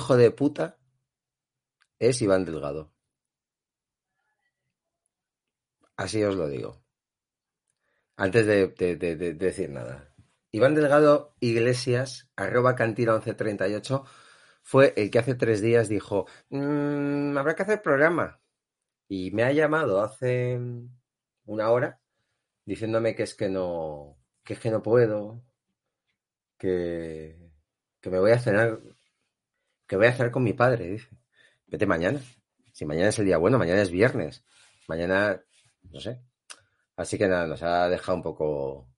[0.00, 0.78] Hijo de puta
[1.98, 2.90] es Iván Delgado.
[5.96, 6.82] Así os lo digo.
[8.16, 10.14] Antes de, de- de- de decir nada.
[10.52, 14.04] Iván Delgado Iglesias, arroba cantina 1138,
[14.62, 18.40] fue el que hace tres días dijo, "Mm, habrá que hacer programa.
[19.08, 20.58] Y me ha llamado hace
[21.44, 22.00] una hora
[22.64, 25.42] diciéndome que es que no, que es que no puedo,
[26.58, 27.52] que,
[28.00, 28.80] que me voy a cenar
[29.90, 31.08] que voy a hacer con mi padre, dice.
[31.66, 32.20] Vete mañana.
[32.72, 34.44] Si mañana es el día bueno, mañana es viernes.
[34.86, 35.42] Mañana,
[35.90, 36.20] no sé.
[36.94, 38.88] Así que nada, nos ha dejado un poco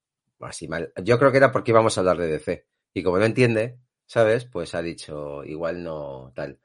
[0.40, 0.92] así mal.
[1.02, 2.66] Yo creo que era porque íbamos a hablar de DC.
[2.92, 4.44] Y como no entiende, ¿sabes?
[4.44, 6.60] Pues ha dicho, igual no tal.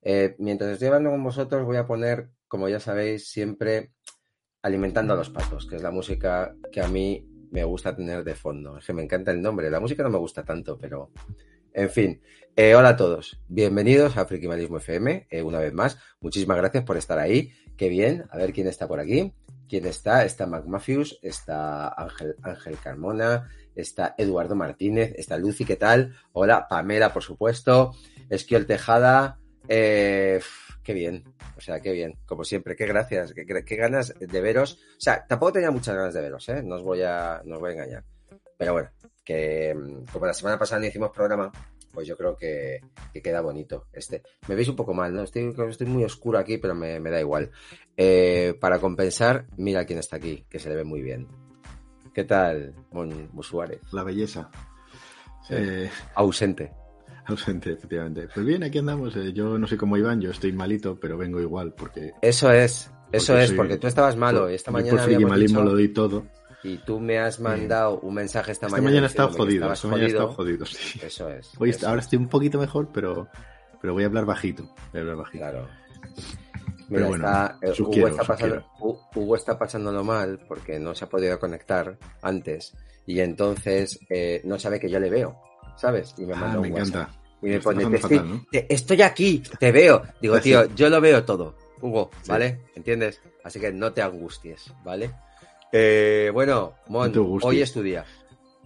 [0.00, 3.94] Eh, mientras estoy hablando con vosotros, voy a poner, como ya sabéis, siempre
[4.62, 8.36] alimentando a los patos, que es la música que a mí me gusta tener de
[8.36, 8.78] fondo.
[8.78, 9.68] Es que me encanta el nombre.
[9.72, 11.10] La música no me gusta tanto, pero
[11.74, 12.22] en fin,
[12.56, 13.40] eh, hola a todos.
[13.48, 15.98] Bienvenidos a Frikimalismo FM, eh, una vez más.
[16.20, 17.52] Muchísimas gracias por estar ahí.
[17.76, 18.24] Qué bien.
[18.30, 19.32] A ver quién está por aquí.
[19.68, 20.24] ¿Quién está?
[20.24, 26.14] Está Mac Matthews, está Ángel, Ángel Carmona, está Eduardo Martínez, está Lucy, ¿qué tal?
[26.32, 27.92] Hola, Pamela, por supuesto.
[28.28, 29.38] Esquiol Tejada.
[29.68, 30.40] eh,
[30.82, 31.24] qué bien.
[31.56, 32.18] O sea, qué bien.
[32.26, 33.32] Como siempre, qué gracias.
[33.32, 34.74] Qué, qué ganas de veros.
[34.98, 36.62] O sea, tampoco tenía muchas ganas de veros, ¿eh?
[36.62, 38.04] No os voy a, no os voy a engañar.
[38.58, 38.90] Pero bueno,
[39.24, 41.50] que mm, como la semana pasada no hicimos programa,
[41.92, 42.80] pues yo creo que,
[43.12, 44.22] que queda bonito este.
[44.48, 45.22] Me veis un poco mal, ¿no?
[45.22, 47.50] Estoy, estoy muy oscuro aquí, pero me, me da igual.
[47.96, 51.28] Eh, para compensar, mira quién está aquí, que se le ve muy bien.
[52.14, 53.80] ¿Qué tal, Mon Suárez?
[53.92, 54.50] La belleza.
[55.46, 55.54] Sí.
[55.56, 56.72] Eh, Ausente.
[57.26, 58.28] ausente, efectivamente.
[58.34, 59.14] Pues bien, aquí andamos.
[59.16, 62.12] Eh, yo no sé cómo Iván, yo estoy malito, pero vengo igual porque.
[62.22, 65.38] Eso es, eso Porque es, soy- porque tú estabas malo y esta mañana por habíamos
[65.38, 66.26] dicho- lo doy todo.
[66.64, 69.06] Y tú me has mandado un mensaje esta, Esta mañana.
[69.06, 69.72] he estado jodido.
[69.72, 70.64] Esta mañana he estado jodido.
[70.64, 71.00] jodido, sí.
[71.02, 71.50] Eso es.
[71.58, 72.06] Hoy eso ahora es.
[72.06, 73.28] estoy un poquito mejor, pero,
[73.80, 74.62] pero voy a hablar bajito.
[74.92, 75.38] Voy a hablar bajito.
[75.38, 75.68] Claro.
[76.88, 78.66] Pero Mira, bueno, está, eh, Hugo, está pasando,
[79.14, 82.74] Hugo está pasándolo mal porque no se ha podido conectar antes
[83.06, 85.40] y entonces eh, no sabe que yo le veo,
[85.76, 86.14] ¿sabes?
[86.18, 86.88] Y me Ah, manda me un WhatsApp.
[86.94, 87.18] encanta.
[87.40, 88.46] Y me pone, "Te estoy, fatal, ¿no?
[88.52, 90.02] te- estoy aquí, te veo.
[90.20, 92.30] Digo, Ah, tío, yo lo veo todo, Hugo, Sí.
[92.30, 92.60] ¿vale?
[92.76, 93.20] ¿Entiendes?
[93.42, 95.12] Así que no te angusties, ¿vale?
[95.72, 97.12] Eh, bueno, Mon,
[97.42, 98.04] hoy es tu día.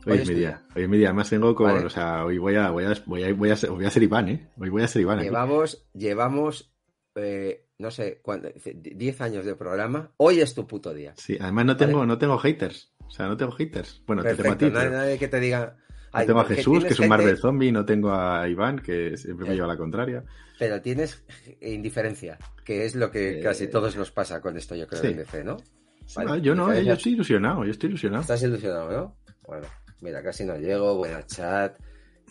[0.05, 0.63] Hoy es es mi día.
[0.75, 1.09] Hoy es mi día.
[1.09, 1.87] Además tengo con, Vale.
[1.87, 4.03] o sea, hoy voy a, voy a, voy a, voy a, ser, voy a ser
[4.03, 4.49] Iván, ¿eh?
[4.59, 5.19] Hoy voy a ser Iván.
[5.19, 5.27] aquí.
[5.29, 6.73] Llevamos, llevamos,
[7.17, 10.13] eh, no sé, cuánto, 10 años de programa.
[10.17, 11.13] Hoy es tu puto día.
[11.17, 11.87] Sí, además no Vale.
[11.87, 12.93] tengo, no tengo haters.
[13.07, 14.03] O sea, no tengo haters.
[14.07, 14.73] Bueno, te tengo a Perfecto, ti.
[14.79, 15.77] pero- nadie que te diga.
[16.15, 19.17] No tengo a Jesús, que es un gente, Marvel Zombie, no tengo a Iván, que
[19.19, 20.25] siempre me lleva la contraria.
[20.59, 21.23] Pero tienes
[21.61, 25.09] indiferencia, que es lo que Eh, casi todos nos pasa con esto, yo creo, sí.
[25.09, 25.59] en DC, ¿no?
[26.15, 28.23] Vale, Ah, yo no, eh, yo estoy ilusionado, yo estoy ilusionado.
[28.23, 29.17] Estás ilusionado, ¿no?
[29.47, 29.67] Bueno,
[30.01, 31.77] mira, casi no llego, bueno, chat.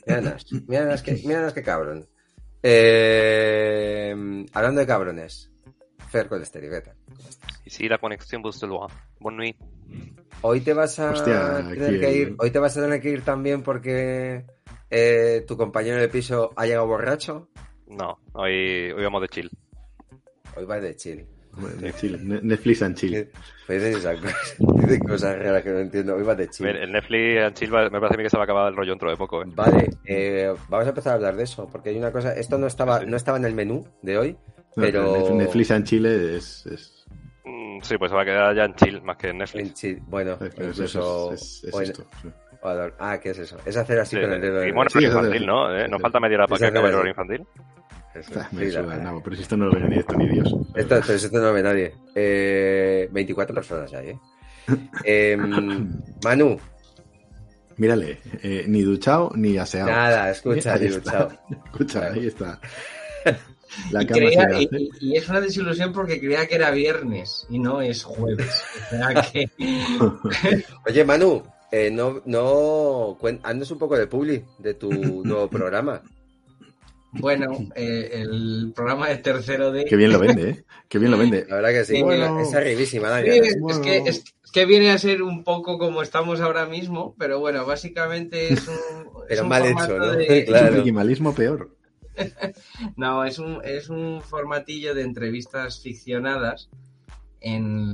[0.08, 2.08] Míranos, míranos que, míranos que cabrón.
[2.64, 4.16] Eh,
[4.54, 5.52] hablando de cabrones,
[6.10, 6.96] Fer con Estéreo, ¿qué tal?
[7.66, 8.88] Ici la de loin.
[9.20, 9.58] Bonne nuit.
[10.42, 13.02] Hoy te vas a Hostia, tener aquí que el- ir, hoy te vas a tener
[13.02, 14.46] que ir también porque
[14.90, 17.50] eh, tu compañero de piso ha llegado borracho.
[17.88, 19.50] No, hoy, hoy vamos de chill.
[20.56, 21.26] Hoy vas de chill.
[21.58, 23.28] Netflix and chill.
[23.68, 26.16] Pues dice esas cosas, dice cosas raras que no entiendo.
[26.16, 26.66] Hoy vas de chill.
[26.68, 28.70] ver, el Netflix and chill va- me parece a mí que se va a acabar
[28.70, 29.46] el rollo dentro de poco, ¿eh?
[29.48, 32.68] Vale, eh, vamos a empezar a hablar de eso, porque hay una cosa, esto no
[32.68, 34.32] estaba, no estaba en el menú de hoy,
[34.76, 36.92] No, pero Netflix- Netflix and Chile es, es,
[37.48, 39.74] Mm, sí, pues se va a quedar ya en chill más que en en Netflix.
[39.76, 42.04] chi- bueno, es- es- incluso es- es- es en- esto.
[42.24, 42.30] sí.
[42.98, 43.58] ah, ¿qué es eso?
[43.66, 44.66] Es hacer así Sí, con el dedo.
[44.66, 45.76] y bueno, Sí, infantil, es- ¿no?
[45.78, 47.46] Eh, No falta media hora para que acabe el es- horario infantil.
[48.16, 50.14] Eso, me sí, la- suda el nabo, pero si esto no lo ve ni esto
[50.16, 50.56] ni Dios.
[50.76, 51.00] Esto,
[51.34, 51.94] no lo ve nadie.
[52.16, 54.20] Eh, 24 personas hay, ¿eh?
[55.04, 55.92] Em,
[56.24, 56.58] Manu,
[57.78, 59.92] Mírale, eh, ni duchado ni aseado.
[59.92, 61.32] Nada, escucha, ni duchado.
[61.66, 62.60] Escucha, ahí está.
[63.92, 64.48] La Y, creía-
[65.02, 68.64] y- es una desilusión porque creía que era viernes y no es jueves.
[69.34, 69.50] Que
[70.88, 74.90] Oye, Manu, eh, no, no, cuen- haznos un poco de publi de tu
[75.26, 76.02] nuevo programa.
[77.20, 79.86] Bueno, eh, el programa de tercero de...
[79.86, 80.64] Qué bien lo vende, ¿eh?
[80.90, 81.46] Qué bien lo vende.
[81.50, 82.02] La verdad que sí.
[82.02, 82.40] Bueno.
[82.40, 83.46] es arribísima, Sí, Daniel.
[83.46, 83.82] es, Bueno.
[83.82, 88.54] que, es que viene a ser un poco como estamos ahora mismo, pero bueno, básicamente
[88.54, 88.74] es un...
[89.30, 90.12] es Pero un mal hecho, ¿no?
[90.12, 90.72] de- Es Claro.
[90.74, 91.76] un minimalismo peor.
[92.96, 96.70] No, es un, es un formatillo de entrevistas ficcionadas
[97.42, 97.94] en,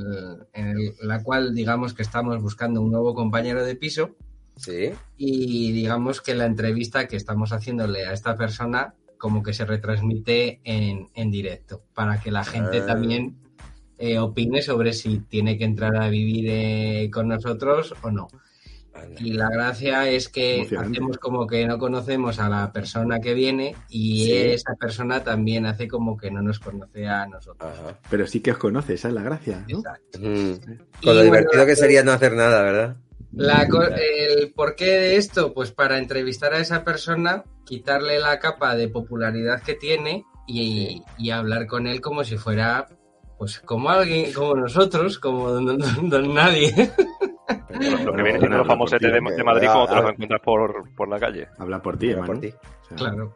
[0.53, 4.15] en el- la cual digamos que estamos buscando un nuevo compañero de piso
[4.57, 4.91] Sí.
[5.17, 10.59] y digamos que la entrevista que estamos haciéndole a esta persona como que se retransmite
[10.63, 12.85] en, en directo para que la gente Ah.
[12.88, 13.35] también
[14.00, 18.27] eh, opine sobre si tiene que entrar a vivir eh, con nosotros o no.
[19.19, 23.75] Y la gracia es que hacemos como que no conocemos a la persona que viene
[23.89, 24.33] y Sí.
[24.33, 27.71] esa persona también hace como que no nos conoce a nosotros.
[27.71, 28.00] Ajá.
[28.09, 29.77] Pero sí que os conoce, esa es la gracia, ¿no?
[29.79, 30.19] Exacto.
[30.19, 30.24] Mm.
[30.24, 30.75] Y Con
[31.06, 32.97] lo bueno, divertido que la- sería no hacer nada, ¿verdad?
[33.33, 38.75] La co- el porqué de esto, pues para entrevistar a esa persona, quitarle la capa
[38.75, 42.87] de popularidad que tiene y, y hablar con él como si fuera,
[43.37, 46.91] pues como alguien, como nosotros, como don, don- don nadie.
[48.03, 51.07] Lo que viene siendo los famosetes de, de Madrid como te los encuentras por, por
[51.07, 51.47] la calle.
[51.57, 52.47] Habla por ti, Habla por ti.
[52.49, 53.33] O sea, Claro.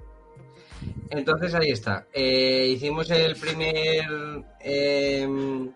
[1.09, 2.05] Entonces ahí está.
[2.13, 4.05] Eh, hicimos el primer
[4.59, 5.71] em,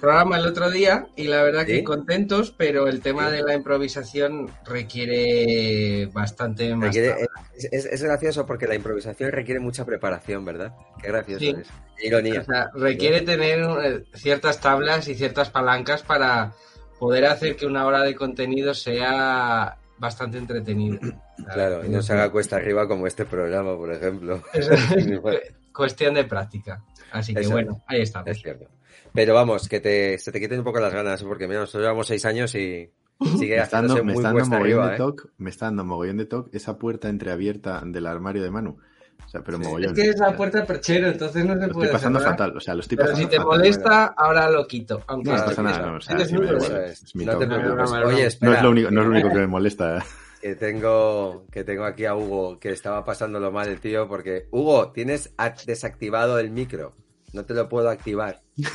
[0.00, 1.84] programa el otro día y la verdad que ¿Sí?
[1.84, 6.86] contentos, pero el tema de la improvisación requiere bastante más.
[6.94, 10.74] Requiere- es, es- es gracioso porque la improvisación requiere mucha preparación, ¿verdad?
[11.02, 11.54] Qué gracioso Sí.
[11.60, 11.68] es.
[12.04, 12.40] Ironía.
[12.40, 16.52] O sea, requiere tener eh, ciertas tablas y ciertas palancas para
[16.98, 20.98] poder hacer que una hora de contenido sea bastante entretenida.
[21.54, 24.42] Claro, y no se haga cuesta arriba como este programa, por ejemplo.
[24.52, 24.68] Es
[25.72, 26.82] cuestión de práctica.
[27.12, 28.28] Así que Eso bueno, ahí estamos.
[28.28, 28.66] Es cierto.
[29.14, 32.06] Pero vamos, que te, se te quiten un poco las ganas, porque mira, nosotros llevamos
[32.06, 32.90] seis años y
[33.38, 34.98] sigue Me está dando, haciéndose me está dando mogollón arriba, de ¿eh?
[34.98, 38.78] toque, me está dando mogollón de toque esa puerta entreabierta del armario de Manu.
[39.26, 39.64] O sea, pero Sí.
[39.64, 39.90] mogollón.
[39.96, 42.34] Es que es la puerta perchero, entonces no se Lo puede estoy pasando cerrar.
[42.38, 43.58] fatal, o sea, lo estoy Pero pasando si te fatal.
[43.58, 45.02] molesta, ahora lo quito.
[45.06, 45.82] Aunque No, no pasa nada, sí.
[45.82, 46.66] no, o sea, Eres sí muy me da bueno.
[46.74, 47.68] igual, Eso es, es mi no te preocupes.
[47.76, 48.06] No, no, no.
[48.08, 50.04] Oye, No espera, es lo único, no es lo único que me molesta.
[50.40, 54.92] que tengo, que tengo aquí a Hugo, que estaba pasándolo mal el tío, porque Hugo,
[54.92, 55.34] tienes
[55.66, 56.94] desactivado el micro.
[57.32, 58.40] No te lo puedo activar.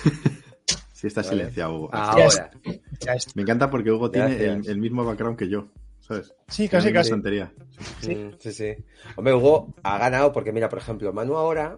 [0.94, 1.32] Sí está Vale.
[1.32, 1.90] silenciado, Hugo.
[1.92, 2.50] Ahora.
[3.02, 3.32] Ya está.
[3.36, 5.68] Me encanta porque Hugo tiene el, el mismo background que yo,
[6.00, 6.34] ¿sabes?
[6.48, 7.10] Sí, Es casi, una casi.
[7.10, 7.52] tontería.
[8.00, 8.32] Sí.
[8.40, 8.74] Sí, sí.
[9.18, 11.78] Hombre, Hugo ha ganado porque, mira, por ejemplo, Manu ahora,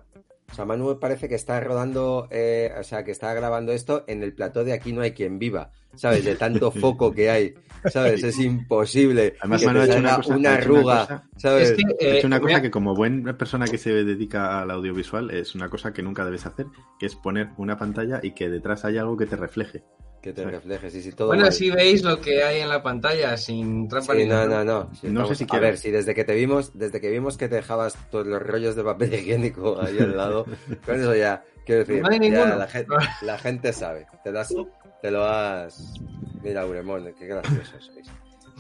[0.56, 4.06] o sea, Manu me parece que está rodando, eh, o sea, que está grabando esto
[4.08, 6.24] en el plató de Aquí no hay quien viva, ¿sabes?
[6.24, 7.56] De tanto foco que hay,
[7.92, 8.24] ¿sabes?
[8.24, 9.36] Es imposible.
[9.42, 11.72] Además, que Manu te ha hecho una cosa- una arruga, cosa- ¿sabes?
[11.72, 14.72] Es que, Ha eh, hecho una cosa que como buena persona que se dedica al
[14.72, 16.68] audiovisual es una cosa que nunca debes hacer,
[17.00, 19.84] que es poner una pantalla y que detrás haya algo que te refleje.
[20.26, 21.50] Que te reflejes, y si todo bueno, mal.
[21.50, 24.64] así veis lo que hay en la pantalla, sin trampa Sí, ni no, nada.
[24.64, 24.96] no, no.
[24.96, 27.48] Sí, No sé si a ver, si desde que te vimos, desde que vimos que
[27.48, 30.46] te dejabas todos los rollos de papel higiénico ahí al lado,
[30.84, 34.08] con eso ya, quiero decir, No hay ya la, gente, la gente sabe.
[34.24, 34.56] Te, lo has-
[35.00, 35.94] te lo has.
[36.42, 38.08] Mira, Uremón, qué gracioso sois.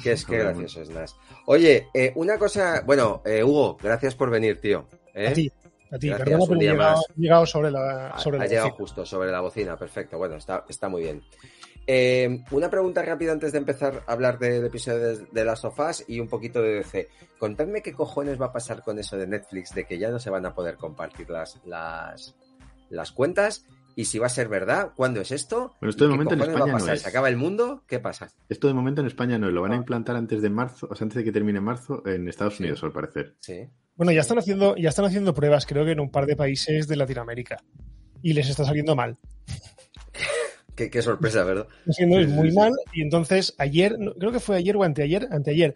[0.03, 0.53] Qué es, qué Uremón.
[0.61, 1.15] gracioso es Nas.
[1.47, 4.87] Oye, eh, una cosa, bueno, eh, Hugo, gracias por venir, tío.
[5.15, 5.29] ¿eh?
[5.29, 5.51] A ti,
[5.91, 6.07] a ti.
[6.09, 8.77] Gracias, Perdona, pero he llegado, llegado sobre la, Ha, sobre ha la llegado bocina.
[8.77, 10.17] justo sobre la bocina, perfecto.
[10.17, 11.23] Bueno, está, está muy bien.
[11.87, 16.03] Eh, una pregunta rápida antes de empezar a hablar del episodio de, de las sofás
[16.07, 17.07] y un poquito de DC.
[17.37, 20.29] Contadme qué cojones va a pasar con eso de Netflix, de que ya no se
[20.29, 22.35] van a poder compartir las, las,
[22.89, 23.65] las cuentas
[23.95, 25.73] y si va a ser verdad, ¿cuándo es esto?
[25.79, 26.95] Bueno, esto de ¿Y qué momento en cojones va a España no pasar?
[26.95, 27.01] es.
[27.01, 27.83] ¿Se acaba el mundo?
[27.87, 28.29] ¿Qué pasa?
[28.49, 31.05] Esto de momento en España no, lo van a implantar antes de marzo, o sea,
[31.05, 33.35] antes de que termine marzo en Estados Unidos, al parecer.
[33.39, 33.67] Sí.
[33.95, 36.87] Bueno, ya están haciendo, ya están haciendo pruebas, creo que en un par de países
[36.87, 37.63] de Latinoamérica.
[38.21, 39.17] Y les está saliendo mal.
[40.75, 41.67] Qué, qué sorpresa, ¿verdad?
[41.87, 42.57] Está saliendo Sí, muy sí.
[42.57, 42.71] mal.
[42.93, 45.73] Y entonces ayer, creo que fue ayer o anteayer, anteayer,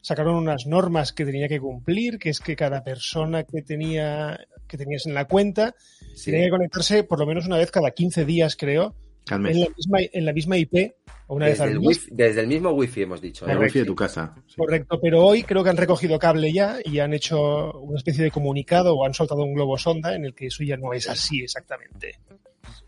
[0.00, 4.76] sacaron unas normas que tenía que cumplir, que es que cada persona que tenía que
[4.78, 5.74] tenías en la cuenta
[6.14, 6.30] Sí.
[6.30, 8.94] tenía que conectarse por lo menos una vez cada 15 días, creo,
[9.30, 10.94] en la misma, en la misma IP,
[11.26, 11.88] o una vez Desde al el, mes.
[12.06, 13.46] wifi- desde el mismo wifi hemos dicho.
[13.46, 14.34] El wifi de tu casa.
[14.46, 14.54] sí.
[14.56, 18.30] Correcto, pero hoy creo que han recogido cable ya y han hecho una especie de
[18.30, 21.42] comunicado o han soltado un globo sonda en el que eso ya no es así
[21.42, 22.18] exactamente.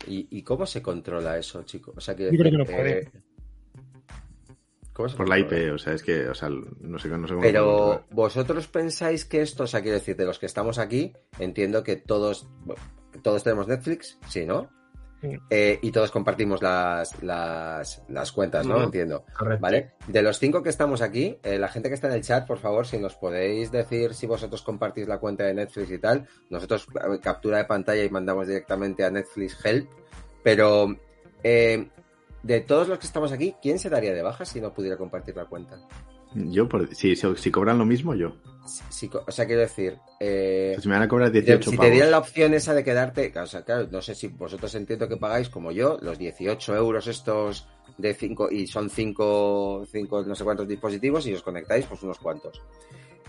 [0.07, 1.95] ¿Y, y cómo se controla eso, chicos?
[1.97, 3.11] O sea, que, Yo creo que no puede.
[4.93, 5.39] ¿cómo se Por la?
[5.39, 7.41] IP, o sea, es que, o sea, no sé, no sé cómo.
[7.41, 11.83] Pero vosotros pensáis que esto, o sea, quiero decir, de los que estamos aquí, entiendo
[11.83, 12.81] que todos, bueno,
[13.21, 14.69] todos tenemos Netflix, sí, ¿no?
[15.49, 18.83] Eh, y todos compartimos las, las, las cuentas, ¿no?
[18.83, 19.25] Entiendo.
[19.37, 19.61] Correcto.
[19.61, 19.93] ¿Vale?
[20.07, 22.59] De los cinco que estamos aquí, eh, la gente que está en el chat, por
[22.59, 26.87] favor, si nos podéis decir si vosotros compartís la cuenta de Netflix y tal, nosotros
[26.95, 29.89] eh, captura de pantalla y mandamos directamente a Netflix Help,
[30.43, 30.95] pero
[31.43, 31.89] eh,
[32.41, 35.35] de todos los que estamos aquí, ¿quién se daría de baja si no pudiera compartir
[35.35, 35.77] la cuenta?
[36.35, 38.35] Yo, por, si, si, si cobran lo mismo, yo.
[38.89, 41.91] Si- o sea, quiero decir, eh, Pues me van a cobrar de- 18 si te
[41.91, 45.17] dieran la opción esa de quedarte, o sea, claro, no sé si vosotros entiendo que
[45.17, 50.43] pagáis como yo, los 18 euros estos de 5 y son 5, cinco no sé
[50.43, 52.61] cuántos dispositivos y os conectáis pues unos cuantos.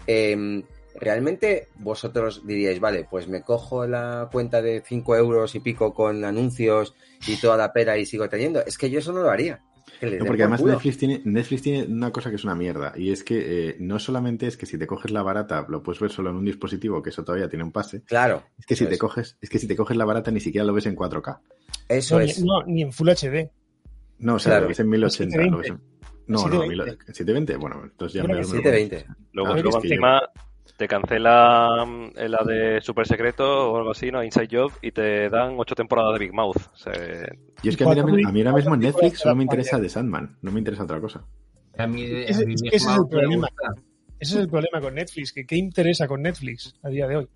[0.06, 0.62] Em,
[0.96, 6.24] ¿Realmente vosotros diríais, vale, pues me cojo la cuenta de 5 euros y pico con
[6.24, 6.94] anuncios
[7.26, 8.64] y toda la pera y sigo teniendo?
[8.64, 9.60] Es que yo eso no lo haría.
[10.02, 10.62] No, porque por además.
[10.64, 12.92] Netflix tiene, Netflix tiene una cosa que es una mierda.
[12.96, 16.00] Y es que eh, no solamente es que si te coges la barata lo puedes
[16.00, 18.02] ver solo en un dispositivo, que eso todavía tiene un pase.
[18.02, 18.42] Claro.
[18.58, 18.98] Es que si te es.
[19.00, 21.40] coges, es que si te coges la barata ni siquiera lo ves en 4K.
[21.88, 22.38] Eso No, es.
[22.40, 23.50] ni, no, ni en Full HD.
[24.18, 24.62] No, o sea, Claro.
[24.62, 25.42] lo ves en 1080.
[25.46, 25.80] lo ves en-
[26.26, 26.84] No, no, 720.
[26.84, 27.56] 1000 720.
[27.56, 29.06] Bueno, entonces ya Creo me que me lo 720.
[29.32, 30.22] Luego, Ah, luego yo- encima
[30.76, 34.22] te cancela mm, la de Super Secreto o algo así, ¿no?
[34.24, 36.56] Inside Job y te dan ocho temporadas de Big Mouth.
[36.72, 36.92] O sea,
[37.62, 39.42] Y es que a mí, a mí- a mí ahora mismo en Netflix solo me
[39.44, 41.24] interesa The Sandman, no me interesa otra cosa.
[41.78, 43.48] A mí, a Ese- mí es Big que ese es el problema.
[43.48, 43.82] gusta.
[44.18, 45.32] Ese es el problema con Netflix.
[45.32, 47.28] Que ¿Qué interesa con Netflix a día de hoy?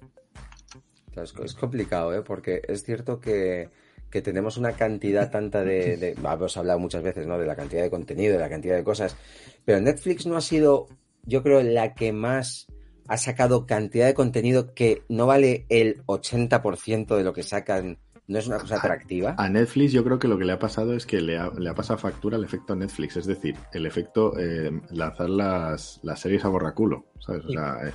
[1.17, 2.23] Es, es complicado, ¿eh?
[2.23, 3.69] Porque es cierto que,
[4.11, 7.37] que tenemos una cantidad tanta de, de- Hemos hablado muchas veces, ¿no?
[7.39, 9.17] De la cantidad de contenido, de la cantidad de cosas.
[9.65, 10.87] Pero Netflix no ha sido,
[11.25, 12.69] yo creo, la que más
[13.09, 17.99] ha sacado cantidad de contenido que no vale el 80% de lo que sacan.
[18.27, 19.35] No es una cosa atractiva.
[19.39, 21.71] A Netflix yo creo que lo que le ha pasado es que le ha, le
[21.71, 26.45] ha pasado factura el efecto Netflix, es decir, el efecto eh, lanzar las, las series
[26.45, 27.47] a borraculo, ¿sabes?
[27.47, 27.93] O sea, eh,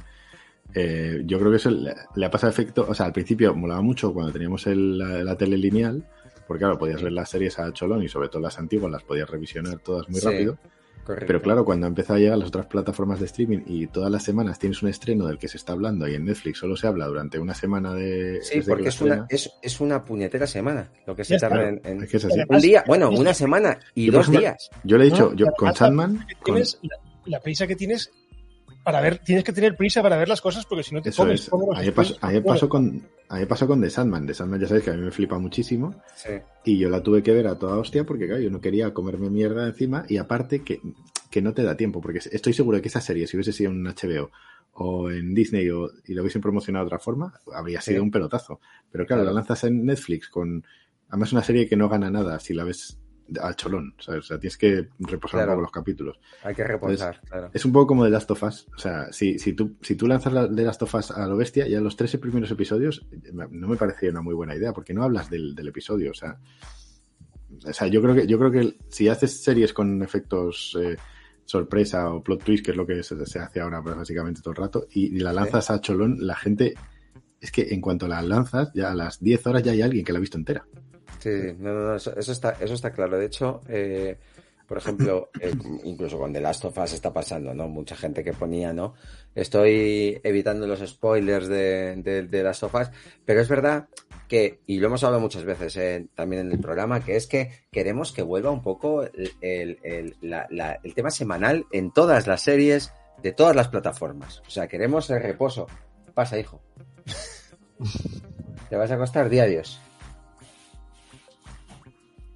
[0.73, 3.81] eh, yo creo que eso le, le ha pasado efecto, o sea, al principio molaba
[3.81, 6.03] mucho cuando teníamos el- la, la tele lineal,
[6.47, 9.29] porque claro, podías ver las series a cholón y sobre todo las antiguas las podías
[9.29, 10.25] revisionar todas muy Sí.
[10.27, 10.57] rápido,
[11.03, 11.27] Correcto.
[11.27, 14.57] pero claro, cuando empezó a llegar las otras plataformas de streaming y todas las semanas
[14.59, 17.39] tienes un estreno del que se está hablando y en Netflix solo se habla durante
[17.39, 18.39] una semana de...
[18.41, 22.03] Sí, porque es una, es, es una puñetera semana lo que se tarda en, en-
[22.03, 22.39] Es que es así.
[22.47, 24.69] Un día, bueno, una semana y Yo, dos ejemplo, días.
[24.83, 26.61] Yo le he dicho, No, yo con Sandman, con-
[27.25, 28.11] la prisa que tienes
[28.83, 31.23] para ver, tienes que tener prisa para ver las cosas porque si no te Eso
[31.23, 31.51] comes es.
[31.51, 31.91] los
[32.43, 33.01] pasó, con,
[33.47, 34.27] pasó The Sandman.
[34.27, 36.29] The Sandman ya sabéis que a mí me flipa muchísimo Sí.
[36.65, 39.29] y yo la tuve que ver a toda hostia porque, claro, yo no quería comerme
[39.29, 40.81] mierda encima y aparte que,
[41.31, 43.71] que no te da tiempo porque estoy seguro de que esa serie, si hubiese sido
[43.71, 44.29] en HBO
[44.73, 48.03] o en Disney o, y lo hubiesen promocionado de otra forma, habría sido Sí.
[48.03, 48.59] un pelotazo.
[48.91, 49.23] Pero Claro.
[49.23, 50.65] la lanzas en Netflix con,
[51.09, 52.97] además una serie que no gana nada si la ves
[53.41, 54.19] al cholón, ¿sabes?
[54.25, 55.51] O sea, tienes que reposar Claro.
[55.51, 56.19] un poco los capítulos.
[56.43, 57.49] Hay que reposar, claro.
[57.53, 58.67] Es un poco como The Last of Us.
[58.75, 61.37] O sea, si, si, tú, si tú lanzas la, The Last of Us a lo
[61.37, 65.03] bestia, ya los tres primeros episodios no me parecía una muy buena idea, porque no
[65.03, 66.11] hablas del, del episodio.
[66.11, 66.37] O sea,
[67.65, 70.97] o sea, yo creo que, yo creo que si haces series con efectos eh,
[71.45, 74.57] sorpresa o plot twist, que es lo que se, se hace ahora básicamente todo el
[74.57, 76.73] rato, y, y la lanzas a cholón, la gente.
[77.39, 80.13] Es que en cuanto la lanzas, ya a las 10 horas ya hay alguien que
[80.13, 80.65] la ha visto entera.
[81.23, 83.17] Sí, no, no, no, eso, eso está, eso está claro.
[83.17, 84.17] De hecho, eh,
[84.67, 85.53] por ejemplo, eh,
[85.85, 87.69] incluso con The Last of Us está pasando, ¿no?
[87.69, 88.93] Mucha gente que ponía, ¿no?
[89.33, 92.89] Estoy evitando los spoilers de, de, de The Last of Us,
[93.23, 93.87] pero es verdad
[94.27, 97.51] que, y lo hemos hablado muchas veces eh, también en el programa, que es que
[97.71, 102.27] queremos que vuelva un poco el, el, el, la, la, el tema semanal en todas
[102.27, 104.41] las series de todas las plataformas.
[104.45, 105.67] O sea, queremos el reposo.
[106.13, 106.61] Pasa, hijo.
[108.69, 109.79] Te vas a acostar día Dios.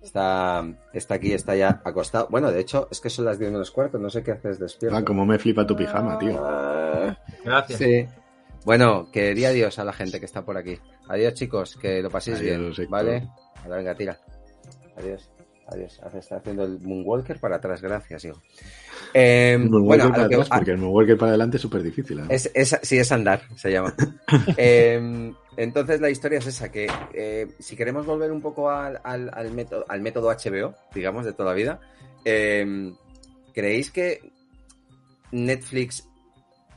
[0.07, 2.27] Está, está aquí, está ya acostado.
[2.29, 4.97] Bueno, de hecho, es que son las 10 menos cuarto, no sé qué haces despierto.
[4.97, 6.39] Ah, como me flipa tu pijama, tío.
[6.43, 7.77] Ah, Gracias.
[7.79, 8.05] sí.
[8.65, 10.77] Bueno, que di adiós a la gente que está por aquí.
[11.09, 12.87] Adiós, chicos, que lo paséis Adiós, bien, Héctor.
[12.89, 13.27] ¿vale?
[13.63, 14.17] Ahora, venga, tira.
[14.97, 15.29] Adiós.
[15.67, 15.99] Adiós.
[16.17, 18.41] Está haciendo el Moonwalker para atrás, gracias, hijo.
[19.13, 22.21] Eh, El bueno, para que- atrás, porque el Moonwalker para adelante es súper difícil.
[22.29, 23.93] es, es- sí, es andar, se llama.
[24.57, 29.29] Eh, entonces la historia es esa, que eh, si queremos volver un poco al, al-
[29.33, 31.79] al método, al método HBO, digamos, de toda la vida,
[32.23, 32.93] eh,
[33.53, 34.31] ¿creéis que
[35.31, 36.07] Netflix,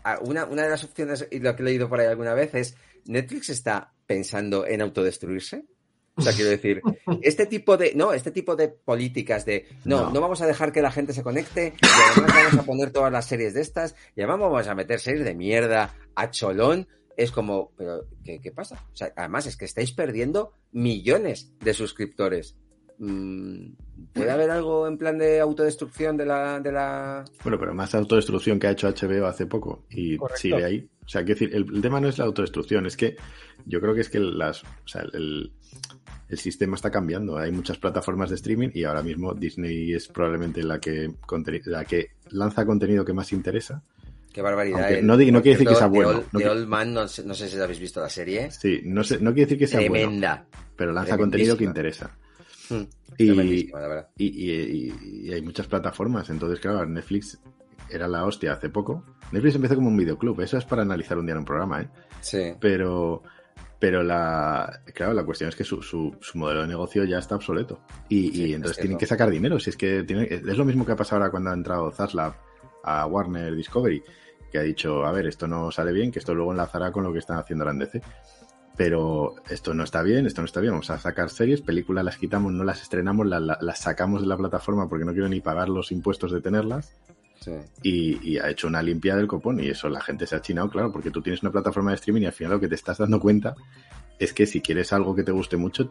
[0.05, 2.55] ah, una, una de las opciones, y lo que he leído por ahí alguna vez,
[2.55, 5.65] es Netflix está pensando en autodestruirse?
[6.17, 6.83] O sea, quiero decir,
[7.23, 10.21] este tipo de, no, este tipo de políticas de, no, no, No.
[10.21, 11.87] vamos a dejar que la gente se conecte, y
[12.19, 15.25] además vamos a poner todas las series de estas, y además vamos a meter series
[15.25, 16.89] de mierda a cholón,
[17.23, 18.83] es como, pero, ¿qué, qué pasa?
[18.93, 22.57] O sea, además es que estáis perdiendo millones de suscriptores.
[22.99, 23.73] mm,
[24.15, 27.25] ¿puede haber algo en plan de autodestrucción de la, de la...
[27.43, 30.41] Bueno, pero más autodestrucción que ha hecho HBO hace poco y Correcto.
[30.41, 30.89] sigue ahí.
[31.05, 33.17] O sea, quiero decir, el, el tema no es la autodestrucción, es que
[33.67, 35.53] yo creo que es que las, o sea, el,
[36.29, 37.37] el sistema está cambiando.
[37.37, 41.13] Hay muchas plataformas de streaming y ahora mismo Disney es probablemente la que,
[41.65, 43.83] la que lanza contenido que más interesa.
[44.33, 44.85] Qué barbaridad.
[44.85, 47.25] Aunque no quiere decir que sea bueno, The Old, no The Old Man, no sé,
[47.25, 48.51] no sé si habéis visto la serie.
[48.51, 50.47] Sí, no, sé, no quiere decir que sea bueno, Tremenda.
[50.77, 52.17] pero lanza contenido que interesa.
[53.19, 53.71] Y, la y,
[54.17, 56.31] y- y- y hay muchas plataformas.
[56.31, 57.39] Entonces, claro, Netflix
[57.89, 59.05] era la hostia hace poco.
[59.33, 60.41] Netflix empezó como un videoclub.
[60.41, 61.89] Eso es para analizar un día en un programa, ¿eh?
[62.21, 62.53] Sí.
[62.61, 63.23] Pero,
[63.81, 67.35] pero la, claro, la cuestión es que su, su, su modelo de negocio ya está
[67.35, 67.81] obsoleto.
[68.09, 69.59] Y, Sí, y es entonces tienen que sacar dinero.
[69.59, 72.35] Si es que tiene- es lo mismo que ha pasado ahora cuando ha entrado Zaslav
[72.85, 74.03] a Warner Discovery,
[74.51, 77.13] que ha dicho, a ver, esto no sale bien, que esto luego enlazará con lo
[77.13, 78.03] que están haciendo ahora en DC.
[78.77, 80.73] Pero esto no está bien, esto no está bien.
[80.73, 84.27] Vamos a sacar series, películas las quitamos, no las estrenamos, la- la- las sacamos de
[84.29, 86.95] la plataforma porque no quiero ni pagar los impuestos de tenerlas
[87.41, 87.53] sí.
[87.83, 90.71] y, y ha hecho una limpia del copón y eso la gente se ha chinado,
[90.71, 92.97] claro, porque tú tienes una plataforma de streaming y al final lo que te estás
[92.99, 93.55] dando cuenta
[94.19, 95.91] es que si quieres algo que te guste mucho,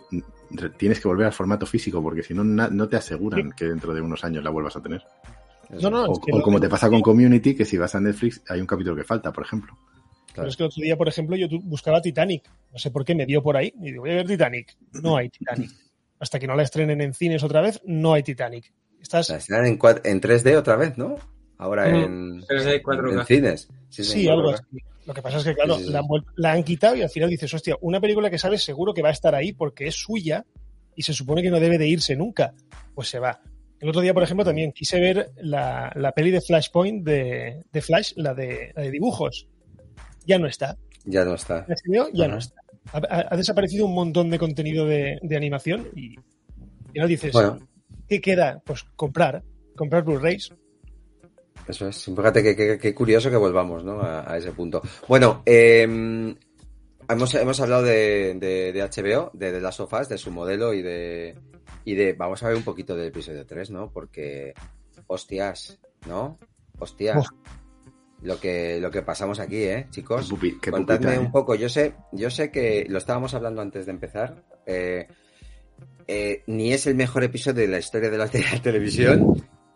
[0.77, 4.01] tienes que volver al formato físico, porque si no, no te aseguran que dentro de
[4.01, 5.03] unos años la vuelvas a tener.
[5.69, 7.93] No, no, O, es que o lo- como te pasa con Community, que si vas
[7.95, 9.77] a Netflix hay un capítulo que falta, por ejemplo.
[10.35, 12.49] Pero es que el otro día, por ejemplo, yo buscaba Titanic.
[12.71, 13.73] No sé por qué me dio por ahí.
[13.81, 14.75] Y digo, voy a ver Titanic.
[15.01, 15.69] No hay Titanic.
[16.19, 18.71] Hasta que no la estrenen en cines otra vez, no hay Titanic.
[19.01, 21.15] Estás, La estrenan en, en 3D otra vez, ¿no?
[21.57, 23.19] Ahora Mm, en, 3D, 4K.
[23.19, 23.67] en cines.
[23.89, 24.53] sí, algo 4K.
[24.55, 24.77] así.
[25.05, 25.93] Lo que pasa es que, claro, Sí, sí, sí.
[25.93, 26.01] La,
[26.35, 29.09] la han quitado y al final dices, hostia, una película que sabes seguro que va
[29.09, 30.45] a estar ahí porque es suya
[30.95, 32.53] y se supone que no debe de irse nunca.
[32.93, 33.41] Pues se va.
[33.79, 37.81] El otro día, por ejemplo, también quise ver la, la peli de Flashpoint de, de
[37.81, 39.47] Flash, la de, la de dibujos.
[40.25, 40.77] Ya no está.
[41.05, 41.65] Ya no está.
[41.67, 42.55] HBO ya no está.
[42.91, 46.15] Ha, ha- ha desaparecido un montón de contenido de, de animación y,
[46.93, 47.57] y ahora dices, Bueno.
[48.07, 48.61] ¿qué queda?
[48.65, 49.43] Pues comprar,
[49.75, 50.51] comprar Blu-rays.
[51.67, 52.03] Eso es.
[52.03, 54.01] Fíjate que, que- que curioso que volvamos, ¿no?
[54.01, 54.81] A, a ese punto.
[55.07, 60.73] Bueno, eh, hemos, hemos hablado de, de, de HBO, de of Us, de su modelo
[60.73, 61.35] y de,
[61.85, 62.13] y de.
[62.13, 63.91] Vamos a ver un poquito del episodio 3, ¿no?
[63.91, 64.53] Porque.
[65.07, 66.37] Hostias, ¿no?
[66.77, 67.27] Hostias.
[68.21, 70.27] Lo que, lo que pasamos aquí, ¿eh, chicos?
[70.29, 71.25] Qué pupi- qué Contadme pupita, ¿eh?
[71.25, 71.55] un poco.
[71.55, 74.43] Yo sé, yo sé que lo estábamos hablando antes de empezar.
[74.65, 75.07] eh,
[76.07, 79.35] eh, ni es el mejor episodio de la historia de la, de la televisión,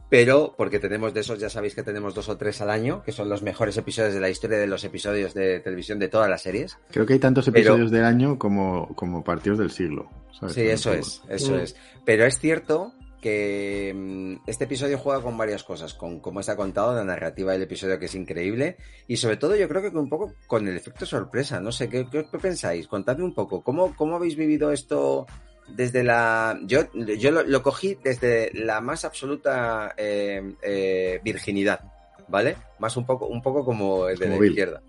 [0.09, 3.11] pero porque tenemos de esos, ya sabéis que tenemos dos o tres al año, que
[3.11, 6.41] son los mejores episodios de la historia de los episodios de televisión de todas las
[6.41, 6.77] series.
[6.91, 10.09] Creo que hay tantos Pero- episodios del año como, como partidos del siglo.
[10.39, 10.55] ¿Sabes?
[10.55, 11.75] Sí, eso es, eso es.
[12.05, 12.93] Pero es cierto
[13.23, 17.61] que mm, este episodio juega con varias cosas, con cómo está contado, la narrativa del
[17.61, 18.75] episodio que es increíble
[19.07, 22.05] y sobre todo yo creo que un poco con el efecto sorpresa, no sé, ¿qué,
[22.41, 22.87] pensáis?
[22.87, 25.25] Contadme un poco, ¿cómo, cómo habéis vivido esto
[25.69, 26.59] desde la...
[26.65, 31.79] Yo, yo lo, lo cogí desde la más absoluta eh, eh, virginidad,
[32.27, 32.57] ¿vale?
[32.79, 34.51] Más un poco, un poco como el de Como la Bill.
[34.51, 34.81] izquierda.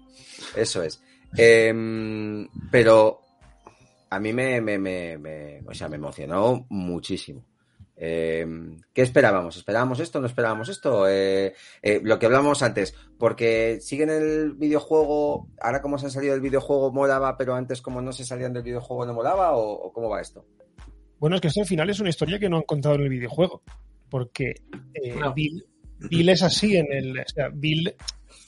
[0.57, 1.01] Eso es.
[1.37, 3.24] Em, pero
[4.15, 7.45] a mí me, me, me, me- o sea, me emocionó muchísimo.
[7.97, 8.45] Eh,
[8.93, 9.57] ¿Qué esperábamos?
[9.57, 10.21] ¿Esperábamos esto?
[10.21, 11.09] ¿No esperábamos esto?
[11.09, 16.33] Eh, eh, lo que hablábamos antes, porque siguen el videojuego, ahora como se han salido
[16.33, 19.93] del videojuego molaba, pero antes como no se salían del videojuego no molaba, o, o
[19.93, 20.45] cómo va esto?
[21.21, 23.09] Bueno, es que esto al final es una historia que no han contado en el
[23.09, 23.63] videojuego.
[24.11, 24.55] Porque
[24.95, 25.33] eh, No.
[25.33, 25.65] Bill,
[26.11, 27.19] Bill es así en el.
[27.19, 27.95] O sea, Bill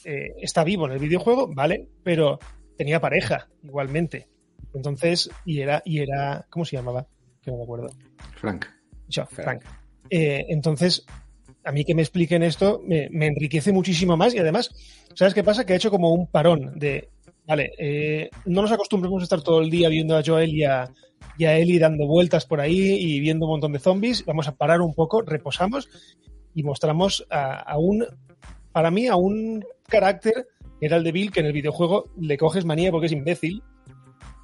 [0.04, 1.88] eh, está vivo en el videojuego, ¿vale?
[2.02, 2.38] Pero
[2.76, 4.28] tenía pareja, igualmente.
[4.76, 6.46] Entonces, y era, y era.
[6.50, 7.06] ¿Cómo se llamaba?
[7.42, 7.88] Que no me acuerdo.
[8.36, 8.66] Frank.
[9.08, 9.62] Yo, Frank.
[9.62, 9.64] Frank.
[10.10, 11.04] Eh, entonces,
[11.64, 14.70] a mí que me expliquen esto me, me enriquece muchísimo más y además,
[15.14, 15.64] ¿sabes qué pasa?
[15.64, 17.08] Que ha hecho como un parón de,
[17.46, 20.90] vale, eh, no nos acostumbremos a estar todo el día viendo a Joel y a,
[21.38, 24.54] y a Ellie dando vueltas por ahí y viendo un montón de zombies, vamos a
[24.54, 25.88] parar un poco, reposamos
[26.54, 28.06] y mostramos a, a un,
[28.72, 30.46] para mí, a un carácter
[30.78, 33.62] que era el de Bill, que en el videojuego le coges manía porque es imbécil,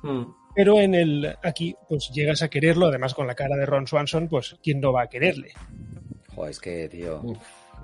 [0.02, 0.22] Mm.
[0.54, 4.28] pero en el aquí pues llegas a quererlo, además con la cara de Ron Swanson,
[4.28, 5.52] pues quién no va a quererle.
[6.34, 7.38] Joder, es que, tío, Uf.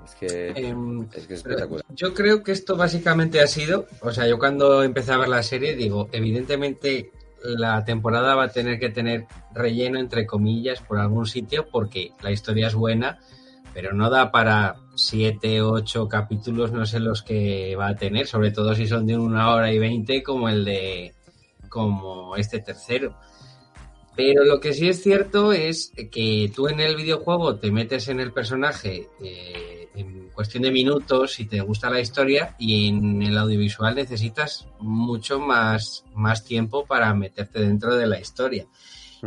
[0.05, 1.85] es que Em, es, que espectacular.
[1.89, 5.43] Yo creo que esto básicamente ha sido, o sea, yo cuando empecé a ver la
[5.43, 7.11] serie digo, evidentemente
[7.43, 12.31] la temporada va a tener que tener relleno entre comillas por algún sitio porque la
[12.31, 13.19] historia es buena,
[13.73, 18.51] pero no da para siete, ocho capítulos, no sé los que va a tener, sobre
[18.51, 21.13] todo si son de una hora y veinte como el de,
[21.69, 23.15] como este tercero.
[24.15, 28.19] Pero lo que sí es cierto es que tú en el videojuego te metes en
[28.19, 33.37] el personaje eh, en cuestión de minutos si te gusta la historia y en el
[33.37, 38.67] audiovisual necesitas mucho más, más tiempo para meterte dentro de la historia.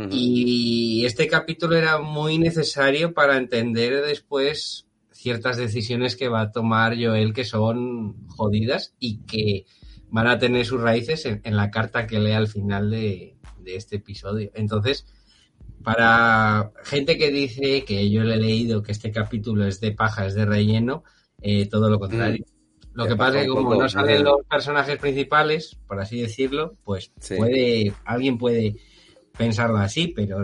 [0.09, 6.95] Y este capítulo era muy necesario para entender después ciertas decisiones que va a tomar
[6.99, 9.65] Joel que son jodidas y que
[10.13, 13.75] van a tener sus raíces en, en la carta que lee al final de, de
[13.75, 14.51] este episodio.
[14.53, 15.07] Entonces,
[15.83, 20.27] para gente que dice que yo le he leído que este capítulo es de paja,
[20.27, 21.03] es de relleno,
[21.41, 22.45] eh, todo lo contrario.
[22.93, 24.25] Lo De que pasa es que como no salen mm.
[24.25, 27.35] los personajes principales, por así decirlo, pues Sí.
[27.35, 28.75] puede, alguien puede
[29.35, 30.43] pensarlo así, pero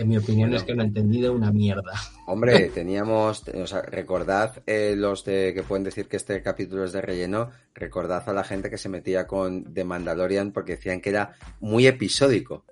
[0.00, 0.56] en mi opinión Bueno.
[0.56, 1.92] es que no he entendido una mierda.
[2.26, 6.92] Hombre, teníamos, o sea, recordad eh, los de que pueden decir que este capítulo es
[6.92, 11.10] de relleno, recordad a la gente que se metía con The Mandalorian porque decían que
[11.10, 12.64] era muy episódico.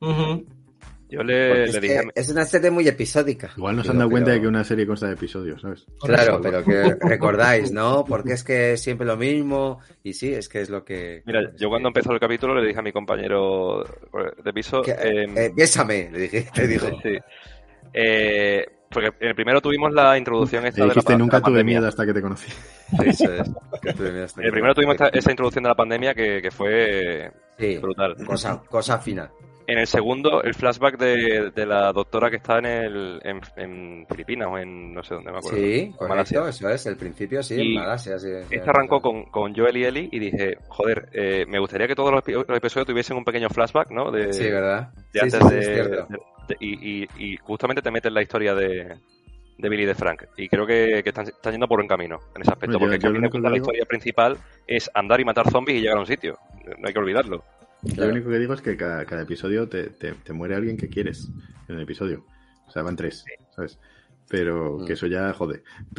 [0.00, 0.46] Ujú.
[1.12, 3.50] Yo le, dije es una serie muy episódica.
[3.56, 5.84] Igual nos han dado cuenta pero- de que una serie consta de episodios, ¿sabes?
[6.00, 8.04] Claro, pero que recordáis, ¿no?
[8.04, 11.22] Porque es que es siempre lo mismo y sí, es que es lo que...
[11.26, 13.84] Mira, yo cuando empezó el capítulo le dije a mi compañero
[14.42, 14.80] de piso.
[14.82, 16.88] Que, em, eh, le dije, te digo.
[17.02, 17.18] Sí.
[17.92, 21.78] Eh, porque en el primero tuvimos la introducción esta de la, nunca tuve pandemia.
[21.78, 22.50] miedo hasta que te conocí.
[23.04, 23.50] Eso es.
[24.38, 28.16] El primero tuvimos esta- esa introducción de la pandemia que, que fue Sí, brutal.
[28.26, 29.30] cosa, cosa fina.
[29.66, 34.06] En el segundo, el flashback de, de la doctora que está en, el, en, en
[34.08, 35.58] Filipinas o en no sé dónde me acuerdo.
[35.58, 36.40] Sí, Malasia.
[36.40, 36.86] correcto, eso es.
[36.86, 38.18] El principio sí, Y en Malasia.
[38.18, 41.86] Sí, sí, Este arrancó con, con Joel y Ellie y dije, joder, eh, me gustaría
[41.86, 44.10] que todos los, epi- los episodios tuviesen un pequeño flashback, ¿no?
[44.10, 44.90] De, Sí, ¿verdad?
[45.12, 46.06] de Sí, antes sí, sí, de, es cierto.
[46.48, 48.96] de- y, y- y justamente te meten la historia de,
[49.58, 50.24] de Billy y de Frank.
[50.36, 52.78] Y creo que, que están, están yendo por buen camino en ese aspecto.
[52.78, 55.82] Bueno, yo- porque yo que la digo- historia principal es andar y matar zombies y
[55.82, 56.36] llegar a un sitio.
[56.78, 57.44] No hay que olvidarlo.
[57.82, 58.04] Claro.
[58.06, 60.88] Lo único que digo es que cada, cada episodio te, te- te muere alguien que
[60.88, 61.28] quieres
[61.68, 62.24] en el episodio.
[62.66, 63.78] O sea, van tres, ¿sabes?
[64.28, 64.86] Pero Mm.
[64.86, 65.62] que eso ya jode.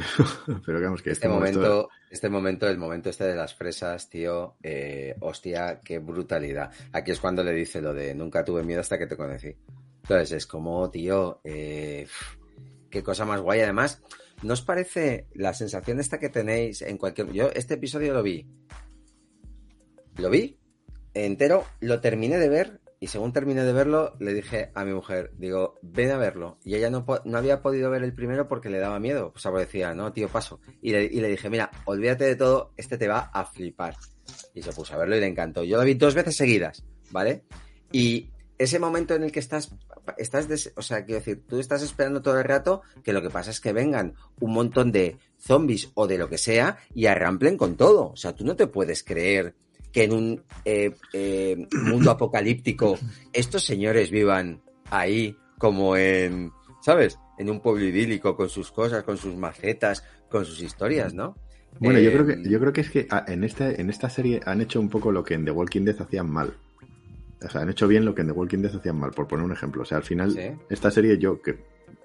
[0.48, 4.10] Pero, pero digamos que Este esto- momento, este momento, el momento este de las fresas,
[4.10, 6.72] tío, eh, hostia, qué brutalidad.
[6.94, 9.56] Aquí es cuando le dice lo de nunca tuve miedo hasta que te conocí.
[10.04, 12.08] Entonces es como, tío, eh,
[12.90, 13.60] qué cosa más guay.
[13.62, 14.02] Además,
[14.42, 17.32] ¿no os parece la sensación esta que tenéis en cualquier...
[17.34, 18.48] Yo este episodio lo vi.
[20.18, 20.58] Lo vi
[21.14, 25.34] entero, lo terminé de ver y según terminé de verlo le dije a mi mujer,
[25.38, 26.58] digo, ven a verlo.
[26.64, 29.34] Y ella no, no había podido ver el primero porque le daba miedo.
[29.36, 30.62] O sea, porque decía, no, tío, paso.
[30.82, 33.98] Y le, dije, mira, olvídate de todo, este te va a flipar.
[34.54, 35.66] Y se puso a verlo y le encantó.
[35.66, 37.44] Yo lo vi dos veces seguidas, ¿vale?
[37.92, 39.76] Y ese momento en el que estás,
[40.18, 43.52] estás, o sea, quiero decir, tú estás esperando todo el rato que lo que pasa
[43.52, 47.76] es que vengan un montón de zombies o de lo que sea y arramplen con
[47.76, 48.12] todo.
[48.12, 49.56] O sea, tú no te puedes creer
[49.94, 52.98] que en un eh, eh, mundo apocalíptico
[53.32, 56.52] estos señores vivan ahí como en,
[56.82, 57.18] ¿sabes?
[57.38, 61.38] En un pueblo idílico con sus cosas, con sus macetas, con sus historias, ¿no?
[61.80, 64.10] Bueno, yo Eh, creo que yo creo que es que ah, en este en esta
[64.10, 66.54] serie han hecho un poco lo que en The Walking Dead hacían mal.
[67.44, 69.46] O sea, han hecho bien lo que en The Walking Dead hacían mal, por poner
[69.46, 69.82] un ejemplo.
[69.82, 70.42] O sea, al final, Sí.
[70.70, 71.56] esta serie, yo que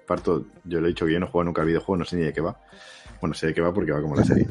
[0.07, 2.23] parto, yo lo he dicho que yo no juego nunca al videojuego, no sé ni
[2.23, 2.59] de qué va.
[3.21, 4.47] Bueno, sé de qué va porque va como la serie.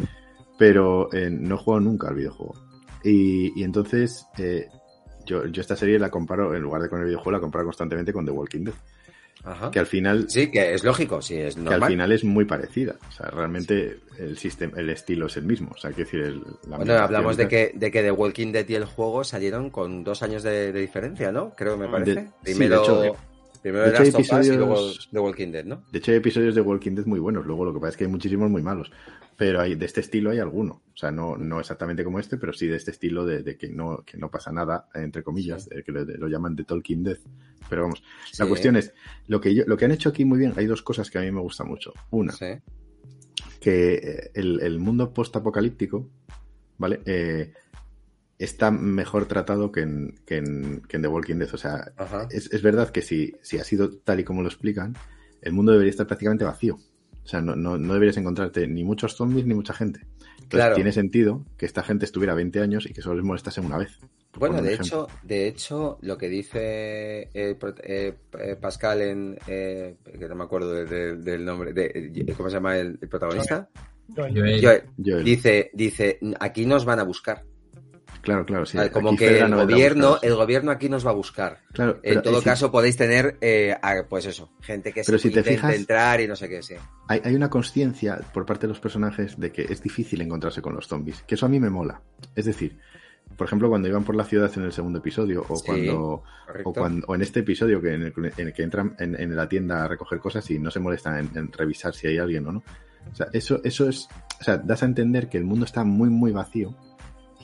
[0.56, 2.54] Pero eh, no he jugado nunca al videojuego.
[3.04, 4.68] Y, y entonces, eh,
[5.26, 8.12] yo, yo esta serie la comparo, en lugar de con el videojuego, la comparo constantemente
[8.12, 8.74] con The Walking Dead.
[9.44, 9.70] Ajá.
[9.70, 11.90] Que al final, Sí, que es lógico, sí, es que al normal.
[11.90, 12.96] final es muy parecida.
[13.08, 15.70] O sea, realmente el sistema, el estilo es el mismo.
[15.74, 18.68] O sea, quiero decir, el, la Bueno, hablamos de que, de que The Walking Dead
[18.68, 21.54] y el juego salieron con dos años de, de diferencia, ¿no?
[21.54, 22.20] Creo que me De- parece.
[22.26, 23.16] sí, primero de hecho,
[23.62, 24.80] primero de hecho hay Last of Us y episodios- luego
[25.12, 25.84] The Walking Dead, ¿no?
[25.92, 27.46] De hecho, hay episodios de Walking Dead muy buenos.
[27.46, 28.90] Luego, lo que pasa es que hay muchísimos muy malos.
[29.36, 30.82] Pero hay, de este estilo hay alguno.
[30.92, 33.68] O sea, no, no exactamente como este, pero sí de este estilo de, de que,
[33.68, 37.18] no, que no pasa nada, entre comillas, eh, que lo, lo llaman The Talking Dead.
[37.70, 38.02] Pero vamos,
[38.38, 38.92] la cuestión es,
[39.28, 41.20] lo que, yo, lo que han hecho aquí muy bien, hay dos cosas que a
[41.20, 41.92] mí me gustan mucho.
[42.10, 42.46] Una, Sí.
[43.60, 46.08] que eh, el, el mundo post-apocalíptico,
[46.78, 47.00] ¿vale?
[47.06, 47.52] Eh,
[48.38, 51.52] está mejor tratado que en, que, en, que en The Walking Dead.
[51.52, 51.92] O sea,
[52.30, 54.94] es, es verdad que si, si ha sido tal y como lo explican,
[55.42, 56.76] el mundo debería estar prácticamente vacío.
[57.24, 60.00] O sea, no, no, no deberías encontrarte ni muchos zombies ni mucha gente.
[60.00, 60.76] Entonces, Claro.
[60.76, 63.98] tiene sentido que esta gente estuviera 20 años y que solo les molestase una vez.
[64.38, 64.86] Bueno, de ejemplo.
[64.86, 66.58] hecho, de hecho, lo que dice
[67.34, 72.32] eh, eh, eh, Pascal en eh, que no me acuerdo de- de- del nombre, de,
[72.34, 73.68] ¿cómo se llama el, el protagonista?
[74.16, 74.32] Joel.
[74.34, 74.62] Joel.
[74.62, 75.24] Joel, Joel.
[75.24, 77.44] dice, dice, aquí nos van a buscar.
[78.22, 78.76] Claro, claro, sí.
[78.78, 81.60] Ah, Como Aquí que el gobierno, el gobierno aquí nos va a buscar.
[81.72, 85.28] Claro, En todo sí, caso podéis tener, eh, a- pues eso, gente que Pero se
[85.28, 86.74] si te fijas- entrar y no sé qué, sí.
[87.08, 90.74] hay, hay una conciencia por parte de los personajes de que es difícil encontrarse con
[90.74, 92.02] los zombies, que eso a mí me mola.
[92.34, 92.78] Es decir,
[93.36, 96.22] por ejemplo, cuando iban por la ciudad en el segundo episodio, o Sí, cuando,
[96.64, 99.36] o, cuando, o en este episodio que en el, en el que entran en, en
[99.36, 102.46] la tienda a recoger cosas y no se molestan en, en revisar si hay alguien
[102.46, 102.62] o no.
[103.12, 104.08] O sea, eso, eso es,
[104.40, 106.74] o sea, das a entender que el mundo está muy, muy vacío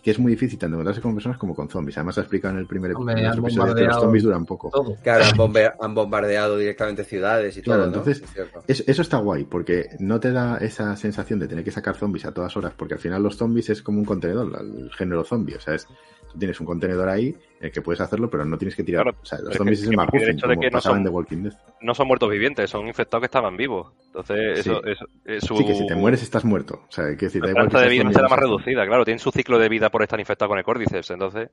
[0.04, 1.96] que es muy difícil tanto encontrarse con personas como con zombies.
[1.96, 4.68] Además, ha explicado en el primer episodio que los zombies duran poco.
[4.70, 4.96] Todo.
[5.02, 7.96] Claro, han, bombe- han bombardeado directamente ciudades y Claro, todo, ¿no?
[7.98, 8.62] entonces- Es cierto.
[8.68, 12.26] Es- eso está guay, porque no te da esa sensación de tener que sacar zombies
[12.26, 15.54] a todas horas, porque al final los zombies es como un contenedor, el género zombie.
[15.56, 15.88] O sea, es,
[16.34, 19.04] tú tienes un contenedor ahí en el que puedes hacerlo, pero no tienes que tirar.
[19.04, 20.70] Claro, o sea, los es zombies que- es el que por el hecho de que
[20.70, 21.52] no son- The Walking Dead.
[21.80, 23.92] No son muertos vivientes, son infectados que estaban vivos.
[24.06, 24.70] Entonces, Sí.
[24.70, 25.56] eso, eso- es su...
[25.56, 26.82] Sí, que si te mueres estás muerto.
[26.86, 29.04] O sea, que La igual que esperanza de vida será más reducida, claro.
[29.04, 31.10] Tienen su ciclo de vida por estar infectado con el córdiceps.
[31.12, 31.48] Entonces,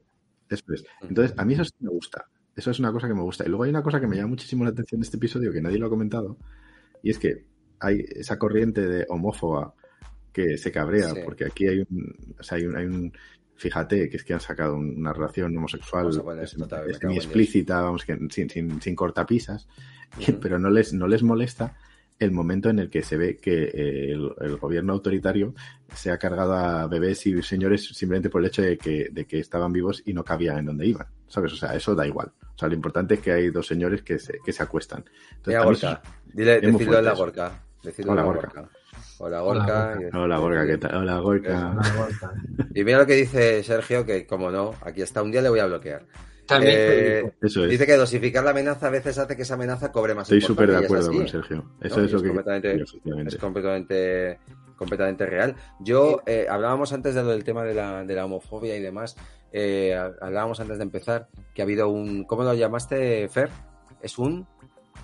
[0.49, 0.83] Eso es.
[1.01, 2.25] Entonces, a mí eso sí me gusta.
[2.55, 3.45] Eso es una cosa que me gusta.
[3.45, 5.61] Y luego hay una cosa que me llama muchísimo la atención de este episodio que
[5.61, 6.35] nadie lo ha comentado.
[7.01, 7.45] Y es que
[7.79, 9.73] hay esa corriente de homófoba
[10.33, 11.21] que se cabrea, Sí.
[11.23, 13.13] porque aquí hay un, o sea, hay un, hay un-
[13.61, 16.15] fíjate que es que han sacado un- una relación homosexual es,
[17.03, 19.67] muy explícita, vamos, que sin, sin, sin cortapisas,
[20.41, 21.75] pero no les, no les molesta
[22.19, 25.55] el momento en el que se ve que eh, el, el gobierno autoritario
[25.93, 29.39] se ha cargado a bebés y señores simplemente por el hecho de que, de que
[29.39, 31.53] estaban vivos y no cabían en donde iban, ¿sabes?
[31.53, 32.31] O sea, eso da igual.
[32.55, 35.03] O sea, lo importante es que hay dos señores que se, que se acuestan.
[35.37, 36.01] Entonces, Mira, a mí eso Gorka.
[36.25, 37.63] Dile, decirlo en la Gorka.
[37.83, 38.69] Decirlo en la Gorka.
[39.23, 39.99] Hola, Gorka.
[40.13, 40.95] Hola, Gorka, ¿qué tal?
[40.95, 41.75] Hola, Gorka.
[42.73, 45.59] Y mira lo que dice Sergio, que como no, aquí está, un día le voy
[45.59, 46.05] a bloquear.
[46.47, 47.69] También Eh, Eso es.
[47.69, 50.71] Dice que dosificar la amenaza a veces hace que esa amenaza cobre más Estoy súper
[50.71, 51.27] de acuerdo con.
[51.27, 51.63] Sergio.
[51.81, 52.83] Eso No, es lo es que completamente-.
[53.27, 54.39] Es completamente,
[54.75, 55.55] completamente real.
[55.79, 59.15] Yo, eh, hablábamos antes de lo del tema de la, de la homofobia y demás.
[59.53, 62.23] eh, hablábamos antes de empezar que ha habido un.
[62.23, 63.49] ¿Cómo lo llamaste, Fer?
[64.01, 64.47] Es un.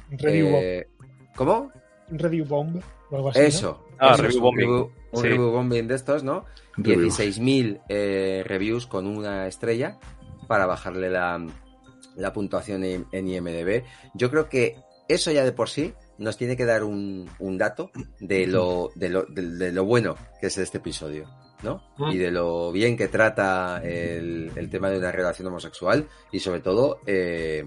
[0.10, 0.88] Review, eh,
[1.36, 1.72] ¿Cómo?
[2.10, 3.40] bomb, review bomb o algo así.
[3.40, 3.46] ¿no?
[3.46, 3.84] Eso.
[4.00, 4.68] Ah, Eso review es un bombing.
[4.68, 5.28] review- Un Sí.
[5.30, 6.46] review bombing de estos, ¿no?
[6.76, 7.06] Review.
[7.10, 9.98] 16.000 eh, reviews con una estrella
[10.48, 11.46] para bajarle la,
[12.16, 13.84] la puntuación en, en IMDB.
[14.14, 14.76] Yo creo que
[15.08, 17.90] eso ya de por sí nos tiene que dar un, un dato
[18.20, 21.30] de lo, de, lo, de, de lo bueno que es este episodio,
[21.64, 21.82] ¿no?
[21.98, 22.12] Mm.
[22.12, 26.60] Y de lo bien que trata el, el tema de una relación homosexual y sobre
[26.60, 27.64] todo eh,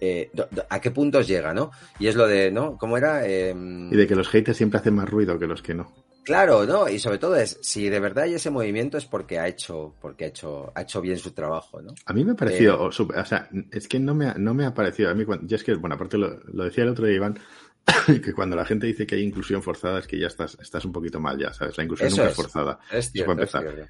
[0.00, 0.30] eh,
[0.68, 1.70] a qué puntos llega, ¿no?
[1.98, 2.76] Y es lo de, ¿no?
[2.78, 3.26] ¿Cómo era?
[3.26, 5.92] Em, Y de que los haters siempre hacen más ruido que los que no.
[6.24, 6.88] Claro, ¿no?
[6.88, 10.24] Y sobre todo es, si de verdad hay ese movimiento es porque ha hecho, porque
[10.24, 11.94] ha hecho, ha hecho bien su trabajo, ¿no?
[12.04, 12.78] A mí me ha parecido, Eh.
[12.98, 15.54] o, sea, es que no me ha, no me ha parecido, a mí cuando, yo
[15.54, 17.38] es que, bueno, aparte lo, lo decía el otro día Iván,
[18.24, 20.90] que cuando la gente dice que hay inclusión forzada es que ya estás, estás un
[20.90, 21.78] poquito mal ya, ¿sabes?
[21.78, 22.32] La inclusión Eso nunca es.
[22.32, 22.78] es forzada.
[22.90, 23.88] Es cierto, empezar.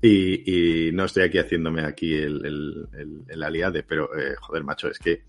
[0.00, 4.62] Y, y no estoy aquí haciéndome aquí el, el, el, el aliade, pero eh, joder,
[4.62, 5.22] macho, es que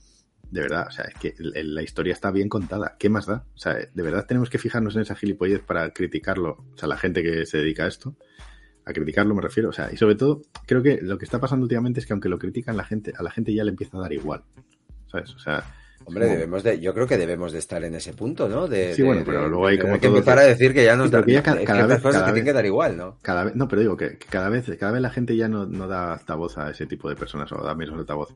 [0.49, 2.95] de verdad, o sea, es que la historia está bien contada.
[2.99, 3.43] ¿Qué más da?
[3.55, 6.63] O sea, de verdad tenemos que fijarnos en esa gilipollez para criticarlo.
[6.73, 8.15] O sea, la gente que se dedica a esto,
[8.85, 9.69] a criticarlo me refiero.
[9.69, 12.29] O sea, y sobre todo, creo que lo que está pasando últimamente es que aunque
[12.29, 14.43] lo critican la gente, a la gente ya le empieza a dar igual.
[15.07, 15.33] ¿Sabes?
[15.35, 15.63] O sea,
[16.05, 18.67] Hombre, como- debemos de, yo creo que debemos de estar en ese punto, ¿no?
[18.67, 21.07] De, Sí, de- bueno, pero luego hay como que empezar a decir que ya nos
[21.07, 23.17] Sí, da, ya cada ciertas vez- cosas cada que tienen que dar igual, ¿no?
[23.21, 25.65] cada vez, no, pero digo que, que cada vez, cada vez la gente ya no,
[25.65, 28.35] no da altavoz a ese tipo de personas o da menos altavoz.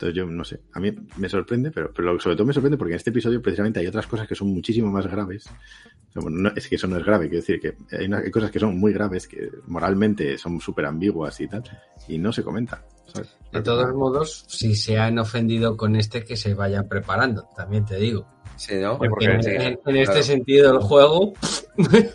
[0.00, 2.92] Entonces yo no sé, a mí me sorprende, pero, pero sobre todo me sorprende porque
[2.92, 5.46] en este episodio precisamente hay otras cosas que son muchísimo más graves.
[5.48, 8.18] O sea, bueno, no- es que eso no es grave, quiero decir que hay, una-
[8.18, 11.64] hay cosas que son muy graves, que moralmente son súper ambiguas y tal,
[12.06, 12.78] y no se comentan.
[13.12, 13.34] ¿sabes?
[13.50, 17.96] de todos modos, si se han ofendido con este, que se vayan preparando, también te
[17.96, 18.28] digo.
[18.56, 18.98] Sí, ¿no?
[18.98, 19.98] Porque en, Sí, en- en claro.
[20.00, 21.32] este sentido del juego,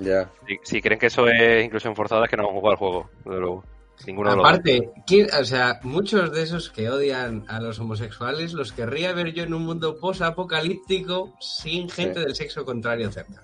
[0.00, 0.30] Ya.
[0.46, 3.10] si, si creen que eso es inclusión forzada, es que no han jugado al juego,
[3.24, 3.64] desde luego.
[4.06, 9.12] Ninguno aparte, ¿quién- o sea, muchos de esos que odian a los homosexuales los querría
[9.12, 12.24] ver yo en un mundo post-apocalíptico sin gente Sí.
[12.26, 13.42] del sexo contrario cerca.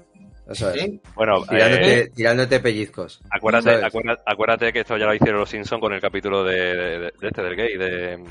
[0.48, 0.82] Eso es.
[0.84, 1.00] ¿Eh?
[1.16, 3.20] Bueno, Tirándote, eh, tirándote pellizcos.
[3.30, 6.98] acuérdate, acuérdate, acuérdate que esto ya lo hicieron los Simpsons con el capítulo de, de-
[7.00, 8.24] de este, del gay, de...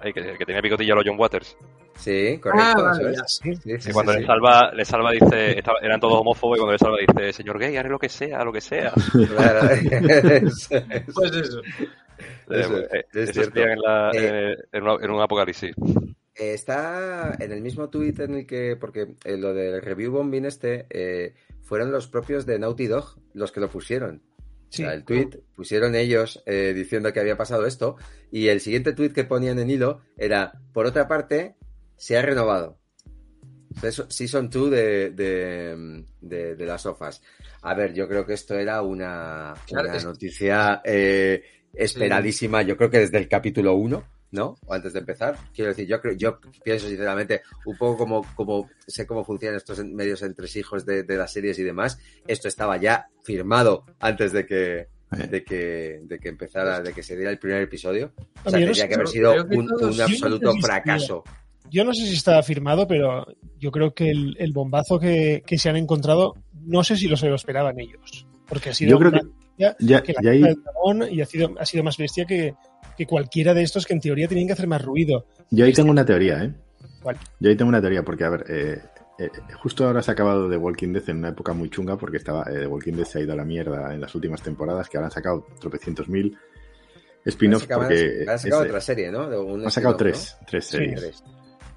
[0.00, 1.56] ay, que, que tenía picotilla a los John Waters.
[1.96, 2.62] Sí, correcto.
[2.64, 3.16] Ah, eso vale, es.
[3.16, 3.24] ya.
[3.26, 4.20] Sí, sí, Que sí, cuando sí.
[4.20, 7.58] le salva, le salva dice, estaba- eran todos homófobos y cuando le salva dice, señor
[7.58, 8.92] gay, haré lo que sea, lo que sea.
[9.12, 9.68] Claro.
[9.70, 10.68] Eso.
[11.14, 11.60] Pues eso.
[12.48, 13.52] Eso Eh, es, es eso cierto.
[13.54, 15.74] sería en, la- Eh, en una- en un apocalipsis.
[16.34, 20.44] Eh, Está en el mismo tweet en el que, porque eh, lo del review bombing
[20.44, 24.22] este, eh, fueron los propios de Naughty Dog los que lo pusieron.
[24.68, 24.82] Sí.
[24.82, 27.96] O sea, el tweet pusieron ellos eh, diciendo que había pasado esto
[28.30, 31.54] y el siguiente tweet que ponían en hilo era, por otra parte,
[31.96, 32.78] se ha renovado.
[34.08, 37.20] Season 2 de, de, de, de las sofas.
[37.62, 41.42] A ver, yo creo que esto era una, Claro, una es- noticia eh,
[41.74, 44.56] esperadísima, yo creo que desde el capítulo 1, ¿no?
[44.66, 45.36] O antes de empezar.
[45.54, 49.84] Quiero decir, yo creo, yo pienso sinceramente, un poco como, como sé cómo funcionan estos
[49.84, 54.88] medios entresijos de, de las series y demás, esto estaba ya firmado antes de que,
[55.12, 55.26] Eh.
[55.30, 58.12] de que, de que empezara, de que se diera el primer episodio.
[58.44, 61.22] O sea, tendría que haber sido un, absoluto fracaso.
[61.70, 63.26] Yo no sé si está firmado, pero
[63.58, 67.16] yo creo que el, el bombazo que, que se han encontrado, no sé si lo
[67.16, 68.26] se lo esperaban ellos.
[68.48, 70.62] Porque ha sido Yo creo una, que- bestia Ya- que la ya Casa ahí- del
[70.62, 72.54] dragón y ha sido, ha sido más bestia que,
[72.96, 75.26] que cualquiera de estos que en teoría tenían que hacer más ruido.
[75.50, 76.54] Yo ahí tengo una teoría, ¿eh?
[77.02, 77.16] ¿Cuál?
[77.40, 78.78] Yo ahí tengo una teoría, porque, a ver, eh,
[79.18, 79.28] eh,
[79.60, 82.42] justo ahora se ha acabado The Walking Dead en una época muy chunga, porque estaba
[82.50, 84.96] eh, The Walking Dead se ha ido a la mierda en las últimas temporadas, que
[84.98, 86.36] ahora han sacado tropecientos mil
[87.24, 88.24] spin-offs, Ahora porque...
[88.28, 89.22] Han sacado ese- otra serie, ¿no?
[89.22, 90.76] Han sacado spin-off, tres, tres Sí.
[90.76, 91.00] series.
[91.00, 91.24] Tres.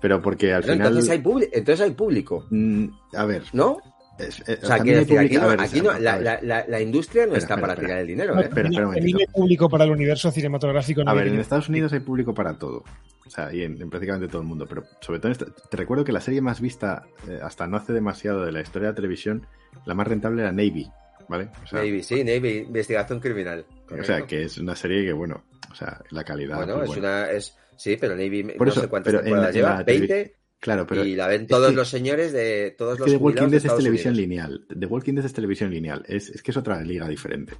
[0.02, 0.88] Pero porque al Pero final...
[0.88, 3.78] entonces, hay publi- entonces hay público, Mm, a ver, ¿no?
[4.18, 6.82] es- eh, O sea, hay decir, aquí no, ver, aquí no- la, la- la- la
[6.82, 7.88] industria no Espera, está espera, para espera.
[7.88, 8.44] tirar el dinero, No, ¿eh?
[8.46, 11.04] Espera, hay público para el universo cinematográfico.
[11.04, 12.84] no A ver, en que- Estados Unidos hay público para todo.
[13.26, 14.66] O sea, y en, en prácticamente todo el mundo.
[14.68, 17.78] Pero sobre todo, en esta- te recuerdo que la serie más vista eh, hasta no
[17.78, 19.46] hace demasiado de la historia de la televisión,
[19.86, 20.90] la más rentable era Navy,
[21.28, 21.50] ¿vale?
[21.64, 23.66] O sea, Navy, sí, Navy, investigación criminal.
[23.92, 26.58] o sea, que es una serie que, bueno, o sea, la calidad.
[26.58, 27.30] Bueno, pues, es una.
[27.32, 30.36] Es, sí, pero Navy Por no eso, sé cuántas pero en la- lleva, la 20,
[30.60, 33.18] Claro, pero y la ven todos que- los señores de todos es los que The
[33.18, 34.30] Walking jubilados de Dead es televisión Unidos.
[34.30, 34.66] lineal.
[34.80, 36.04] The Walking Dead es televisión lineal.
[36.08, 37.54] Es, es que es otra liga diferente.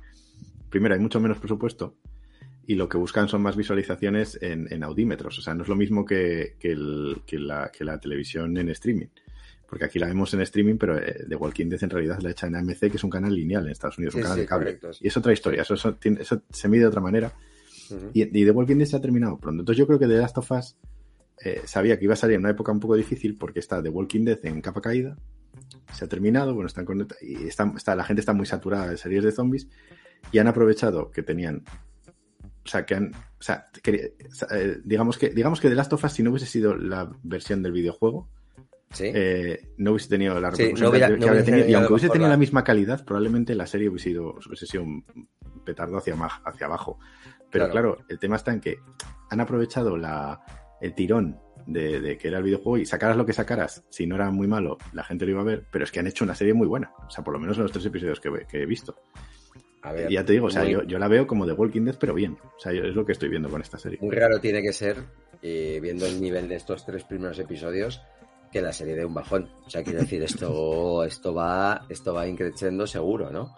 [0.70, 1.96] Primero, hay mucho menos presupuesto
[2.68, 5.40] y lo que buscan son más visualizaciones en, en audímetros.
[5.40, 8.70] O sea, no es lo mismo que, que el- que la, que la televisión en
[8.70, 9.08] streaming.
[9.68, 12.48] Porque aquí la vemos en streaming, pero eh, The Walking Dead en realidad la hecha
[12.48, 14.48] en AMC, que es un canal lineal en Estados Unidos, Sí, un canal sí, de
[14.48, 14.66] cable.
[14.66, 15.06] correcto, sí.
[15.06, 17.32] Y es otra historia, eso, eso tiene- eso se mide de otra manera.
[18.14, 19.62] Y, y The Walking Dead se ha terminado pronto.
[19.62, 20.78] Entonces yo creo que The Last of Us
[21.44, 23.90] eh, sabía que iba a salir en una época un poco difícil porque está The
[23.90, 25.16] Walking Dead en capa caída.
[25.94, 28.98] Se ha terminado, bueno, están conecta- y está, está- la gente está muy saturada de
[28.98, 29.68] series de zombies
[30.32, 31.64] y han aprovechado que tenían.
[32.66, 33.12] O sea, que han.
[33.16, 34.16] O sea, que-
[34.52, 37.64] eh, digamos que digamos que The Last of Us, si no hubiese sido la versión
[37.64, 38.30] del videojuego,
[38.92, 39.06] Sí.
[39.14, 41.70] eh, no hubiese tenido la Sí, repercusión no hubiera- que no habría hubiese tenido.
[41.70, 44.84] Y aunque hubiese tenido la- la misma calidad, probablemente la serie hubiese sido, hubiese sido
[44.84, 45.06] un
[45.64, 47.00] petardo hacia, hacia abajo.
[47.52, 47.96] Pero Claro.
[47.96, 48.06] claro.
[48.10, 48.78] el tema está en que
[49.30, 50.42] han aprovechado la,
[50.82, 54.16] el tirón de, de que era el videojuego y sacaras lo que sacaras, si no
[54.16, 56.36] era muy malo, la gente lo iba a ver, pero es que han hecho una
[56.36, 56.92] serie muy buena.
[57.08, 58.96] O sea, por lo menos en los tres episodios que, que he visto.
[59.82, 61.54] A ver, Y ya te digo, o sea, muy- yo, yo la veo como The
[61.54, 62.38] Walking Dead, pero bien.
[62.58, 63.98] O sea, yo- es lo que estoy viendo con esta serie.
[64.02, 64.98] Muy raro tiene que ser,
[65.42, 68.02] eh, viendo el nivel de estos tres primeros episodios,
[68.52, 69.50] que la serie dé un bajón.
[69.66, 73.56] O sea, quiero decir, esto, esto va, esto va increciendo seguro, ¿no?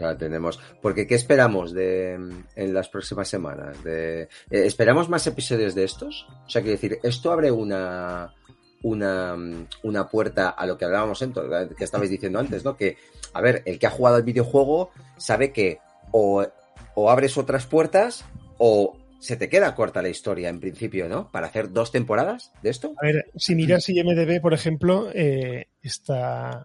[0.00, 0.58] Sea, tenemos.
[0.80, 3.84] Porque, ¿qué esperamos de en las próximas semanas?
[3.84, 6.26] De, eh, ¿Esperamos más episodios de estos?
[6.46, 8.34] O sea, quiero decir, esto abre una.
[8.82, 9.36] Una,
[9.82, 12.78] una puerta a lo que hablábamos en que estabais diciendo antes, ¿no?
[12.78, 12.96] Que,
[13.34, 15.80] a ver, el que ha jugado al videojuego sabe que
[16.12, 16.46] o,
[16.94, 18.24] o abres otras puertas
[18.56, 21.30] o se te queda corta la historia en principio, ¿no?
[21.30, 22.94] Para hacer dos temporadas de esto.
[23.02, 26.64] A ver, si miras IMDB, por ejemplo, eh, esta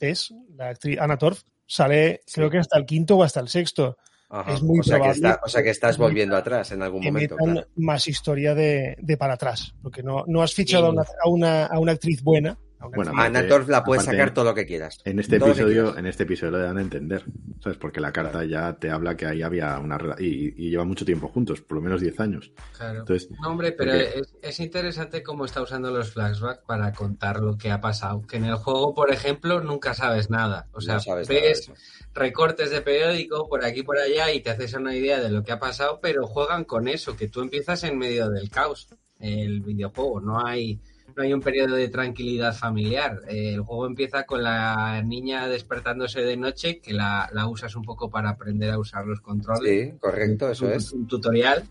[0.00, 2.34] es la actriz Anna Torf, sale Sí.
[2.36, 3.96] creo que hasta el quinto o hasta el sexto.
[4.28, 4.54] Ajá.
[4.54, 7.04] Es muy o, sea que probable está- o sea que estás volviendo atrás en algún
[7.04, 7.36] momento.
[7.36, 7.66] claro.
[7.76, 10.88] más historia de, de para atrás, porque no, no has fichado Sí.
[10.88, 12.58] a, una, a, una, a una actriz buena.
[12.92, 14.98] A Bueno, aparte- Torf la puedes sacar todo lo que quieras.
[15.04, 17.24] En este episodio, en este episodio lo dan a entender,
[17.60, 17.78] ¿sabes?
[17.78, 21.28] Porque la carta ya te habla que ahí había una y, y lleva mucho tiempo
[21.28, 22.52] juntos, por lo menos 10 años.
[22.76, 23.00] Claro.
[23.00, 27.40] Entonces, No, hombre, pero porque- es, es interesante cómo está usando los flashbacks para contar
[27.40, 28.22] lo que ha pasado.
[28.26, 30.68] Que en el juego, por ejemplo, nunca sabes nada.
[30.72, 31.70] O sea, No sabes ves
[32.14, 35.42] recortes de periódico por aquí y por allá y te haces una idea de lo
[35.42, 38.88] que ha pasado, pero juegan con eso, que tú empiezas en medio del caos.
[39.18, 40.80] El videojuego, no hay,
[41.16, 43.22] no hay un periodo de tranquilidad familiar.
[43.28, 47.82] Eh, el juego empieza con la niña despertándose de noche, que la, la usas un
[47.82, 49.92] poco para aprender a usar los controles.
[49.92, 50.92] Sí, correcto, eso un, es.
[50.92, 51.64] un tutorial.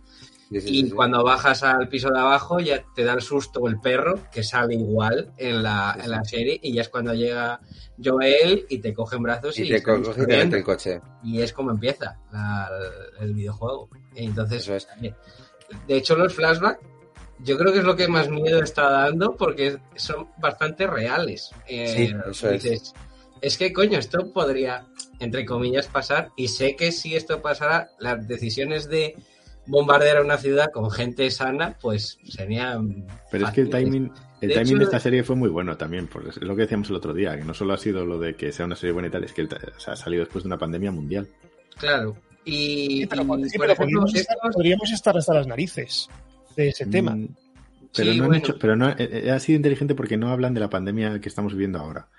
[0.49, 3.67] Sí, sí, Y sí, cuando bajas al piso de abajo ya te da el susto
[3.67, 7.60] el perro, que sale igual en la, en la serie, y ya es cuando llega
[8.03, 10.45] Joel y te coge en brazos y, Y te coges y te corriendo.
[10.45, 11.01] mete el coche.
[11.23, 12.69] Y es como empieza la-
[13.21, 13.89] el videojuego.
[14.15, 14.88] Entonces, Eso es.
[15.88, 16.79] de hecho, los flashbacks,
[17.39, 21.52] yo creo que es lo que más miedo está dando porque son bastante reales.
[21.67, 22.63] Eh, Sí, eso es.
[22.63, 22.93] dices,
[23.41, 24.86] es que, coño, esto podría,
[25.19, 26.30] entre comillas, pasar.
[26.36, 29.15] Y sé que si esto pasara, las decisiones de
[29.67, 33.06] bombardear una ciudad con gente sana, pues serían.
[33.32, 35.76] Pero es que el timing, el De timing hecho- de esta serie fue muy bueno
[35.76, 38.19] también, porque es lo que decíamos el otro día, que no solo ha sido lo
[38.19, 40.43] de que sea una serie buena y tal, es que o sea, ha salido después
[40.43, 41.28] de una pandemia mundial.
[41.78, 42.15] Claro.
[42.45, 45.48] Y, Sí, pero, y, sí, por pero ejemplo, podríamos, estar, estos- podríamos estar hasta las
[45.48, 46.10] narices
[46.55, 47.15] de ese tema.
[47.15, 47.27] Mm,
[47.95, 48.43] Pero Sí, no han bueno.
[48.43, 51.29] hecho- pero no eh, eh, ha sido inteligente porque no hablan de la pandemia que
[51.29, 52.09] estamos viviendo ahora.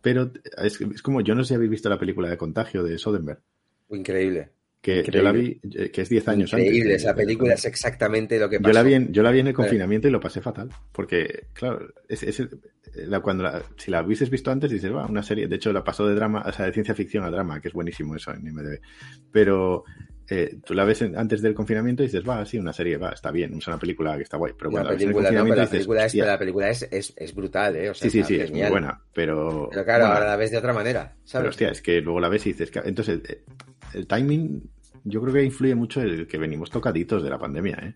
[0.00, 0.30] Pero
[0.62, 3.40] es, es como, yo no sé si habéis visto la película de Contagio de Soderbergh,
[3.90, 4.50] Increíble.
[4.80, 5.18] que Increíble.
[5.18, 6.68] yo la vi, eh, que es 10 años antes.
[6.68, 6.94] Increíble.
[6.94, 8.74] Esa película es exactamente lo que Yo pasó.
[8.74, 9.54] la, vi en, yo la vi en el Eh.
[9.54, 10.68] confinamiento y lo pasé fatal.
[10.92, 12.60] Porque, claro, es, es el-
[13.08, 15.48] la, cuando la- si la hubieses visto antes, dices, va, una serie.
[15.48, 17.74] De hecho, la pasó de drama, o sea, de ciencia ficción a drama, que es
[17.74, 18.80] buenísimo eso en IMDb.
[19.32, 19.82] Pero
[20.30, 23.10] eh, tú la ves en- antes del confinamiento y dices, va, sí, una serie, va,
[23.10, 24.52] está bien, es una película que está guay.
[24.58, 26.38] Pero cuando la ves en el película, no, pero la dices, película, es, pero la
[26.38, 27.90] película es, es, es brutal, ¿eh?
[27.90, 29.68] O sea, Sí, sí, sí, es muy buena, pero...
[29.70, 31.48] Pero claro, bueno, ahora la ves de otra manera, pero ¿sabes?
[31.50, 33.42] hostia, es que luego la ves y dices, que- entonces, eh,
[33.94, 34.62] el timing,
[35.04, 37.94] yo creo que influye mucho el que venimos tocaditos de la pandemia, ¿eh?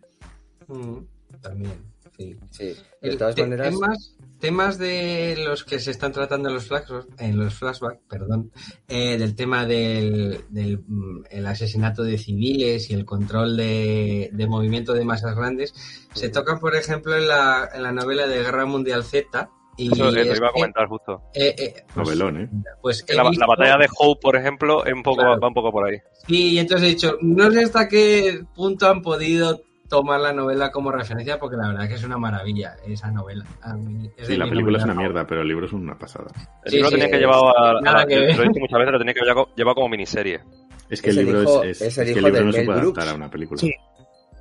[0.69, 0.99] Mm,
[1.43, 1.73] también,
[2.17, 2.37] sí.
[2.51, 2.77] Sí, de
[3.11, 7.39] El todas maneras, temas, temas de los que se están tratando en los flashbacks, en
[7.39, 8.51] los flashbacks perdón,
[8.89, 14.47] eh, del tema del, del, mm, el asesinato de civiles y el control de, de
[14.47, 15.73] movimiento de masas grandes
[16.13, 19.49] se tocan, por ejemplo, en la, en la novela de Guerra Mundial Z.
[19.79, 21.23] Y Eso eh, lo es iba a que, comentar justo.
[21.35, 22.51] eh, eh, pues, Novelón, ¿eh?
[22.83, 25.41] pues La, batalla de Hope, por ejemplo, es un poco, Claro.
[25.41, 25.97] va un poco por ahí.
[26.27, 29.63] Sí, y entonces he dicho, no sé hasta qué punto han podido
[29.93, 33.45] tomar la novela como referencia, porque la verdad que es una maravilla esa novela.
[33.61, 36.29] A mí es Sí, la película es una mierda, pero el libro es una pasada.
[36.65, 38.31] El Sí, libro sí, tenía que es- llevar a, nada a- que lo ver.
[38.31, 40.41] he dicho muchas veces, lo tenía que llevar, llevar como miniserie.
[40.89, 42.45] Es que Es el el libro hijo- es, es el es hijo el libro de
[42.47, 42.99] no se Mel puede Brooks.
[42.99, 43.61] adaptar a una película.
[43.61, 43.73] Sí.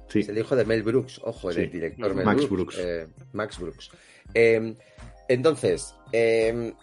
[0.08, 0.20] Sí.
[0.20, 1.60] Es el hijo de Mel Brooks, ojo, Sí.
[1.62, 2.52] del director Mel Max Brooks.
[2.52, 2.78] Brooks.
[2.80, 3.92] eh, Max Brooks.
[4.34, 4.76] Eh,
[5.28, 6.74] entonces, eh,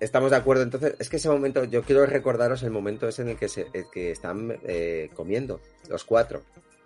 [0.00, 0.62] estamos de acuerdo.
[0.64, 3.66] Entonces, es que ese momento, yo quiero recordaros el momento ese en el que, se,
[3.72, 6.42] el que están eh, comiendo, los cuatro.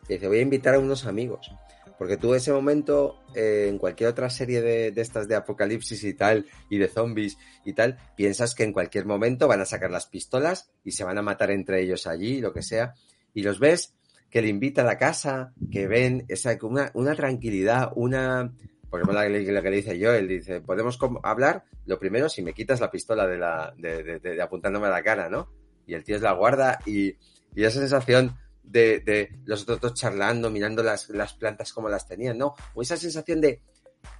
[0.08, 1.50] Y dice, voy a invitar a unos amigos.
[1.98, 6.44] Porque tú ese momento, eh, en cualquier otra serie de, estas de apocalipsis y tal,
[6.68, 10.70] y de zombies y tal, piensas que en cualquier momento van a sacar las pistolas
[10.84, 12.92] y se van a matar entre ellos allí, lo que sea.
[13.32, 13.94] Y los ves
[14.30, 18.52] que le invita a la casa, que ven esa, una, una tranquilidad, una...
[18.90, 22.52] Por ejemplo, la, que- le dice yo, él dice, podemos hablar, lo primero, si me
[22.52, 25.50] quitas la pistola de, la, de- de apuntándome a la cara, ¿no?
[25.86, 27.16] Y el tío es la guarda y,
[27.54, 28.36] y esa sensación
[28.66, 32.54] de, de los otros dos charlando, mirando las, las plantas como las tenían, ¿no?
[32.74, 33.60] O esa sensación de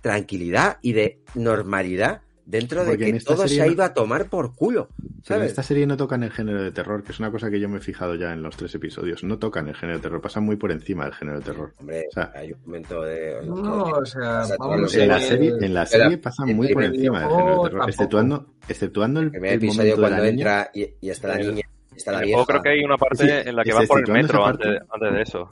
[0.00, 4.26] tranquilidad y de normalidad dentro de Porque que todo se ha no- ido a tomar
[4.30, 5.48] por culo, Pero en ¿sabes?
[5.48, 7.78] esta serie no tocan el género de terror, que es una cosa que yo me
[7.78, 9.24] he fijado ya en los tres episodios.
[9.24, 11.74] No tocan el género de terror, pasan muy por encima del género de terror.
[11.80, 13.40] Hombre, O sea, hay un momento de...
[13.44, 17.28] No, o sea, vamos En la serie, en la serie pasan muy por encima del
[17.30, 20.30] género de terror, exceptuando, exceptuando el, El episodio momento de cuando la niña.
[20.30, 21.62] entra y, y está la niña,
[21.96, 22.36] está la vieja.
[22.36, 24.80] juego creo que hay una parte Sí, en la que van por el metro antes,
[24.90, 25.50] antes de eso.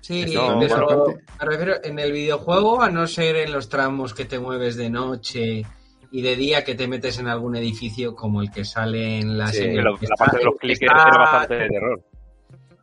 [0.00, 1.04] Sí, No, pero bueno.
[1.40, 4.90] me refiero en el videojuego, a no ser en los tramos que te mueves de
[4.90, 5.62] noche
[6.10, 9.46] y de día que te metes en algún edificio como el que sale en la
[9.48, 9.76] Sí, serie.
[9.98, 12.02] Que la parte de los clickers está- era bastante de terror.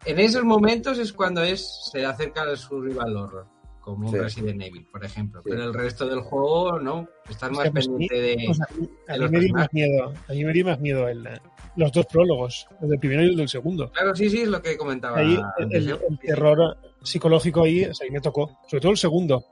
[0.05, 3.45] En esos momentos es cuando es se acerca al survival horror,
[3.81, 4.19] como un Sí.
[4.19, 5.41] Resident Evil, por ejemplo.
[5.43, 5.49] Sí.
[5.51, 8.43] Pero el resto del juego no, estás más pues pendiente de...
[8.47, 10.13] Pues a mí, a de mí los me dio más miedo.
[10.27, 11.27] A mí me dio más miedo el,
[11.75, 13.89] los dos prólogos, el del primero y el del segundo.
[13.91, 15.17] Claro, sí, sí, es lo que comentaba.
[15.19, 18.59] Ahí el, el terror psicológico ahí, o sea, ahí me tocó.
[18.67, 19.45] Sobre todo el segundo.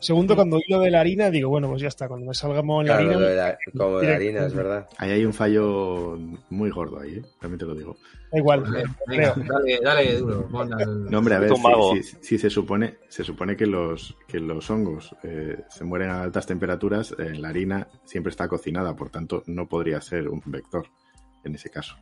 [0.00, 2.82] Segundo, cuando oí lo de la harina, digo, bueno, pues ya está, cuando me salgamos
[2.82, 3.20] en la Claro, harina.
[3.22, 4.88] lo de la- como de la harina, es verdad.
[4.98, 6.18] Ahí hay un fallo
[6.50, 7.22] muy gordo ahí, ¿eh?
[7.40, 7.96] también te lo digo.
[8.32, 10.48] Da igual, Vale, venga, dale, dale duro.
[10.50, 11.52] No, hombre, a ver,
[12.20, 16.46] si se supone, se supone que los, que los hongos eh, se mueren a altas
[16.46, 20.86] temperaturas, eh, la harina siempre está cocinada, por tanto no podría ser un vector
[21.44, 21.96] en ese caso.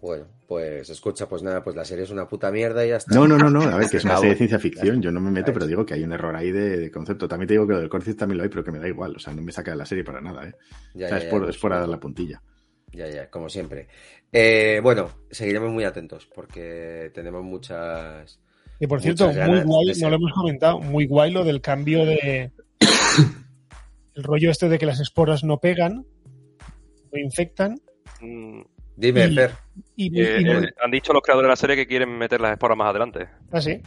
[0.00, 3.14] Bueno, pues escucha, pues nada, pues la serie es una puta mierda y ya está.
[3.16, 5.20] No, no, no, no, a ver, que es una serie de ciencia ficción, yo no
[5.20, 7.26] me meto, pero digo que hay un error ahí de, de concepto.
[7.26, 9.16] También te digo que lo del Corcis también lo hay, pero que me da igual,
[9.16, 10.54] o sea, no me saca de la serie para nada, ¿eh?
[10.94, 12.40] Ya, o sea, ya, es, por, ya, es por dar la puntilla.
[12.92, 13.88] Ya, ya, como siempre.
[14.32, 18.40] Eh, bueno, seguiremos muy atentos porque tenemos muchas.
[18.78, 22.52] Y por cierto, muy guay, no lo hemos comentado, muy guay lo del cambio de.
[24.14, 26.06] el rollo este de que las esporas no pegan,
[27.12, 27.80] no infectan.
[28.20, 28.62] Mm,
[28.96, 29.50] Dime, Y- Fer.
[29.96, 32.52] Y, eh, y eh, han dicho los creadores de la serie que quieren meter las
[32.52, 33.28] esporas más adelante.
[33.52, 33.80] ah, sí.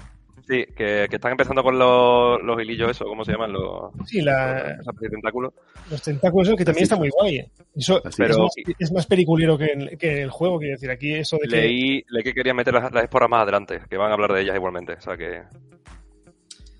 [0.48, 3.54] Sí, que, que están empezando con los, los hilillos, eso, ¿cómo se llaman?
[3.54, 5.54] Los, Sí, la, de tentáculos.
[5.90, 6.94] los tentáculos, eso que también Así.
[6.94, 7.46] está muy guay.
[7.76, 10.90] Eso es, Pero- más, es más peliculero que en, que el juego, quiero decir.
[10.90, 11.56] Aquí eso de que.
[11.58, 14.42] Leí, leí que querían meter las, las esporas más adelante, que van a hablar de
[14.42, 14.94] ellas igualmente.
[14.94, 15.44] O sea que.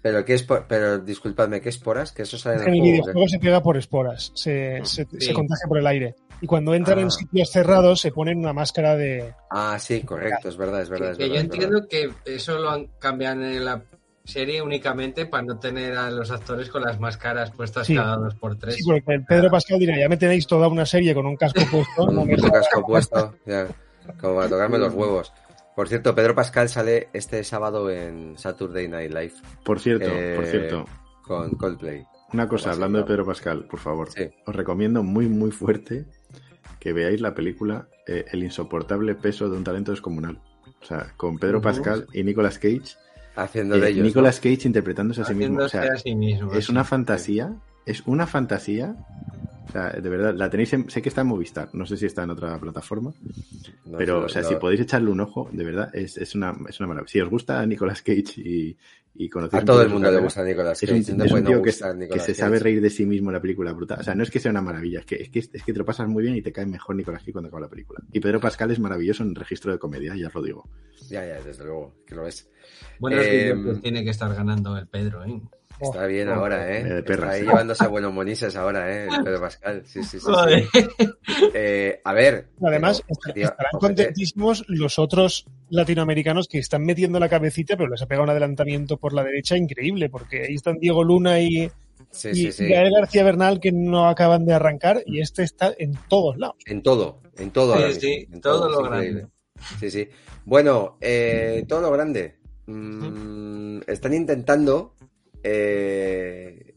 [0.02, 0.38] Pero, ¿qué
[0.68, 2.12] pero disculpadme, ¿qué esporas?
[2.12, 2.94] Que eso sale en En el el juego.
[3.04, 5.22] videojuego se pega por esporas, se, se, Sí.
[5.22, 6.16] se contagia por el aire.
[6.42, 7.02] Y cuando entran Ah.
[7.04, 9.34] en sitios cerrados se ponen una máscara de...
[9.50, 11.12] Ah, sí, correcto, es verdad, es verdad.
[11.12, 11.68] es que verdad, yo es verdad.
[11.78, 11.88] entiendo
[12.26, 13.82] que eso lo han cambiado en la
[14.24, 17.96] serie únicamente para no tener a los actores con las máscaras puestas Sí.
[17.96, 18.76] cada dos por tres.
[18.76, 21.62] Sí, porque el Pedro Pascal dirá, ya me tenéis toda una serie con un casco
[21.72, 22.06] puesto.
[22.06, 22.68] Con no un me puto jodas".
[22.68, 23.68] casco puesto, ya,
[24.20, 25.32] como para tocarme los huevos.
[25.76, 29.34] Por cierto, Pedro Pascal sale este sábado en Saturday Night Live
[29.64, 30.86] Por cierto, Eh, por cierto,
[31.24, 32.04] con Coldplay.
[32.34, 33.08] una cosa, hablando de ¿no?
[33.08, 34.30] Pedro Pascal, por favor, Sí.
[34.46, 36.06] os recomiendo muy, muy fuerte
[36.82, 40.40] que veáis la película eh, El insoportable peso de un talento descomunal.
[40.82, 41.62] O sea, con Pedro.
[41.62, 42.98] Pascal y Nicolas Cage.
[43.36, 44.04] Haciendo eh, de ellos.
[44.04, 45.62] Nicolas Cage interpretándose a sí mismo.
[45.62, 46.52] O sea, a sí mismo.
[46.54, 46.72] es sí.
[46.72, 47.54] una fantasía,
[47.86, 48.96] es una fantasía.
[49.72, 52.06] O sea, de verdad, la tenéis en, sé que está en Movistar, no sé si
[52.06, 53.14] está en otra plataforma,
[53.86, 53.98] ¿no?
[53.98, 56.78] pero, o sea, no, si podéis echarle un ojo, de verdad, es, es una, es
[56.82, 57.10] una maravilla.
[57.10, 58.78] Si os gusta Nicolas Cage y,
[59.16, 61.12] y conocéis A todo el mundo le gusta Nicolas Es Cage.
[61.14, 62.34] un, no es un no tío que, se Cage.
[62.34, 64.02] sabe reír de sí mismo en la película brutal.
[64.02, 65.80] O sea, no es que sea una maravilla, es que, es que, es que te
[65.80, 68.02] lo pasas muy bien y te cae mejor Nicolas Cage cuando acaba la película.
[68.12, 70.70] Y Pedro Pascal es maravilloso en registro de comedia, ya os lo digo.
[71.10, 72.50] Ya, ya, desde luego, que lo es.
[73.00, 75.42] Buenos Eh, tiene que estar ganando el Pedro, ¿eh?
[75.82, 76.80] Está bien Oh, ahora, ¿eh?
[76.82, 77.46] eh, de Está perras, ahí eh.
[77.46, 79.08] llevándose a buenos monises ahora, ¿eh?
[79.10, 79.84] El Pedro Pascal.
[79.86, 80.28] Sí, sí, sí.
[80.28, 81.10] sí.
[81.54, 82.48] Eh, a ver.
[82.64, 83.04] Además,
[83.34, 88.24] pero, estarán contentísimos los otros latinoamericanos que están metiendo la cabecita, pero les ha pegado
[88.24, 91.70] un adelantamiento por la derecha increíble, porque ahí están Diego Luna y,
[92.10, 92.68] Sí, y sí, sí.
[92.68, 96.58] Gael García Bernal que no acaban de arrancar, y este está en todos lados.
[96.66, 97.76] En todo, en todo.
[97.76, 99.22] Sí, ahora sí, en todo lo increíble.
[99.22, 99.34] grande.
[99.80, 100.10] Sí, sí.
[100.46, 102.36] Bueno, eh, todo lo grande.
[102.66, 104.96] Mm, están intentando.
[105.44, 106.74] Eh,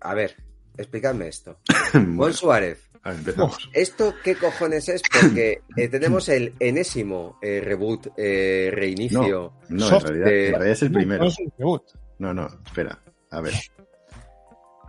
[0.00, 0.36] a ver,
[0.76, 1.58] explicadme esto.
[1.92, 3.70] Juan Bueno, Suárez, a ver, empezamos.
[3.72, 5.02] ¿esto qué cojones es?
[5.20, 9.54] Porque eh, tenemos el enésimo eh, reboot, eh, reinicio.
[9.68, 11.22] No, en Soft, realidad, eh, en realidad es el No, primero.
[11.24, 11.82] no es un debut.
[12.18, 12.98] No, no, espera.
[13.30, 13.54] A ver.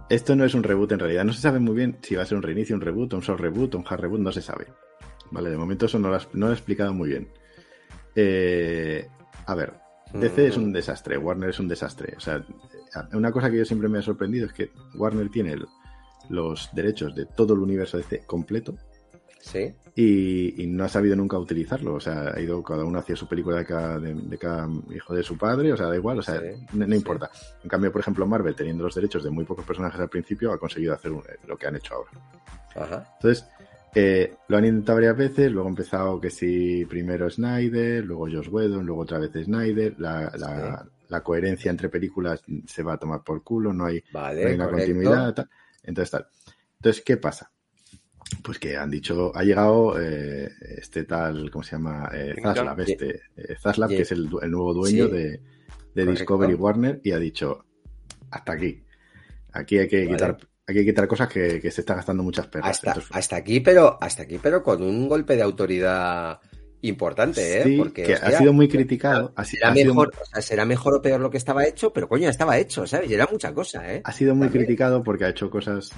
[0.10, 1.26] Esto no es un reboot en realidad.
[1.26, 3.42] No se sabe muy bien si va a ser un reinicio, un reboot, un soft
[3.42, 4.68] reboot, un hard reboot, no se sabe.
[5.32, 7.28] Vale, de momento eso no lo, has- no lo he explicado muy bien.
[8.16, 9.06] Eh,
[9.46, 9.74] a ver,
[10.14, 12.14] DC es un desastre, Warner es un desastre.
[12.18, 12.44] O sea,
[13.14, 15.68] una cosa que yo siempre me ha sorprendido es que Warner tiene el-
[16.30, 18.76] los derechos de todo el universo DC completo
[19.40, 21.94] Sí, y, y no ha sabido nunca utilizarlo.
[21.94, 25.16] O sea, ha ido cada uno hacia su película de cada, de, de cada hijo
[25.16, 26.98] de su padre, o sea, da igual, o sea, Sí, no, no sí.
[26.98, 27.30] importa.
[27.64, 30.58] En cambio, por ejemplo, Marvel, teniendo los derechos de muy pocos personajes al principio, ha
[30.60, 32.12] conseguido hacer un- lo que han hecho ahora.
[32.76, 33.14] ajá.
[33.16, 33.48] Entonces,
[33.96, 38.50] eh, lo han intentado varias veces, luego ha empezado que si primero Snyder, luego Josh
[38.50, 43.24] Whedon, luego otra vez Snyder, la, la- la coherencia entre películas se va a tomar
[43.24, 44.88] por culo, no hay, Vale, no hay una correcto.
[44.94, 45.34] continuidad.
[45.34, 45.50] Tal.
[45.84, 46.28] Entonces, tal.
[46.76, 47.50] Entonces, ¿qué pasa?
[48.44, 52.10] Pues que han dicho, ha llegado eh, este tal, ¿cómo se llama?
[52.14, 55.12] Eh, Zaslav, este, eh, Zaslav, que es el, nuevo dueño Sí.
[55.14, 55.42] de,
[55.96, 56.06] de.
[56.12, 57.64] Discovery Warner, y ha dicho,
[58.30, 58.84] hasta aquí.
[59.54, 60.10] Aquí hay que Vale.
[60.12, 60.38] quitar,
[60.68, 62.72] hay que quitar cosas que, que se están gastando muchas perras.
[62.72, 66.40] Hasta, Entonces, hasta aquí, pero hasta aquí, pero con un golpe de autoridad
[66.82, 67.64] importante, ¿eh?
[67.64, 69.32] sí, Porque que hostia, ha sido muy criticado.
[69.36, 72.10] Ha, será ha mejor, o sea, será mejor o peor lo que estaba hecho, pero
[72.10, 73.10] coño, estaba hecho, ¿sabes?
[73.10, 74.02] Y era mucha cosa, ¿eh?
[74.04, 74.66] ha sido muy También.
[74.66, 75.90] criticado porque ha hecho cosas,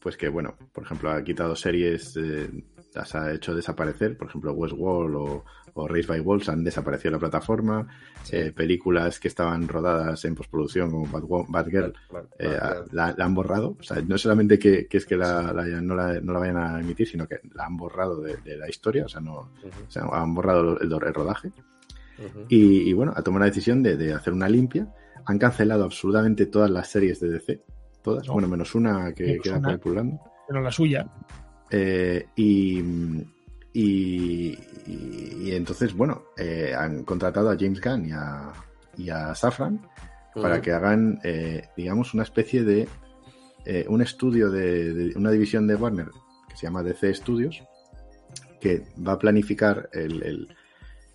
[0.00, 2.48] pues que bueno, por ejemplo, ha quitado series, eh,
[2.94, 7.16] las ha hecho desaparecer, por ejemplo, Westworld o, o Race by Wolves han desaparecido de
[7.16, 7.86] la plataforma,
[8.22, 8.36] Sí.
[8.36, 11.06] eh, películas que estaban rodadas en postproducción como
[11.48, 11.92] Bad, Girl
[12.38, 12.58] eh,
[12.92, 15.94] la, la han borrado, o sea, no solamente que, que es que la, la- no,
[15.94, 19.04] la, no la vayan a emitir, sino que la han borrado de, de la historia,
[19.04, 21.50] o sea, no, Ujú, o sea, han borrado el, el rodaje.
[22.48, 24.86] Y, y bueno, ha tomado la decisión de, de hacer una limpia.
[25.26, 27.60] Han cancelado absolutamente todas las series de DC.
[28.02, 28.26] Todas.
[28.28, 28.34] No.
[28.34, 29.78] Bueno, menos una que Menos queda una.
[29.78, 29.94] por.
[30.46, 31.06] Pero la suya.
[31.70, 32.78] Eh, y,
[33.72, 38.52] y, y- y entonces, bueno, eh, han contratado a James Gunn y a,
[38.96, 39.80] y a Safran
[40.42, 42.88] para que hagan, eh, digamos, una especie de
[43.66, 46.08] eh, un estudio de, de una división de Warner
[46.48, 47.62] que se llama DC Studios,
[48.60, 50.22] que va a planificar el,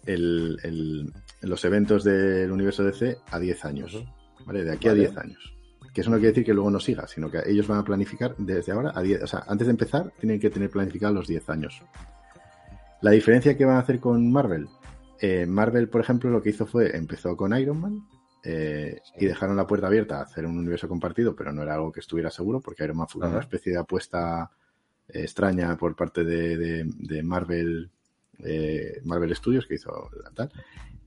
[0.05, 4.03] el- el- los eventos del universo DC a 10 años.
[4.45, 4.63] ¿vale?
[4.63, 5.01] De aquí Vale.
[5.05, 5.53] a 10 años.
[5.99, 8.33] Que eso no quiere decir que luego no siga, sino que ellos van a planificar
[8.37, 11.49] desde ahora a 10, o sea, antes de empezar tienen que tener planificados los 10
[11.49, 11.81] años.
[13.01, 14.69] La diferencia que van a hacer con Marvel,
[15.19, 18.07] eh, Marvel, por ejemplo, lo que hizo fue, empezó con Iron Man,
[18.45, 19.25] eh, Sí.
[19.25, 21.99] y dejaron la puerta abierta a hacer un universo compartido, pero no era algo que
[21.99, 23.31] estuviera seguro, porque Iron Man fue Ajá.
[23.35, 24.49] una especie de apuesta
[25.09, 27.89] eh, extraña por parte de, de- de Marvel,
[29.03, 30.49] Marvel Studios, que hizo la tal.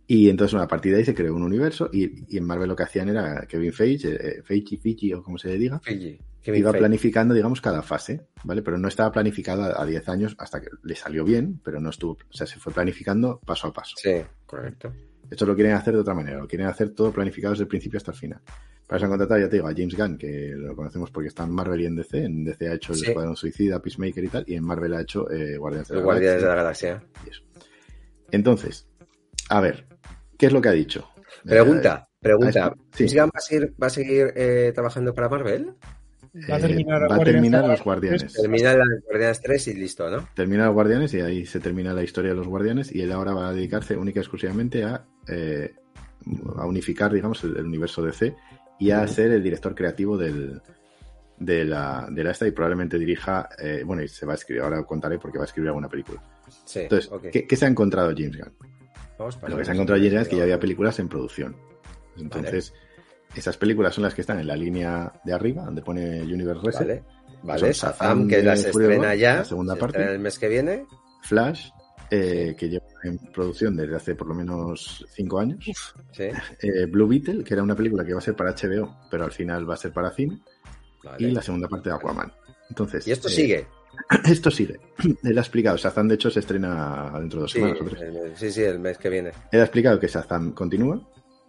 [0.07, 2.69] Y entonces, bueno, a partir de ahí se creó un universo, y, y en Marvel
[2.69, 6.19] lo que hacían era Kevin Feige, eh, Feige, Feige, o como se le diga, Fiji.
[6.43, 6.81] Kevin iba Feige.
[6.81, 8.63] planificando, digamos, cada fase, ¿vale?
[8.63, 11.91] Pero no estaba planificado a, a 10 años hasta que le salió bien, pero no
[11.91, 13.95] estuvo, o sea, se fue planificando paso a paso.
[13.97, 14.93] Sí, correcto.
[15.31, 17.97] Esto lo quieren hacer de otra manera, lo quieren hacer todo planificado desde el principio
[17.97, 18.41] hasta el final.
[18.87, 21.45] Para eso han contratado, ya te digo, a James Gunn, que lo conocemos porque está
[21.45, 22.25] en Marvel y en DC.
[22.25, 23.07] En DC ha hecho el Sí.
[23.07, 26.43] Escuadrón Suicida, Peacemaker y tal, y en Marvel ha hecho eh, Guardianes de la Guardianes
[26.43, 27.25] de Galaxia la Galaxia.
[27.27, 27.43] y eso.
[28.31, 28.87] Entonces,
[29.49, 29.87] a ver,
[30.43, 31.09] ¿qué es lo que ha dicho?
[31.45, 32.67] Pregunta, pregunta.
[32.67, 33.07] ah, sí.
[33.07, 35.75] ¿James Gunn va a seguir, va a seguir eh, trabajando para Marvel?
[36.35, 38.33] Eh, Va a terminar va a terminar los Guardianes.
[38.33, 40.29] Termina las Guardianes 3 y listo, ¿no?
[40.35, 43.35] Termina los Guardianes y ahí se termina la historia de los Guardianes y él ahora
[43.35, 45.77] va a dedicarse única y exclusivamente a, eh,
[46.57, 48.35] a unificar, digamos, el, el universo DC
[48.81, 50.61] y a ser el director creativo del,
[51.39, 54.65] de, la, de la esta y probablemente dirija, eh, bueno, y se va a escribir,
[54.65, 56.21] ahora contaré porque va a escribir alguna película.
[56.65, 56.81] Sí.
[56.81, 57.27] Entonces, ok.
[57.33, 58.72] ¿qué, qué se ha encontrado James Gunn?
[59.19, 61.57] Vamos para Lo que se ha encontrado Gunn es que ya había películas en producción.
[62.17, 62.75] Entonces,
[63.35, 66.87] esas películas son las que están en la línea de arriba, donde pone Universe Reset.
[66.87, 67.05] Vale,
[67.43, 67.73] vale.
[67.73, 69.37] Shazam, que las estrena ya.
[69.37, 70.05] la segunda se parte.
[70.05, 70.87] el mes que viene.
[71.23, 71.71] Flash,
[72.11, 75.65] eh, que lleva en producción desde hace por lo menos cinco años.
[76.13, 76.25] Sí.
[76.63, 79.33] Eh, Blue Beetle, que era una película que iba a ser para HBO, pero al
[79.33, 80.39] final va a ser para cine.
[81.03, 81.29] Vale.
[81.29, 82.33] Y la segunda parte de Aquaman.
[82.69, 83.67] Entonces, Y esto eh, sigue.
[84.27, 84.81] Esto sigue.
[85.23, 88.51] Él ha explicado, Shazam de hecho se estrena dentro de dos Sí, semanas el- sí,
[88.53, 89.33] sí, el mes que viene.
[89.51, 91.01] Él ha explicado que Shazam continúa,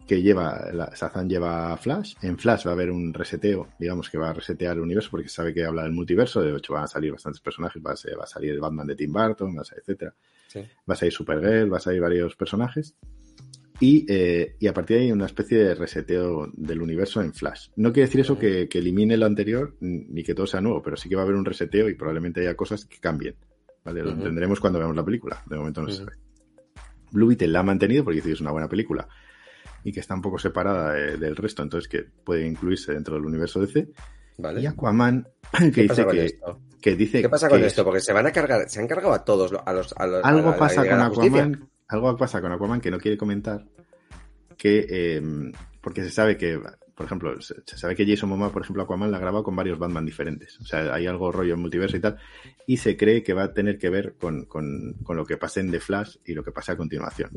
[0.08, 2.16] que lleva la, Shazam lleva Flash.
[2.22, 5.30] En Flash va a haber un reseteo, digamos que va a resetear el universo porque
[5.30, 6.42] sabe que habla del multiverso.
[6.42, 7.82] De hecho, van a salir bastantes personajes.
[7.86, 10.14] Va a, ser- va a salir el Batman de Tim Burton, va a salir, etcétera.
[10.48, 10.60] Sí.
[10.60, 12.96] Va a salir Supergirl, va a salir varios personajes.
[13.84, 17.70] Y, eh, y a partir de ahí una especie de reseteo del universo en Flash.
[17.76, 20.96] No quiere decir eso que, que elimine lo anterior ni que todo sea nuevo, pero
[20.96, 23.36] sí que va a haber un reseteo y probablemente haya cosas que cambien.
[23.84, 24.02] ¿vale?
[24.02, 24.20] Lo Ujú.
[24.20, 25.44] entenderemos cuando veamos la película.
[25.50, 26.14] De momento no se sabe.
[27.12, 29.08] Blue Beetle la ha mantenido porque dice que es una buena película
[29.84, 33.26] y que está un poco separada de- del resto, entonces que puede incluirse dentro del
[33.26, 33.90] universo DC.
[34.38, 34.62] ¿Vale?
[34.62, 35.28] Y Aquaman,
[35.60, 37.84] que ¿Qué pasa dice que, que dice ¿Qué pasa con que esto?
[37.84, 40.28] Porque se van a cargar, se han cargado a todos, a los, a los a
[40.30, 41.00] algo la- a la pasa con.
[41.02, 43.66] Aquaman, algo pasa con Aquaman que no quiere comentar,
[44.58, 45.22] que eh,
[45.82, 46.60] porque se sabe que,
[46.96, 49.56] por ejemplo, se, se sabe que Jason Momoa, por ejemplo, Aquaman la ha grabado con
[49.56, 52.18] varios Batman diferentes, o sea, hay algo rollo en multiverso y tal,
[52.68, 55.60] y se cree que va a tener que ver con, con, con lo que pase
[55.60, 57.32] en The Flash y lo que pase a continuación.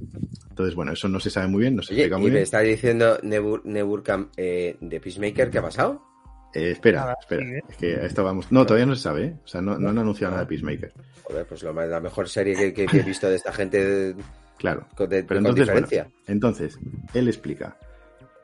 [0.51, 2.35] Entonces, bueno, eso no se sabe muy bien, no se Oye, explica y muy me
[2.37, 2.43] bien.
[2.45, 6.03] está diciendo Nebur, Neburkam eh, de Peacemaker, ¿qué ha pasado?
[6.57, 8.51] Eh, espera, Nada, espera, es que a esto vamos.
[8.51, 9.35] No, todavía no se sabe, ¿eh?
[9.45, 10.93] o sea, no, no han anunciado nada de Peacemaker.
[11.25, 14.15] Joder, pues lo la mejor serie que, que- que he visto de esta gente de-
[14.59, 14.87] Claro.
[14.99, 16.11] de- Pero con entonces, bueno.
[16.27, 16.79] Entonces,
[17.15, 17.77] él explica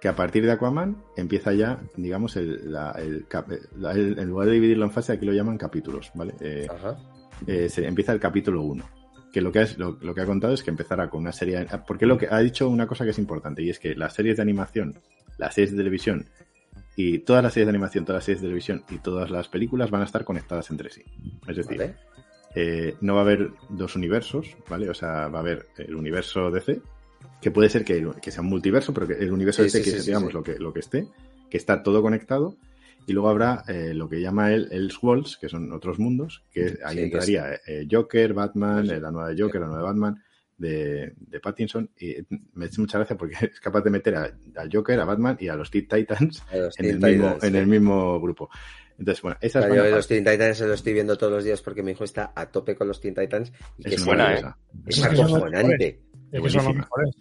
[0.01, 3.49] que a partir de Aquaman empieza ya, digamos, el, la- el cap-
[3.79, 6.35] la- el- en lugar de dividirlo en fase, aquí lo llaman capítulos, ¿vale?
[6.41, 6.99] Eh, Ajá.
[7.47, 8.85] eh, se empieza el capítulo 1.
[9.33, 11.67] Que lo que, ha, lo, lo que ha contado es que empezará con una serie.
[11.87, 14.37] Porque lo que ha dicho una cosa que es importante, y es que las series
[14.37, 15.01] de animación,
[15.39, 16.27] las series de televisión,
[16.97, 19.90] y todas las series de animación, todas las series de televisión y todas las películas
[19.90, 21.03] van a estar conectadas entre sí.
[21.49, 21.95] Es decir, Vale.
[22.55, 24.90] eh, no va a haber dos universos, ¿vale?
[24.90, 26.80] O sea, va a haber el universo DC,
[27.40, 29.90] que puede ser que, que sea un multiverso, pero que el universo Sí, DC, sí,
[29.90, 30.32] que es, sí, digamos.
[30.34, 31.07] Lo, que, lo que esté,
[31.51, 32.57] que está todo conectado,
[33.07, 36.78] y luego habrá eh, lo que llama el, el Worlds, que son otros mundos, que
[36.84, 40.22] ahí entraría eh, Joker, Batman, eh, la nueva de Joker, la nueva de Batman,
[40.59, 42.15] de, de Pattinson, y
[42.55, 45.49] me hace mucha gracia porque es capaz de meter a- al Joker, a Batman y
[45.49, 47.59] a los Teen Titans los en el, mismo, Titans, en sí.
[47.59, 48.49] el mismo grupo.
[48.99, 50.07] Entonces, bueno, esas Claro, yo los.
[50.07, 52.87] Teen Titans lo estoy viendo todos los días porque mi hijo está a tope con
[52.89, 54.43] los Teen Titans y que Es es, buena, es
[54.99, 56.01] Es que son los acojonante.
[56.31, 56.73] Es que son los buenísima.
[56.75, 57.15] mejores.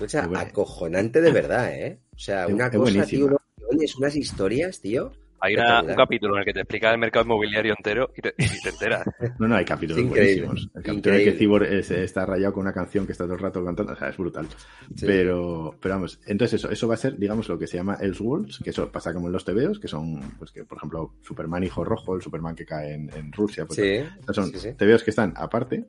[0.00, 0.42] O sea, Es buena.
[0.42, 2.00] acojonante de verdad, ¿eh?
[2.14, 3.06] O sea, una es cosa, buenísima.
[3.06, 5.12] tío, unos guiones, unas historias, tío.
[5.44, 8.34] Hay una- un capítulo en el que te explica el mercado inmobiliario entero y te,
[8.38, 9.04] y te enteras.
[9.38, 10.70] No, no, hay capítulos Increíble, buenísimos.
[10.76, 11.38] El capítulo en el que.
[11.38, 14.08] Cibor es- está rayado con una canción que está todo el rato cantando, o sea,
[14.08, 14.46] es brutal.
[14.94, 15.06] Sí.
[15.06, 18.60] Pero, pero vamos, entonces eso, eso va a ser, digamos, lo que se llama Elseworlds,
[18.62, 21.84] que eso pasa como en los TVOs, que son, pues que, por ejemplo, Superman Hijo
[21.84, 24.72] Rojo, el Superman que cae en, en Rusia, pues Sí, son sí, sí.
[24.74, 25.84] TVOs que están aparte,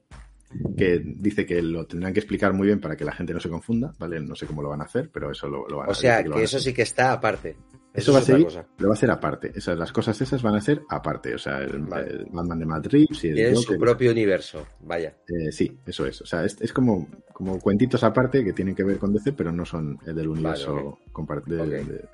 [0.78, 3.50] que dice que lo tendrán que explicar muy bien para que la gente no se
[3.50, 4.20] confunda, ¿vale?
[4.20, 6.22] No sé cómo lo van a hacer, pero eso lo, lo van a O sea,
[6.24, 6.72] lo que eso hacer.
[6.72, 7.56] sí que está aparte.
[7.94, 8.46] Eso va a ser,
[8.76, 9.54] pero va a ser aparte.
[9.56, 11.34] Esas, las cosas esas van a ser aparte.
[11.34, 12.10] O sea, el, Vale.
[12.12, 15.16] el Batman de el Tienen Joker, su propio universo, vaya.
[15.30, 16.22] eh, sí, eso es.
[16.22, 19.54] O sea, es, es como, como cuentitos aparte que tienen que ver con DC, pero
[19.54, 21.88] no son eh, del universo Vale, compart- de- Ok.
[21.88, 22.06] de-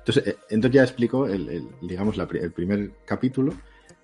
[0.00, 3.54] entonces, eh, entonces ya explicó el, el- digamos, la el primer capítulo,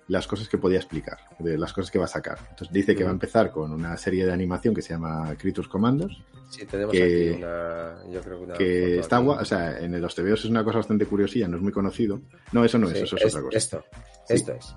[0.09, 2.37] las cosas que podía explicar, de las cosas que va a sacar.
[2.49, 5.69] Entonces dice que va a empezar con una serie de animación que se llama Creatures
[5.69, 8.11] Commandos, Sí, tenemos Que- aquí una.
[8.11, 8.53] Yo creo que una.
[8.55, 9.25] que está aquí.
[9.25, 12.21] guay, o sea, en los TVOs es una cosa bastante curiosilla, no es muy conocido.
[12.51, 13.57] No, eso no es, eso es, es- otra cosa.
[13.59, 13.85] Esto,
[14.27, 14.33] Sí.
[14.33, 14.75] esto es.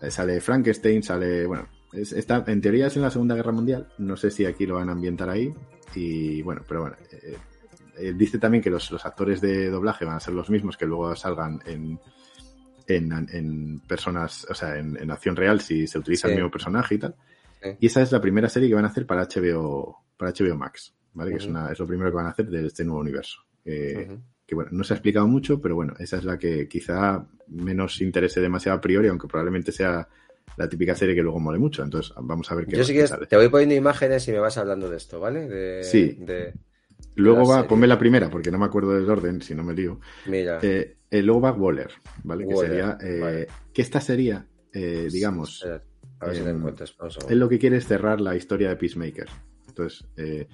[0.00, 3.86] Eh, Sale Frankenstein, sale, bueno, es- está, en teoría es en la Segunda Guerra Mundial,
[3.98, 5.54] no sé si aquí lo van a ambientar ahí,
[5.94, 7.36] y bueno, pero bueno, eh,
[7.98, 10.86] eh, dice también que los, los actores de doblaje van a ser los mismos que
[10.86, 12.00] luego salgan en,
[12.96, 16.32] en, en personas, o sea, en, en acción real si se utiliza Sí.
[16.32, 17.14] el mismo personaje y tal.
[17.62, 17.68] Sí.
[17.80, 20.94] Y esa es la primera serie que van a hacer para HBO, para HBO Max,
[21.14, 21.30] ¿vale?
[21.32, 23.38] Que es, una, es lo primero que van a hacer de este nuevo universo.
[23.64, 27.24] Eh, que bueno, no se ha explicado mucho, pero bueno, esa es la que quizá
[27.48, 30.08] menos interese demasiado a priori, aunque probablemente sea
[30.56, 31.82] la típica serie que luego mole mucho.
[31.84, 34.58] Entonces, vamos a ver qué, Yo sí que te voy poniendo imágenes y me vas
[34.58, 35.48] hablando de esto, ¿vale?
[35.48, 36.16] De, Sí.
[36.18, 36.52] De,
[37.14, 37.68] Luego va, serie.
[37.68, 40.00] ponme la primera, porque no me acuerdo del orden, si no me lío.
[40.26, 41.90] mira, Eh, eh, luego va Waller,
[42.24, 42.48] ¿vale?
[42.48, 43.46] Que sería, eh, vale.
[43.70, 45.62] que esta sería, eh, digamos,
[46.18, 47.28] a ver si la em, segundo.
[47.28, 49.28] él lo que quiere es cerrar la historia de Peacemaker.
[49.68, 50.48] Entonces, eh,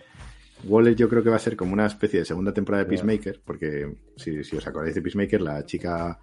[0.65, 2.91] Waller yo creo que va a ser como una especie de segunda temporada de.
[2.91, 6.19] Peacemaker, porque si, si os acordáis de Peacemaker, la chica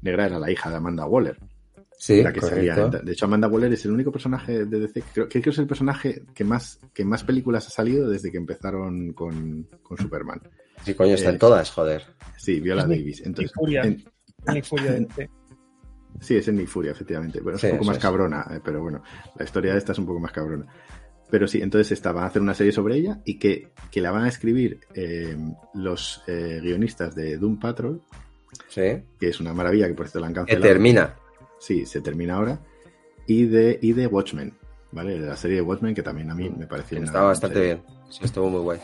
[0.00, 1.40] negra era la hija de Amanda Waller.
[1.98, 2.76] Sí, la que salía.
[2.86, 6.22] De hecho, Amanda Waller es el único personaje de DC, creo que es el personaje
[6.32, 10.40] que más, que más películas ha salido desde que empezaron con, con Superman.
[10.84, 12.02] Sí, coño, están Eh, todas, joder.
[12.36, 13.20] Sí, Viola Davis.
[13.24, 13.82] Entonces, Nick Furia.
[13.82, 14.04] en-
[14.52, 15.30] Nick Furia DC.
[16.20, 17.40] sí, es en Nick Furia, efectivamente.
[17.40, 18.02] Bueno, es Sí, un poco más es.
[18.02, 19.02] cabrona, eh, pero bueno,
[19.36, 20.66] la historia de esta es un poco más cabrona.
[21.30, 24.10] Pero sí, entonces esta, van a hacer una serie sobre ella y que, que la
[24.10, 25.36] van a escribir eh,
[25.72, 28.02] los eh, guionistas de Doom Patrol,
[28.68, 29.02] Sí.
[29.18, 30.66] que es una maravilla, que por cierto la han Que cancelado.
[30.66, 31.14] termina.
[31.58, 32.60] Sí, se termina ahora.
[33.26, 34.52] Y de, y de Watchmen,
[34.92, 35.18] ¿vale?
[35.18, 37.74] De la serie de Watchmen, que también a mí me pareció una Estaba bastante serie.
[37.74, 37.86] bien.
[38.10, 38.78] Sí, estuvo muy guay.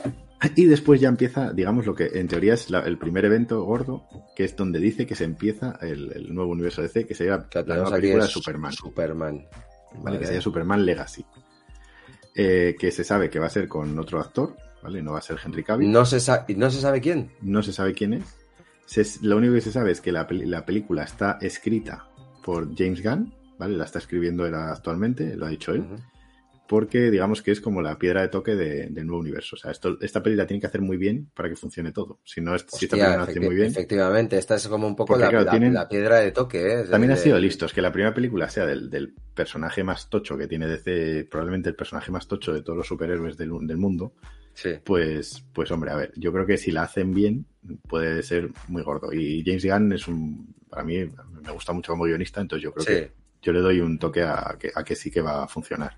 [0.57, 4.05] Y después ya empieza, digamos, lo que en teoría es la- el primer evento gordo,
[4.37, 7.63] que es donde dice que se empieza el, el nuevo universo DC, que sería Que
[7.65, 9.47] la nueva película de Superman, Superman.
[9.93, 10.01] ¿vale?
[10.03, 10.19] Vale.
[10.21, 11.25] Que sería Superman Legacy.
[12.35, 15.03] Eh, que se sabe que va a ser con otro actor, ¿vale?
[15.03, 15.91] No va a ser Henry Cavill.
[15.91, 16.19] No se,
[16.57, 17.33] no se sabe quién.
[17.43, 18.25] No se sabe quién es.
[18.87, 22.07] Se- lo único que se sabe es que la, la película está escrita
[22.45, 23.77] por James Gunn, ¿vale?
[23.77, 25.85] La está escribiendo él actualmente, lo ha dicho él.
[26.69, 29.57] Porque digamos que es como la piedra de toque de- del nuevo universo.
[29.57, 32.21] O sea, esto, esta peli la tiene que hacer muy bien para que funcione todo.
[32.25, 34.95] Si no, es- si esta Hostia, no hace muy bien, Efectivamente, esta es como un
[34.95, 36.81] poco Porque, la, claro, la- tienen- la piedra de toque.
[36.81, 36.85] ¿eh?
[36.85, 40.47] También ha sido listos que la primera película sea del, del personaje más tocho que
[40.47, 44.13] tiene DC, probablemente el personaje más tocho de todos los superhéroes del, del mundo.
[44.53, 44.73] Sí.
[44.85, 47.47] Pues, pues hombre, a ver, yo creo que si la hacen bien
[47.89, 49.11] puede ser muy gordo.
[49.11, 52.85] Y James Gunn es un, para mí me gusta mucho como guionista, entonces yo creo
[52.85, 52.93] Sí.
[52.93, 55.97] que yo le doy un toque a que, a que sí que va a funcionar.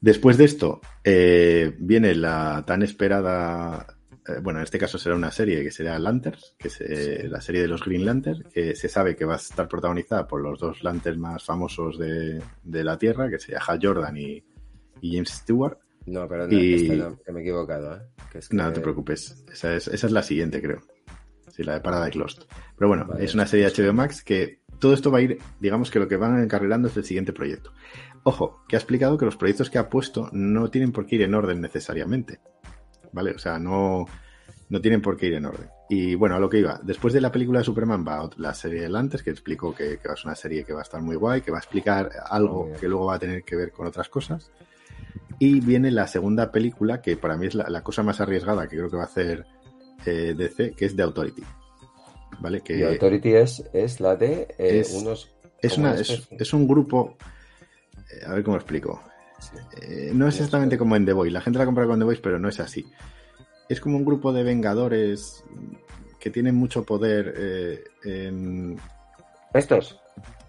[0.00, 3.86] Después de esto, eh, viene la tan esperada.
[4.26, 7.40] eh, bueno, en este caso será una serie que será Lanterns, que es eh, la
[7.40, 10.58] serie de los Green Lanterns, que se sabe que va a estar protagonizada por los
[10.58, 14.42] dos Lanterns más famosos de, de la Tierra, que sería Hal Jordan y,
[15.00, 15.78] y James Stewart.
[16.06, 17.94] No, pero no, Y- no, que me he equivocado.
[17.96, 18.00] ¿eh?
[18.32, 20.80] Que es No, no te preocupes, esa es, esa es la siguiente, creo.
[21.48, 22.42] Sí, la de Paradise Lost.
[22.76, 25.38] Pero bueno, Vale, es una serie de HBO Max que todo esto va a ir,
[25.60, 27.72] digamos que lo que van encarrilando es el siguiente proyecto.
[28.24, 31.22] Ojo, que ha explicado que los proyectos que ha puesto no tienen por qué ir
[31.22, 32.40] en orden necesariamente.
[33.12, 33.30] ¿Vale?
[33.30, 34.06] O sea, no,
[34.70, 35.68] no tienen por qué ir en orden.
[35.88, 36.80] Y bueno, a lo que iba.
[36.82, 40.08] Después de la película de Superman va la serie del antes, que explicó que, que
[40.12, 42.88] es una serie que va a estar muy guay, que va a explicar algo que
[42.88, 44.50] luego va a tener que ver con otras cosas.
[45.38, 48.78] Y viene la segunda película, que para mí es la, la cosa más arriesgada que
[48.78, 49.46] creo que va a hacer
[50.06, 51.44] eh, DC, que es The Authority.
[52.42, 52.60] ¿Vale?
[52.60, 55.30] Que Y Authority es, es la de eh, Es- unos.
[55.60, 57.16] es, una, es, un grupo.
[58.10, 59.00] eh, a ver cómo explico.
[59.80, 61.32] Eh, no es exactamente como en The Voice.
[61.32, 62.84] La gente la compara con The Voice, pero no es así.
[63.68, 65.44] Es como un grupo de vengadores
[66.20, 68.76] que tienen mucho poder en.
[69.54, 70.00] Estos.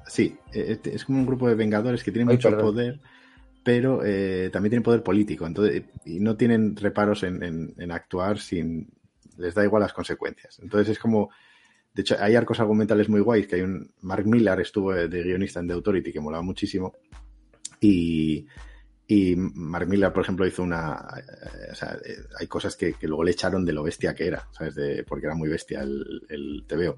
[0.07, 2.65] Sí, eh, es como un grupo de vengadores que tienen Ay, mucho perdón.
[2.73, 2.99] poder,
[3.63, 5.45] pero eh, también tienen poder político.
[5.45, 8.89] Entonces, y no tienen reparos en, en- en actuar sin.
[9.37, 10.59] Les da igual las consecuencias.
[10.59, 11.29] Entonces es como.
[11.93, 13.93] De hecho, hay arcos argumentales muy guays, que hay un...
[14.01, 16.93] Mark Millar estuvo de, de guionista en The Authority, que molaba muchísimo.
[17.79, 18.47] Y,
[19.07, 21.05] y Mark Millar, por ejemplo, hizo una...
[21.17, 24.25] eh, o sea, eh, hay cosas que, que luego le echaron de lo bestia que
[24.25, 24.73] era, ¿sabes?
[24.75, 26.97] De, porque era muy bestia el, el TVO.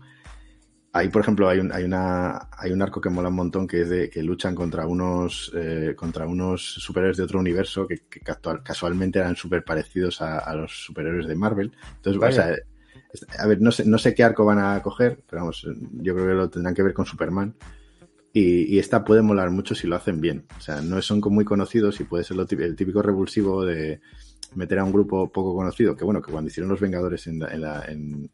[0.94, 3.82] Ahí, por ejemplo, hay un, hay una hay un arco que mola un montón que
[3.82, 8.22] es de que luchan contra unos eh, contra unos superhéroes de otro universo que, que
[8.22, 11.74] casual- casualmente eran súper parecidos a, a los superhéroes de Marvel.
[11.98, 12.56] Entonces, o sea,
[13.38, 16.28] a ver, no sé, no sé qué arco van a coger, pero vamos, yo creo
[16.28, 17.56] que lo tendrán que ver con Superman.
[18.34, 20.46] Y, y esta puede molar mucho si lo hacen bien.
[20.58, 24.02] O sea, no son muy conocidos y puede ser lo el típico revulsivo de
[24.56, 27.54] meter a un grupo poco conocido, que bueno, que cuando hicieron los Vengadores en, la-
[27.54, 28.30] en, la- en-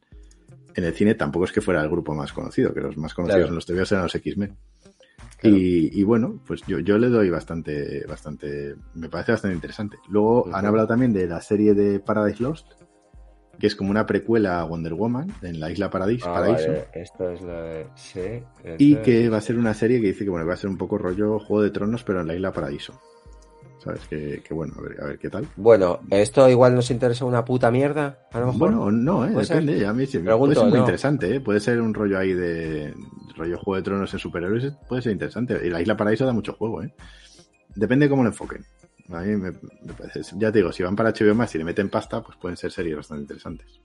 [0.74, 3.38] en el cine tampoco es que fuera el grupo más conocido, que los más conocidos
[3.42, 3.50] Claro.
[3.50, 4.56] en los TVOs eran los X-Men.
[5.38, 5.56] Claro.
[5.58, 9.98] Y, y bueno, pues yo, yo le doy bastante, bastante, me parece bastante interesante.
[10.10, 12.68] Luego han hablado también de la serie de Paradise Lost,
[13.62, 16.68] que es como una precuela a Wonder Woman en la isla Paradis, Ah, Paraíso.
[16.68, 17.86] vale, Esta es de.
[17.96, 18.44] Sí.
[18.80, 20.70] Y es- que va a ser una serie que dice que bueno, va a ser
[20.70, 23.00] un poco rollo Juego de Tronos, pero en la isla Paraíso.
[23.84, 24.02] ¿Sabes?
[24.08, 25.48] Que, que bueno, a ver, a ver qué tal.
[25.56, 28.28] Bueno, esto igual nos interesa una puta mierda.
[28.32, 28.60] A lo mejor.
[28.60, 29.64] Bueno, no, eh, ser.
[29.64, 29.86] depende.
[29.88, 30.80] A mí sí, Pregunto, puede ser muy ¿no?
[30.80, 31.40] interesante, ¿eh?
[31.40, 32.94] Puede ser un rollo ahí de
[33.36, 35.60] rollo Juego de Tronos en superhéroes, puede ser interesante.
[35.66, 36.94] Y la Isla Paraíso da mucho juego, ¿eh?
[37.76, 38.64] Depende de cómo lo enfoquen.
[39.14, 41.64] A mí me, me parece, ya te digo, si van para HBO más y le
[41.64, 43.80] meten pasta, pues pueden ser series bastante interesantes.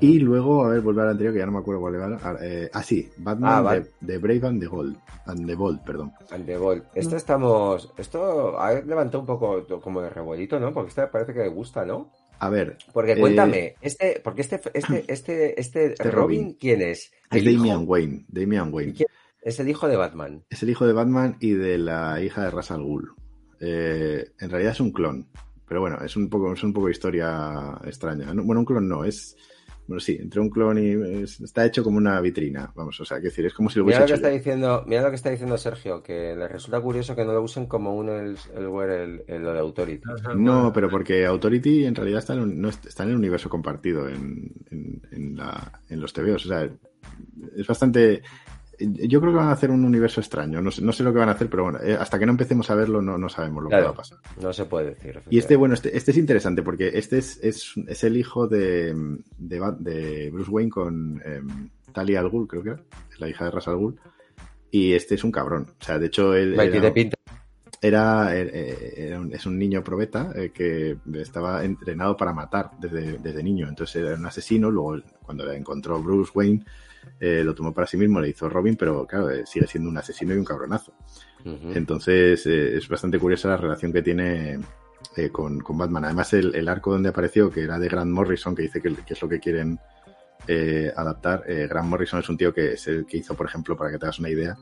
[0.00, 2.18] Y luego, a ver, volver al anterior, que ya no me acuerdo cuál era.
[2.22, 3.80] Ah, eh, ah, sí, Batman Ah, vale.
[4.00, 4.96] de, de Brave and the Gold.
[5.26, 6.12] And the Bold, perdón.
[6.30, 6.84] And the Ball.
[6.94, 7.92] Esto estamos.
[7.96, 10.72] Esto ha levantado un poco como de revuelito, ¿no?
[10.72, 12.12] Porque este parece que le gusta, ¿no?
[12.38, 16.56] A ver, Porque Eh, cuéntame, este, porque este, este, este, este, Este Robin, Robin.
[16.60, 17.10] ¿quién es?
[17.32, 17.44] es.
[17.44, 18.26] Damian Wayne.
[18.28, 18.94] Damian Wayne.
[19.42, 20.44] Es el hijo de Batman.
[20.50, 23.12] Es el hijo de Batman y de la hija de Ra's al Ghul.
[23.60, 25.26] Eh, en realidad es un clon.
[25.68, 28.34] Pero bueno, es un poco, es un poco historia extraña.
[28.34, 29.36] No, bueno, un clon no, es.
[29.86, 31.22] Bueno, sí, entre un clon y.
[31.22, 32.72] es- está hecho como una vitrina.
[32.76, 34.28] Vamos, o sea, que decir, es como si lo Mira hubiese lo que hecho está
[34.30, 34.36] yo.
[34.38, 37.66] diciendo, mira lo que está diciendo Sergio, que le resulta curioso que no lo usen
[37.66, 40.02] como un el, el, el, el, lo de Authority.
[40.36, 43.48] No, pero porque Authority en realidad está en, un- no es- está en el universo
[43.48, 46.46] compartido en, en, en la- en los TVOs.
[46.46, 46.68] O sea,
[47.56, 48.22] es bastante.
[48.80, 50.60] Yo creo que van a hacer un universo extraño.
[50.60, 52.32] No sé, no sé lo que van a hacer, pero bueno, eh, hasta que no
[52.32, 54.18] empecemos a verlo no, no sabemos lo que va a pasar.
[54.40, 55.20] No se puede decir.
[55.28, 58.94] Y este, bueno, este, este es interesante porque este es, es, es el hijo de,
[59.38, 61.42] de, Bruce Wayne con eh,
[61.92, 62.80] Talia al Ghul, creo que era,
[63.18, 63.98] la hija de Ras al Ghul.
[64.70, 65.66] Y este es un cabrón.
[65.80, 67.16] O sea, de hecho, él era, pinta.
[67.82, 73.42] era, eh, era es un niño probeta eh, que estaba entrenado para matar desde, desde
[73.42, 73.68] niño.
[73.68, 74.70] Entonces era un asesino.
[74.70, 76.64] Luego, cuando encontró Bruce Wayne,
[77.18, 79.98] eh, lo tomó para sí mismo, le hizo Robin, pero claro, eh, sigue siendo un
[79.98, 80.94] asesino y un cabronazo.
[81.44, 84.58] Entonces eh, es bastante curiosa la relación que tiene
[85.32, 86.04] con, con Batman.
[86.04, 89.14] Además, el, el arco donde apareció, que era de Grant Morrison, que dice que, que
[89.14, 89.78] es lo que quieren
[90.96, 91.44] adaptar.
[91.46, 94.06] Grant Morrison es un tío que es el que hizo, por ejemplo, para que te
[94.06, 94.56] hagas una idea,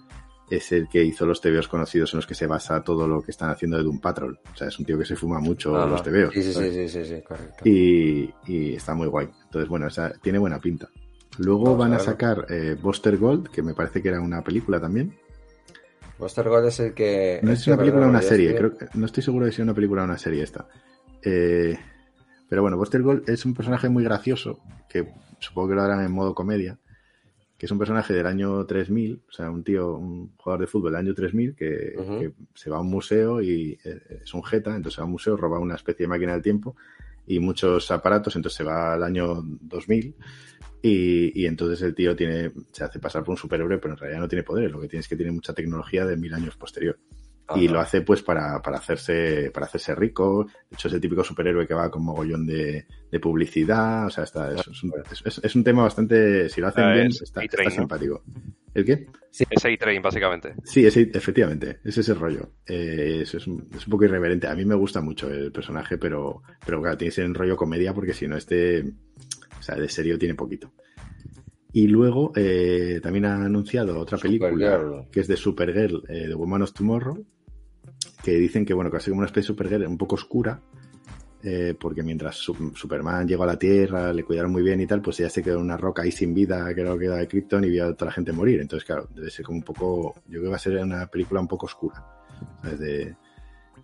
[0.50, 3.30] es el que hizo los TVOs conocidos en los que se basa todo lo que
[3.30, 4.38] están haciendo de Doom Patrol.
[4.52, 6.32] O sea, es un tío que se fuma mucho los TVOs.
[6.32, 7.68] Sí, sí, sí, sí, sí, sí, correcto.
[7.68, 9.28] y, y está muy guay.
[9.44, 10.88] Entonces, bueno, esa, tiene buena pinta.
[11.38, 15.14] Luego van a, sacar eh, Buster Gold, que me parece que era una película también.
[16.18, 17.40] Buster Gold es el que.
[17.42, 19.64] No es una película o una serie, creo que- no estoy seguro de si es
[19.64, 20.66] una película o una serie esta.
[21.22, 21.78] Eh,
[22.48, 24.58] pero bueno, Buster Gold es un personaje muy gracioso,
[24.88, 26.78] que supongo que lo harán en modo comedia,
[27.56, 30.92] que es un personaje del año 3000, o sea, un tío, un jugador de fútbol
[30.92, 34.74] del año 3000 que, que se va a un museo y eh, es un jeta,
[34.74, 36.74] entonces va a un museo, roba una especie de máquina del tiempo
[37.28, 40.14] y muchos aparatos, entonces se va al año 2000
[40.82, 44.20] y, y entonces el tío tiene, se hace pasar por un superhéroe, pero en realidad
[44.20, 46.98] no tiene poderes, lo que tiene es que tiene mucha tecnología de mil años posterior.
[47.56, 50.44] Y lo hace pues para, para hacerse para hacerse rico.
[50.70, 54.24] De hecho es el típico superhéroe que va con mogollón de, de publicidad o sea
[54.24, 54.92] está, es, es un,
[55.24, 57.88] es- es un tema bastante si lo hacen Ah, bien es está, está ¿no?
[58.74, 59.06] ¿El qué?
[59.50, 60.54] Es A-Train, básicamente.
[60.64, 64.46] sí ese, efectivamente ese es el rollo Eh, es, es un, es un poco irreverente
[64.46, 67.56] a mí me gusta mucho el personaje pero pero claro tiene que ser en rollo
[67.56, 70.72] comedia porque si no este o sea de serio tiene poquito
[71.72, 75.10] y luego eh, también ha anunciado otra película Supergirl.
[75.10, 77.24] que es de Supergirl, eh, The Woman of Tomorrow,
[78.22, 80.62] que dicen que, bueno, así como una especie de Supergirl un poco oscura,
[81.42, 85.00] eh, porque mientras Su- Superman llegó a la Tierra, le cuidaron muy bien y tal,
[85.00, 87.16] pues ella se quedó en una roca ahí sin vida, que era lo que era
[87.16, 88.60] de Krypton, y vio a toda la gente morir.
[88.60, 91.40] Entonces, claro, debe ser como un poco, yo creo que va a ser una película
[91.40, 92.04] un poco oscura.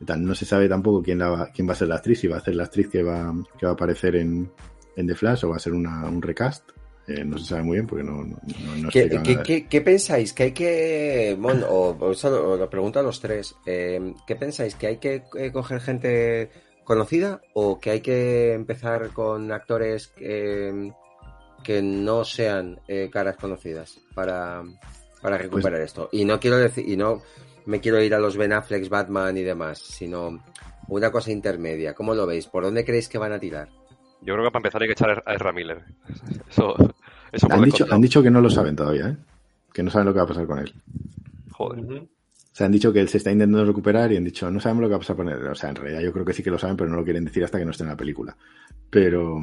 [0.04, 0.24] tal.
[0.24, 2.36] No se sabe tampoco quién, la va, quién va a ser la actriz, si va
[2.38, 4.50] a ser la actriz que va, que va a aparecer en,
[4.96, 6.70] en The Flash o va a ser una, un recast.
[7.06, 8.38] Eh, no se sabe muy bien porque no, no,
[8.78, 10.32] no, ¿Qué, qué- qué- qué pensáis?
[10.32, 11.36] ¿Que hay que.?
[11.38, 13.54] Bueno, o, o eso lo, pregunto a los tres.
[13.66, 14.74] eh, ¿Qué pensáis?
[14.74, 16.50] ¿Que hay que coger gente
[16.84, 20.92] conocida o que hay que empezar con actores que,
[21.62, 24.62] que no sean eh, caras conocidas para,
[25.20, 26.08] para recuperar Pues esto?
[26.12, 26.88] Y no quiero decir.
[26.88, 27.22] Y no
[27.66, 30.38] me quiero ir a los Ben Affleck, Batman y demás, sino
[30.88, 31.94] una cosa intermedia.
[31.94, 32.46] ¿Cómo lo veis?
[32.46, 33.68] ¿Por dónde creéis que van a tirar?
[34.20, 35.84] Yo creo que para empezar hay que echar a Ezra Miller.
[36.48, 36.74] Eso,
[37.32, 39.16] eso por Han dicho, han dicho que no lo saben todavía, ¿eh?
[39.72, 40.72] que no saben lo que va a pasar con él.
[41.50, 42.06] Joder.
[42.56, 44.88] Sea, han dicho que él se está intentando recuperar y han dicho, no sabemos lo
[44.88, 45.44] que va a pasar con él.
[45.46, 47.24] O sea, en realidad yo creo que sí que lo saben, pero no lo quieren
[47.24, 48.36] decir hasta que no esté en la película.
[48.90, 49.40] Pero,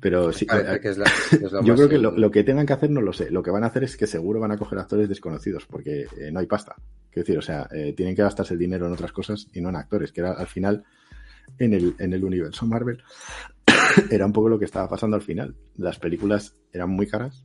[0.00, 2.66] pero sí, que es la- que es lo yo creo que lo, lo que tengan
[2.66, 3.30] que hacer no lo sé.
[3.30, 6.30] Lo que van a hacer es que seguro van a coger actores desconocidos, porque eh,
[6.32, 6.74] no hay pasta.
[7.10, 9.68] Quiero decir, o sea, eh, tienen que gastarse el dinero en otras cosas y no
[9.70, 10.84] en actores, que era al final,
[11.58, 13.02] en el, en el universo Marvel,
[14.10, 15.54] era un poco lo que estaba pasando al final.
[15.76, 17.44] Las películas eran muy caras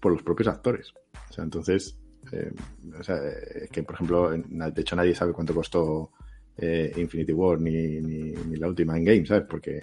[0.00, 0.94] por los propios actores.
[1.28, 1.98] O sea, entonces,
[2.32, 2.52] eh,
[2.98, 6.10] o sea, eh, que por ejemplo, en- de hecho nadie sabe cuánto costó
[6.56, 9.44] eh, Infinity War ni, ni, ni la última Endgame, ¿sabes?
[9.48, 9.80] Porque,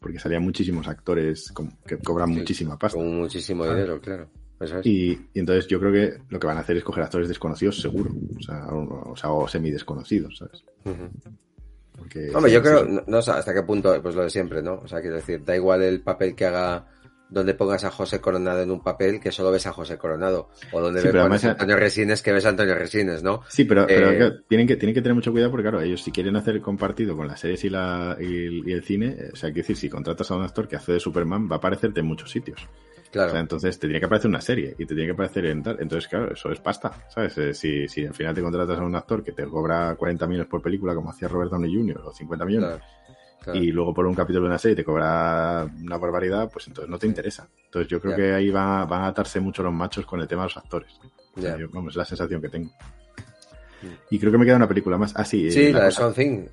[0.00, 2.98] porque salían muchísimos actores con- que cobran Sí, muchísima pasta.
[2.98, 4.28] Con muchísimo dinero, claro.
[4.60, 4.86] Eso es.
[4.86, 7.80] Y, y entonces yo creo que lo que van a hacer es coger actores desconocidos
[7.80, 10.64] seguro, o sea, o, o sea, o semidesconocidos, ¿sabes?
[11.96, 12.90] Porque, Hombre, yo creo, sí.
[12.92, 14.74] no, no sé hasta qué punto, pues lo de siempre, ¿no?
[14.74, 16.86] O sea, quiero decir, da igual el papel que haga
[17.30, 20.48] donde pongas a José Coronado en un papel que solo ves a José Coronado.
[20.72, 23.42] O donde Sí, ves a Antonio Resines que ves a Antonio Resines, ¿no?
[23.48, 26.02] Sí, pero, pero Eh, claro, tienen, que, tienen que tener mucho cuidado porque, claro, ellos
[26.02, 29.50] si quieren hacer compartido con las series y, la, y, y el cine, o sea,
[29.50, 32.06] quiero decir, si contratas a un actor que hace de Superman, va a aparecerte en
[32.06, 32.66] muchos sitios.
[33.10, 33.28] Claro.
[33.28, 35.62] O sea, entonces te tiene que aparecer una serie y te tiene que aparecer en
[35.62, 35.78] tal.
[35.80, 37.38] Entonces, claro, eso es pasta, ¿sabes?
[37.38, 40.46] Eh, si, si al final te contratas a un actor que te cobra 40 millones
[40.48, 42.84] por película, como hacía Robert Downey Jr., o 50 millones, claro,
[43.42, 43.58] claro.
[43.58, 46.98] y luego por un capítulo de una serie te cobra una barbaridad, pues entonces no
[46.98, 47.48] te interesa.
[47.66, 50.42] Entonces yo creo que ahí va- van a atarse mucho los machos con el tema
[50.42, 50.92] de los actores.
[51.36, 52.70] O sea, yo- vamos, es la sensación que tengo.
[54.10, 55.12] Y creo que me queda una película más.
[55.14, 56.02] Ah, sí, eh, Sí, la, de cosa-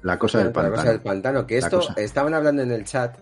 [0.03, 0.91] la cosa del La cosa pantano.
[0.91, 1.47] del pantano.
[1.47, 1.93] Que La esto, cosa.
[1.97, 3.17] estaban hablando en el chat.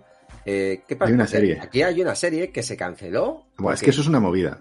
[0.45, 1.07] eh, ¿Qué pasa?
[1.07, 1.57] Hay una serie.
[1.61, 3.45] Aquí hay una serie que se canceló.
[3.57, 4.59] Bueno, es que eso es una movida.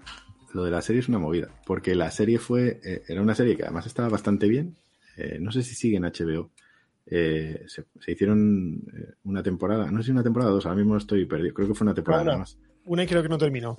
[0.53, 1.49] Lo de la serie es una movida.
[1.65, 2.79] Porque la serie fue.
[2.85, 4.77] eh, era una serie que además estaba bastante bien.
[5.17, 6.49] eh, no sé si sigue en HBO.
[7.05, 9.91] Eh, se, se hicieron eh, una temporada.
[9.91, 10.65] No sé si una temporada o dos.
[10.65, 11.53] Ahora mismo estoy perdido.
[11.53, 12.57] Creo que fue una temporada nada más.
[12.85, 13.77] Una y creo que no terminó.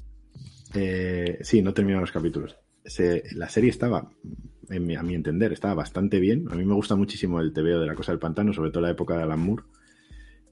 [0.75, 2.57] Eh, sí, no terminaron los capítulos.
[2.87, 4.11] se- la serie estaba,
[4.69, 6.47] en mi- a mi entender, estaba bastante bien.
[6.51, 8.91] A mí me gusta muchísimo el TVO de la Cosa del Pantano, sobre todo la
[8.91, 9.63] época de Alan Moore.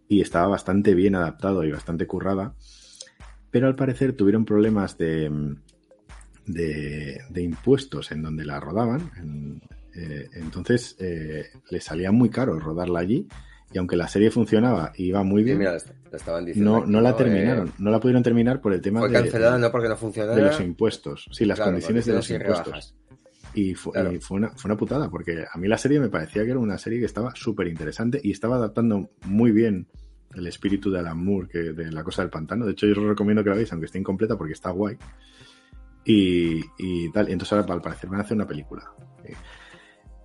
[0.08, 2.54] Y estaba bastante bien adaptado y bastante currada.
[3.50, 5.30] Pero al parecer tuvieron problemas de,
[6.46, 9.10] de, de impuestos en donde la rodaban.
[9.18, 9.60] En-
[9.94, 13.26] eh, entonces eh, le salía muy caro rodarla allí.
[13.74, 15.72] Y aunque la serie funcionaba y iba muy Sí, bien, mira,
[16.10, 16.80] lo estaban diciendo.
[16.80, 17.72] no, no la Eh, terminaron.
[17.78, 20.36] No la pudieron terminar por el tema fue de, cancelada no porque no funcionara.
[20.36, 21.26] de los impuestos.
[21.32, 22.94] Sí, las claro, condiciones de los impuestos.
[23.54, 24.12] Y, fue, Claro.
[24.12, 26.58] y fue, una, fue una putada, porque a mí la serie me parecía que era
[26.58, 29.88] una serie que estaba súper interesante y estaba adaptando muy bien
[30.34, 32.66] el espíritu de Alan Moore, que, de La Cosa del Pantano.
[32.66, 34.96] De hecho, yo os recomiendo que la veáis, aunque esté incompleta, porque está guay.
[36.04, 37.28] Y, y tal.
[37.28, 38.82] Y entonces ahora, al parecer, van a hacer una película.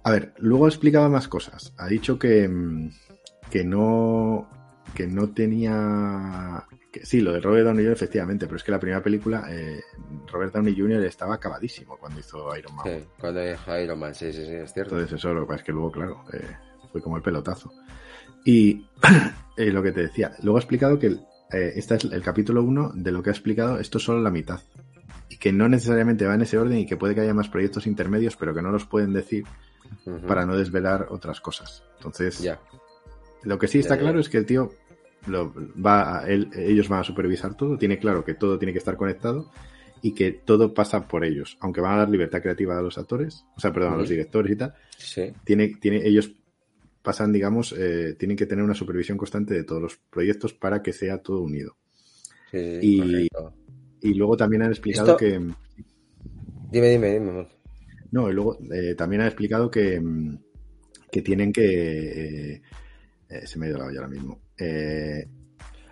[0.08, 1.74] A ver, luego explicaba más cosas.
[1.76, 2.92] Ha dicho que, mm,
[3.52, 4.50] que no
[4.96, 7.94] que no tenía que, sí, lo de Robert Downey Jr.
[7.94, 9.82] efectivamente, pero es que la primera película eh,
[10.32, 11.04] Robert Downey Jr.
[11.04, 12.86] estaba acabadísimo cuando hizo Iron Man.
[12.86, 14.96] Sí, cuando es Iron Man, sí, sí, sí, es cierto.
[14.96, 16.56] Entonces eso lo que pasa es que luego, claro, eh,
[16.90, 17.74] fue como el pelotazo.
[18.46, 18.88] Y
[19.58, 21.18] eh, lo que te decía, luego ha explicado que
[21.52, 24.62] este es el capítulo 1 de lo que ha explicado, esto es solo la mitad.
[25.28, 27.88] Y que no necesariamente va en ese orden y que puede que haya más proyectos
[27.88, 29.44] intermedios, pero que no los pueden decir
[30.28, 31.84] Para no desvelar otras cosas.
[31.98, 32.60] Entonces, Ya.
[33.44, 34.04] lo que sí está Ya, ya.
[34.04, 34.72] claro es que el tío
[35.28, 38.80] lo, va a- él- ellos van a supervisar todo, tiene claro que todo tiene que
[38.80, 39.52] estar conectado
[40.02, 43.46] y que todo pasa por ellos, aunque van a dar libertad creativa a los actores,
[43.56, 45.34] o sea, perdón, a los directores y tal, Sí.
[45.44, 46.32] tiene, tiene, ellos
[47.02, 50.94] pasan, digamos, eh, tienen que tener una supervisión constante de todos los proyectos para que
[50.94, 51.76] sea todo unido.
[52.52, 53.54] Sí, Y- correcto.
[54.02, 55.40] Y luego también han explicado Esto- que,
[56.70, 57.48] Dime, dime, dime.
[58.12, 60.38] No, y luego eh, también han explicado que, mm,
[61.12, 62.62] que tienen que, eh,
[63.30, 64.40] eh, se me ha ido la olla ahora mismo.
[64.58, 65.28] Eh,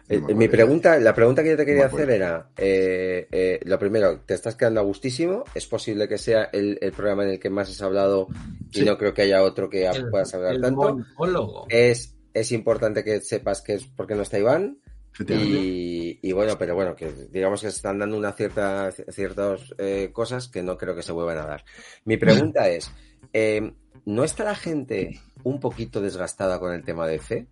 [0.08, 4.20] no mi pregunta, la pregunta que yo te quería hacer era, eh, eh, lo primero,
[4.20, 7.50] te estás quedando a gustísimo, es posible que sea el, el programa en el que
[7.50, 8.28] más has hablado
[8.72, 8.86] y Sí.
[8.86, 10.98] no creo que haya otro que El- puedas hablar el tanto.
[11.18, 11.66] monólogo.
[11.70, 14.78] Es, es importante que sepas que es porque no está Iván.
[15.20, 20.10] Y, y bueno, pero bueno, que digamos que se están dando una cierta, ciertas eh,
[20.12, 21.66] cosas que no creo que se vuelvan a dar.
[22.04, 22.92] Mi pregunta es,
[23.34, 23.74] eh,
[24.06, 27.48] ¿no está la gente un poquito desgastada con el tema de fe?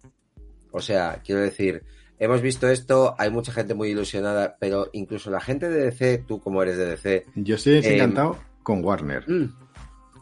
[0.72, 1.84] O sea, quiero decir,
[2.20, 6.40] hemos visto esto, hay mucha gente muy ilusionada, pero incluso la gente de DC, tú
[6.42, 9.30] como eres de DC, Yo estoy eh, desencantado con Warner.
[9.30, 9.56] mm,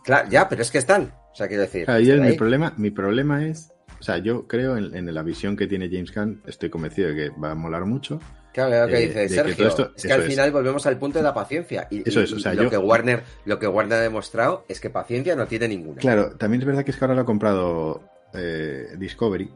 [0.03, 1.13] claro, ya, pero es que están.
[1.31, 2.37] O sea, quiero decir, Ahí es mi ahí.
[2.37, 3.71] problema, mi problema es,
[4.01, 7.15] o sea, yo creo en, en la visión que tiene James Gunn, estoy convencido de
[7.15, 8.19] que va a molar mucho.
[8.53, 9.67] Claro, lo que eh, dice que Sergio.
[9.69, 10.27] esto- es que al es.
[10.27, 11.87] final volvemos al punto de la paciencia.
[11.89, 14.65] Y, Eso es, o sea, y lo yo- que Warner, lo que Warner ha demostrado
[14.67, 16.01] es que paciencia no tiene ninguna.
[16.01, 19.49] Claro, también es verdad que es que ahora lo ha comprado eh, Discovery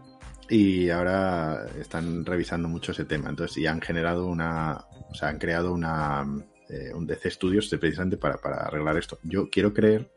[0.49, 3.29] y ahora están revisando mucho ese tema.
[3.29, 6.23] Entonces, y han generado una, o sea, han creado una,
[6.69, 9.17] eh, un DC Studios precisamente para, para arreglar esto.
[9.23, 10.09] Yo quiero creer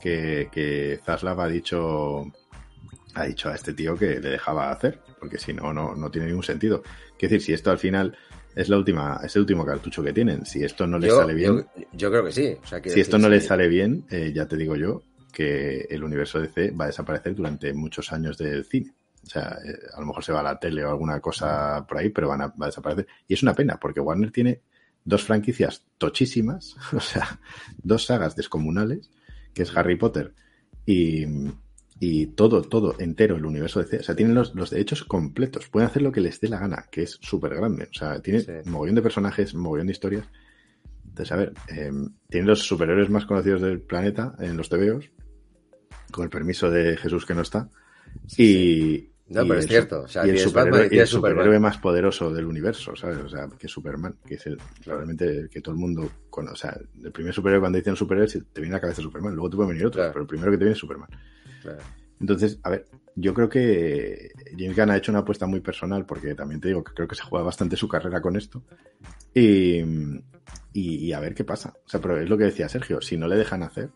[0.00, 2.24] que, que Zaslav ha dicho
[3.14, 6.28] ha dicho a este tío que le dejaba hacer, porque si no, no, no tiene
[6.28, 6.82] ningún sentido.
[7.18, 8.16] Quiero decir, si esto al final
[8.54, 11.34] es la última, es el último cartucho que tienen, si esto no les yo, sale
[11.34, 12.56] bien, yo- yo creo que sí.
[12.62, 13.48] O sea, quiero si esto no les sí.
[13.48, 17.72] sale bien, eh, ya te digo yo que el universo DC va a desaparecer durante
[17.74, 18.94] muchos años del cine.
[19.24, 21.98] O sea, eh, a lo mejor se va a la tele o alguna cosa por
[21.98, 23.06] ahí, pero van a, va a desaparecer.
[23.26, 24.60] Y es una pena, porque Warner tiene
[25.04, 27.40] dos franquicias tochísimas, o sea,
[27.82, 29.10] dos sagas descomunales,
[29.54, 30.34] que es Harry Potter
[30.86, 31.24] y,
[32.00, 33.98] y todo, todo entero el universo DC.
[33.98, 35.68] O sea, tienen los, los derechos completos.
[35.68, 37.84] Pueden hacer lo que les dé la gana, que es súper grande.
[37.90, 38.50] O sea, tiene Sí.
[38.66, 40.26] un mogollón de personajes, un mogollón de historias.
[41.06, 41.92] Entonces, a ver, eh,
[42.28, 45.10] tienen los superhéroes más conocidos del planeta en los TVOs,
[46.10, 47.68] con el permiso de Jesús que no está.
[48.36, 49.10] Y.
[49.26, 50.98] No, y pero es cierto, o sea, y el superhéroe, y
[51.54, 53.16] el más poderoso del universo, ¿sabes?
[53.18, 56.52] O sea, que es Superman, que es el, probablemente el que todo el mundo conoce.
[56.52, 59.48] O sea, el primer superhéroe cuando dicen superhéroe te viene a la cabeza Superman, luego
[59.48, 60.12] te puede venir otro, Claro.
[60.12, 61.08] pero el primero que te viene es Superman.
[61.64, 61.78] Claro.
[62.20, 62.84] Entonces, a ver,
[63.16, 66.84] yo creo que James Gunn ha hecho una apuesta muy personal, porque también te digo
[66.84, 68.62] que creo que se juega bastante su carrera con esto.
[69.34, 69.80] Y,
[70.72, 71.74] y, y a ver qué pasa.
[71.84, 73.90] O sea, pero es lo que decía Sergio, si no le dejan hacer,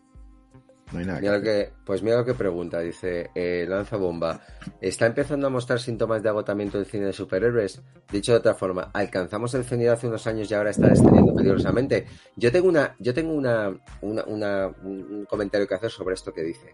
[0.91, 1.67] no hay nada que Mira lo hacer.
[1.67, 4.41] que, pues mira lo que pregunta, dice eh, Lanza Bomba.
[4.81, 7.81] ¿Está empezando a mostrar síntomas de agotamiento del cine de superhéroes?
[8.11, 12.05] Dicho de otra forma, ¿alcanzamos el cenit hace unos años y ahora está descendiendo peligrosamente?
[12.35, 13.69] Yo tengo una, yo tengo una,
[14.01, 16.73] una, una- un un comentario que hacer sobre esto que dice.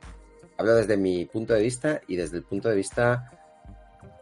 [0.58, 3.32] Hablo desde mi punto de vista y desde el punto de vista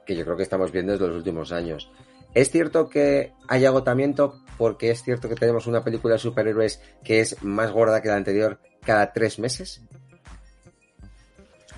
[0.05, 1.91] que yo creo que estamos viendo desde los últimos años.
[2.33, 7.19] Es cierto que hay agotamiento porque es cierto que tenemos una película de superhéroes que
[7.19, 9.81] es más gorda que la anterior cada tres meses.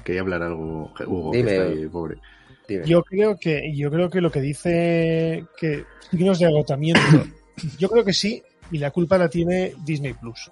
[0.03, 1.49] Quería hablar algo, Hugo, Dime.
[1.49, 2.17] que está ahí, pobre.
[2.67, 2.85] Dime.
[2.85, 7.01] Yo creo que, yo creo que lo que dice que signos de agotamiento,
[7.77, 8.41] yo creo que sí,
[8.71, 10.51] y la culpa la tiene Disney Plus.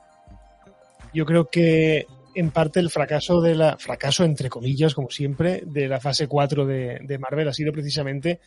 [1.13, 5.87] Yo creo que en parte el fracaso de la fracaso entre comillas como siempre de
[5.87, 8.39] la fase 4 de, de Marvel ha sido precisamente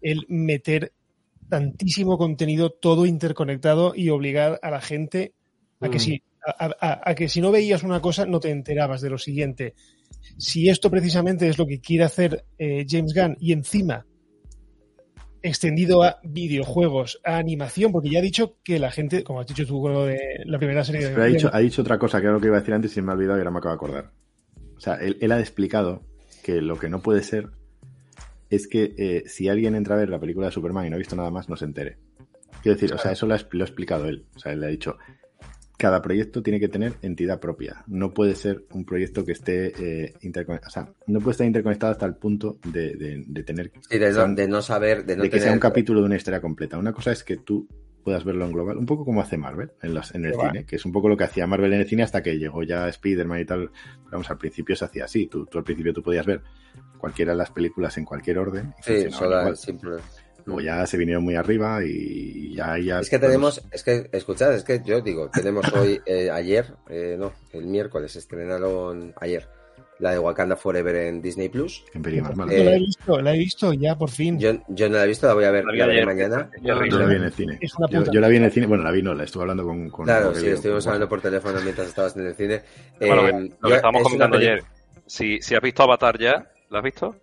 [0.00, 0.92] el meter
[1.48, 5.32] tantísimo contenido todo interconectado y obligar a la gente
[5.80, 6.00] a que Mm.
[6.00, 9.18] si a, a- a que si no veías una cosa no te enterabas de lo
[9.18, 9.74] siguiente
[10.38, 14.06] si esto precisamente es lo que quiere hacer eh, James Gunn y encima
[15.46, 19.66] extendido a videojuegos, a animación, porque ya ha dicho que la gente, como has dicho
[19.66, 22.20] tú con lo de la primera serie de Pero ha dicho, ha dicho otra cosa
[22.20, 23.58] que era lo que iba a decir antes y me ha olvidado y ahora me
[23.58, 24.10] acabo de acordar.
[24.76, 26.02] O sea, él, él ha explicado
[26.42, 27.48] que lo que no puede ser
[28.50, 30.98] es que eh, si alguien entra a ver la película de Superman y no ha
[30.98, 31.96] visto nada más, no se entere.
[32.62, 34.24] Quiero decir, o sea, eso lo ha, expl- lo ha explicado él.
[34.36, 34.96] O sea, él le ha dicho,
[35.78, 37.84] cada proyecto tiene que tener entidad propia.
[37.86, 39.72] No puede ser un proyecto que esté
[40.04, 40.68] eh, interconectado.
[40.68, 44.10] O sea, no puede estar interconectado hasta el punto de, de- de tener Sí, de,
[44.12, 46.78] no, de no saber, de no de que sea un capítulo de una historia completa.
[46.78, 47.68] Una cosa es que tú
[48.02, 50.76] puedas verlo en global, un poco como hace Marvel en, las, en el cine, que
[50.76, 53.40] es un poco lo que hacía Marvel en el cine hasta que llegó ya Spider-Man
[53.40, 53.70] y tal.
[54.12, 55.26] Vamos, al principio se hacía así.
[55.26, 56.40] Tú, tú al principio tú podías ver
[56.98, 58.72] cualquiera de las películas en cualquier orden.
[58.78, 59.10] Y Sí,
[59.56, 59.96] simple.
[60.46, 62.78] Luego ya se vinieron muy arriba y ya...
[62.78, 66.66] ya Es que tenemos, es que, escuchad, es que yo digo, tenemos hoy, eh, ayer,
[66.88, 69.48] eh, no, el miércoles estrenaron ayer
[69.98, 71.82] la de Wakanda Forever en Disney Plus.
[71.94, 72.02] En
[72.36, 72.52] mala.
[72.52, 74.38] Eh, la he visto, la he visto ya por fin.
[74.38, 76.50] Yo, yo no la he visto, la voy a ver, La la veré mañana.
[76.60, 77.58] Yo la vi en el cine.
[78.12, 79.88] Yo, la vi en el cine, bueno, la vi no, la estuve hablando con...
[79.88, 82.60] con Claro, sí, estuvimos con- hablando por teléfono mientras estabas en el cine.
[83.00, 84.62] Bueno, lo Eh, que- lo que estábamos es comentando ayer.
[85.06, 87.16] Si, si has visto Avatar ya, ¿la has visto?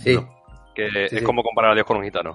[0.00, 0.34] Sí, No.
[0.74, 1.22] Que Sí, es sí.
[1.24, 2.34] como comparar a Dios con un gitano.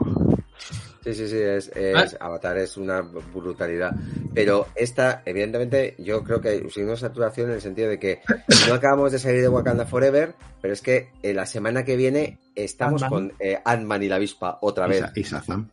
[1.04, 3.96] Sí, sí, sí, es, es- Avatar es una brutalidad.
[4.34, 8.22] Pero esta, evidentemente, yo creo que una saturación en el sentido de que
[8.68, 12.40] no acabamos de salir de Wakanda Forever, pero es que eh, la semana que viene
[12.56, 15.00] estamos con eh, Ant-Man y la avispa otra vez.
[15.00, 15.70] Y Sa- y Shazam.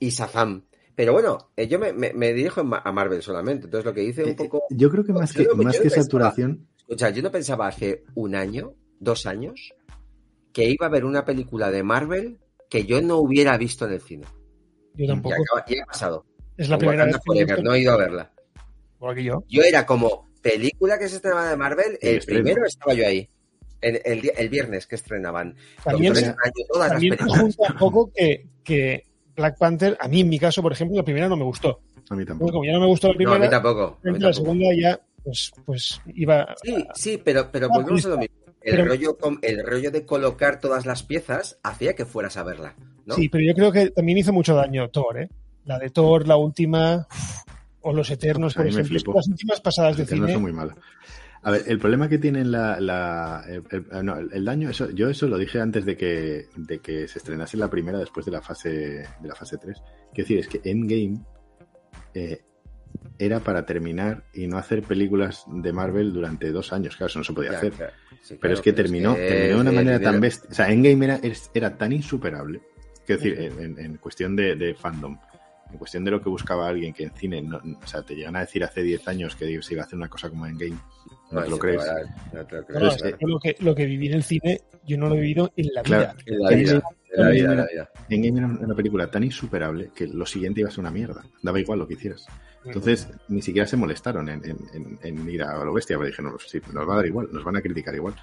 [0.00, 0.62] y Shazam.
[0.94, 4.22] Pero bueno, eh, yo me, me- me dirijo a Marvel solamente, entonces lo que hice
[4.22, 4.62] Eh, un poco...
[4.70, 6.66] Yo creo que más que, no- más que pensaba- saturación...
[6.78, 9.74] Escucha, yo no pensaba hace un año, dos años,
[10.52, 12.38] que iba a haber una película de Marvel
[12.70, 14.24] que yo no hubiera visto en el cine.
[14.96, 15.34] Yo Y, tampoco.
[15.34, 16.24] acaba- y ha pasado.
[16.56, 18.32] Es la primera vez que no he ido a verla.
[18.98, 19.44] igual que yo.
[19.48, 22.42] Yo era como película que se estrenaba de Marvel, El el estreno.
[22.44, 23.28] primero estaba yo ahí.
[23.82, 25.54] El, el el viernes que estrenaban.
[25.84, 26.34] También, se-
[26.68, 27.40] todas las también películas.
[27.42, 29.04] junta un poco que, que
[29.36, 31.80] Black Panther, a mí en mi caso, por ejemplo, la primera no me gustó.
[32.08, 32.52] A mí Porque tampoco.
[32.52, 33.82] como ya no me gustó la No, a primera, mí tampoco.
[33.82, 34.32] a mí la tampoco.
[34.32, 36.54] segunda ya, pues, pues iba.
[36.62, 38.34] Sí, sí, pero, pero Ah, volvemos a lo mismo.
[38.62, 42.74] El, pero- rollo, el rollo de colocar todas las piezas hacía que fueras a verla.
[43.06, 43.14] ¿No?
[43.14, 45.28] Sí, pero yo creo que también hizo mucho daño Thor, ¿eh?
[45.64, 47.06] La de Thor, la última,
[47.80, 49.14] o Los Eternos, por ejemplo.
[49.14, 50.34] Las últimas pasadas de Los Eternos cine.
[50.34, 50.76] son muy malas.
[51.42, 55.08] A ver, el problema que tienen la, la- el, el- no, el daño, eso, yo
[55.08, 58.42] eso lo dije antes de que, de que se estrenase la primera después de la
[58.42, 58.68] fase
[59.20, 59.76] de la fase 3.
[60.12, 61.20] Quiero decir, es que Endgame
[62.14, 62.40] eh,
[63.18, 66.96] era para terminar y no hacer películas de Marvel durante dos años.
[66.96, 67.72] Claro, eso no se podía Ya, hacer.
[67.72, 67.92] claro.
[68.22, 70.12] Sí, Pero claro, es que pero terminó, que terminó de una manera dinero.
[70.12, 70.48] tan bestia.
[70.50, 71.20] O sea, Endgame era,
[71.54, 72.60] era tan insuperable.
[73.06, 75.18] Quiero decir, en, en- en cuestión de, de fandom,
[75.70, 78.36] en cuestión de lo que buscaba alguien que en cine, no- o sea, te llegan
[78.36, 80.76] a decir hace 10 años que se iba a hacer una cosa como Endgame.
[81.30, 81.82] No te lo sí, crees.
[81.82, 83.16] claro, no te lo crees, No, Pero es claro.
[83.20, 85.66] yo lo, que, lo que viví en el cine, yo no lo he vivido en
[85.74, 86.02] la Claro.
[86.02, 86.24] vida.
[86.26, 87.90] En la vida, en la vida, en la vida.
[88.08, 91.24] Endgame era una película tan insuperable que lo siguiente iba a ser una mierda.
[91.42, 92.26] Daba igual lo que hicieras.
[92.64, 96.34] Entonces, ni siquiera se molestaron en, en- en- en ir a lo bestia, porque dijeron,
[96.46, 98.14] sí, nos va a dar igual, nos van a criticar igual.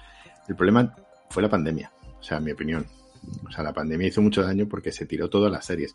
[0.48, 0.94] El problema
[1.30, 2.86] fue la pandemia, o sea, en mi opinión.
[3.46, 5.94] O sea, la pandemia hizo mucho daño porque se tiró todas las series.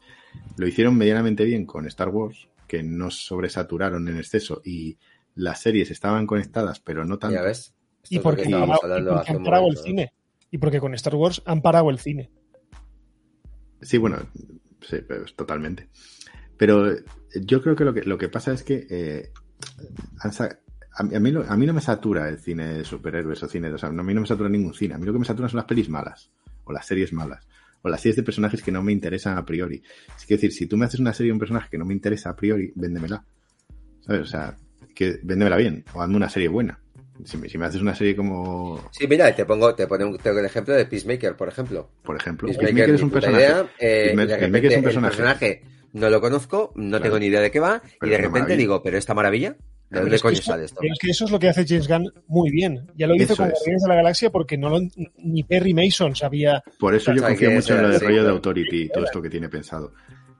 [0.57, 4.97] Lo hicieron medianamente bien con Star Wars, que no sobresaturaron en exceso y
[5.35, 7.35] las series estaban conectadas, pero no tanto.
[7.35, 7.73] Ya ves.
[8.03, 10.13] Esto Y porque, y han parado el cine.
[10.51, 12.29] Y porque con Star Wars han parado el cine.
[13.81, 14.17] Sí, bueno,
[14.81, 15.89] sí, pues, totalmente.
[16.57, 17.03] Pero eh,
[17.41, 19.31] yo creo que lo que, lo que pasa es que eh,
[20.19, 23.47] a, mí, a, mí, lo- a mí no me satura el cine de superhéroes o
[23.47, 24.95] cine, de- o sea, no, a mí no me satura ningún cine.
[24.95, 26.31] A mí lo que me satura son las pelis malas
[26.69, 27.45] o las series malas
[27.81, 29.81] o las series de personajes que no me interesan a priori.
[30.17, 31.93] Es que decir, si tú me haces una serie de un personaje que no me
[31.93, 33.23] interesa a priori, véndemela.
[34.01, 34.21] ¿Sabes?
[34.21, 34.55] O sea,
[34.93, 36.79] que véndemela bien o hazme una serie buena.
[37.23, 40.45] Si me, si me haces una serie como, Sí, mira, te pongo, te pongo el
[40.45, 41.89] ejemplo de Peacemaker, por ejemplo.
[42.03, 43.43] por ejemplo, Peacemaker, Peacemaker es un personaje.
[43.45, 45.61] idea, eh, Peacemaker- es un el personaje.
[45.93, 47.03] no lo conozco, no Claro.
[47.03, 48.57] tengo ni idea de qué va, Pero y de repente maravilla.
[48.57, 49.55] digo, pero esta maravilla,
[49.89, 50.77] ¿de dónde es que coño eso- sale esto?
[50.81, 52.87] Pero es que eso es lo que hace James Gunn muy bien.
[52.95, 53.53] Ya lo hizo Eso con es.
[53.53, 54.79] Guardianes de la Galaxia porque no lo,
[55.17, 56.63] ni Perry Mason sabía.
[56.79, 58.29] Por eso yo confío mucho en lo de sí, rollo de.
[58.29, 59.91] Authority y todo esto que tiene pensado.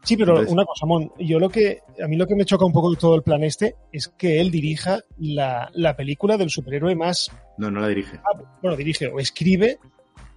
[0.04, 2.64] Sí, pero Entonces- una cosa, Mon, yo lo que, a mí lo que me choca
[2.64, 6.50] un poco de todo el plan este es que él dirija la, la película del
[6.50, 8.18] superhéroe más, No, no la dirige.
[8.24, 9.78] ah, bueno, dirige o escribe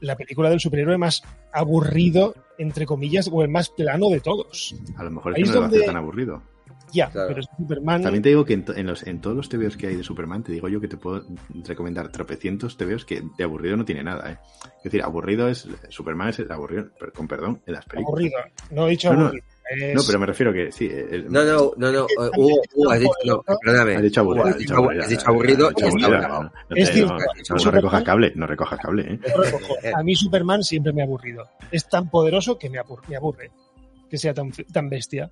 [0.01, 1.23] la película del superhéroe más
[1.53, 4.75] aburrido, entre comillas, o el más plano de todos.
[4.97, 6.43] A lo mejor es Ahí que es no hace donde- tan aburrido.
[6.93, 7.29] Ya, Claro.
[7.29, 8.03] pero es Superman.
[8.03, 10.03] También te digo que en, to- en los, en todos los TVOs que hay de
[10.05, 11.25] Superman, te digo yo que te puedo
[11.67, 14.39] recomendar tropecientos TVOs que de aburrido no tiene nada, ¿eh?
[14.79, 15.67] Es decir, aburrido es.
[15.89, 18.09] Superman es el aburrido, con perdón, en las películas.
[18.09, 18.39] aburrido.
[18.71, 19.25] No he dicho No, no.
[19.27, 19.45] aburrido.
[19.71, 20.87] Es- No, pero me refiero que sí.
[20.91, 22.01] el- No, no, no, no.
[22.05, 23.97] eh, Hugo, Hugo, has dicho, no, perdóname.
[23.97, 24.47] Has dicho aburrido.
[24.47, 27.15] Has dicho aburrido, has dicho aburrido has dicho aburrido, no, no te- Es cierto.
[27.17, 29.21] no, no, recojas cable, no recojas cable, ¿eh?
[29.35, 29.75] no recojo.
[29.95, 31.49] A mí Superman siempre me ha aburrido.
[31.71, 33.51] Es tan poderoso que me aburre, me aburre
[34.11, 35.31] que sea tan, tan bestia.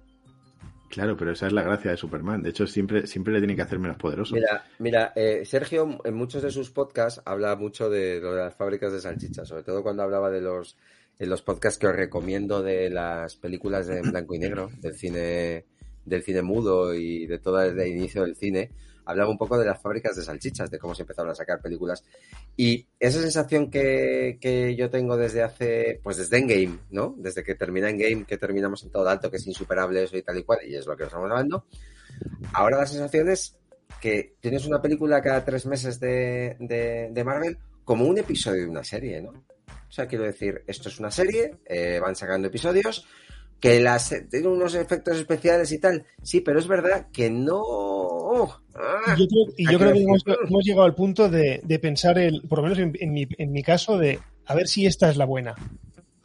[0.91, 2.43] Claro, pero esa es la gracia de Superman.
[2.43, 4.35] De hecho, siempre, siempre le tiene que hacer menos poderoso.
[4.35, 8.93] Mira, mira, eh, Sergio en muchos de sus podcasts habla mucho de de las fábricas
[8.93, 10.77] de salchichas, sobre todo cuando hablaba de los
[11.19, 15.65] en los podcasts que os recomiendo de las películas de blanco y negro, del cine
[16.05, 18.71] del cine mudo y de todo el inicio del cine,
[19.05, 22.05] hablaba un poco de las fábricas de salchichas, de cómo se empezaron a sacar películas.
[22.57, 27.15] Y esa sensación que, que yo tengo desde hace, pues desde Endgame, ¿no?
[27.19, 30.39] Desde que termina Endgame, que terminamos en todo alto, que es insuperable eso y tal
[30.39, 31.67] y cual, y es lo que estamos hablando.
[32.53, 33.57] Ahora la sensación es
[34.01, 38.69] que tienes una película cada tres meses de, de, de Marvel como un episodio de
[38.69, 39.31] una serie, ¿no?
[39.31, 43.07] O sea, quiero decir, esto es una serie, eh, van sacando episodios,
[43.61, 48.49] que las tiene unos efectos especiales y tal, sí, pero es verdad que no...
[48.74, 52.19] Ah, Y yo creo, y yo creo que hemos, llegado al punto de, de pensar,
[52.19, 55.11] el, por lo menos en, en mi, en mi caso, de a ver si esta
[55.11, 55.55] es la buena.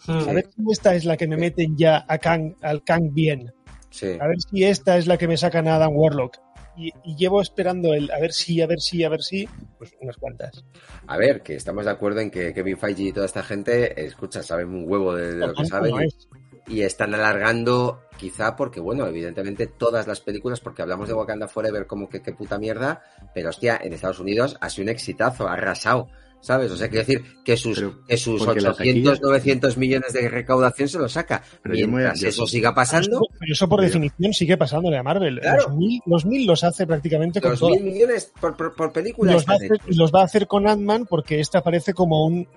[0.08, 3.54] A ver si esta es la que me meten ya a Kang, al Kang bien.
[3.90, 4.18] sí.
[4.20, 6.38] A ver si esta es la que me sacan a Adam Warlock.
[6.78, 9.48] Y, y llevo esperando el a ver si, a ver si, a ver si,
[9.78, 10.66] pues unas cuantas.
[11.08, 14.44] A ver, que estamos de acuerdo en que Kevin Feige y toda esta gente, escucha,
[14.44, 16.28] saben un huevo de, de lo que saben no es.
[16.68, 21.86] Y están alargando, quizá porque, bueno, evidentemente todas las películas, porque hablamos de Wakanda Forever
[21.88, 23.02] como que qué puta mierda,
[23.34, 26.08] pero hostia, en Estados Unidos ha sido un exitazo, ha arrasado,
[26.42, 26.72] ¿sabes?
[26.72, 30.28] O sea, quiero decir que sus, que sus porque la 800, taquilla- 900 millones de
[30.30, 31.44] recaudación se lo saca.
[31.62, 34.98] Pero yo me Mientras yo- eso siga pasando, Pero eso por Pero- definición sigue pasándole
[34.98, 35.40] a Marvel.
[35.40, 35.64] Claro.
[35.70, 39.46] Los, mil, los mil los hace prácticamente con los mil millones por, por, película los,
[39.48, 42.48] va hacer, los va a hacer con Ant-Man porque esta parece como un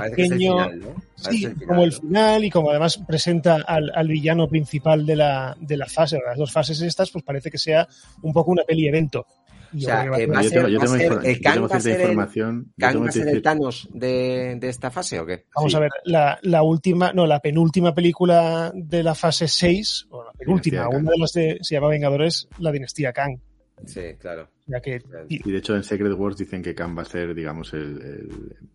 [0.00, 0.36] pequeño.
[0.66, 0.86] final, ¿no?
[1.22, 1.96] Parece Sí, el final, como el ¿no?
[2.00, 6.22] final y como además presenta al, al villano principal de la, de la fase, de
[6.26, 7.86] las dos fases estas, pues parece que sea
[8.22, 9.26] un poco una peli evento.
[9.74, 11.66] Y O yo sea, que va a ser- yo tengo, yo el yo Kang va
[11.66, 12.64] a cierta ser el- información.
[12.66, 15.46] yo ¿Kang tengo va a ser el decir- Thanos de, de esta fase o qué?
[15.56, 15.76] Vamos sí.
[15.76, 20.32] a ver, la, la última, no, la penúltima película de la fase 6, o la
[20.32, 23.38] penúltima, una de las de, se llama Vengadores, la dinastía Kang.
[23.86, 24.48] Sí, claro.
[24.66, 27.72] Ya que, y- de hecho en Secret Wars dicen que Khan va a ser, digamos,
[27.74, 28.00] el,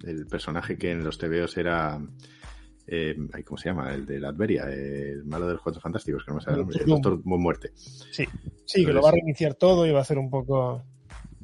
[0.03, 1.99] el- el personaje que en los TVOs era...
[2.89, 3.93] Eh, ay, ¿Cómo se llama?
[3.93, 6.59] El de la Adveria, el malo de los Cuatro Fantásticos, que no me sale el
[6.61, 6.85] nombre, el.
[6.85, 7.71] Doctor Buen Muerte.
[7.75, 8.25] sí,
[8.65, 10.83] sí, que lo va a reiniciar todo y va a hacer un poco...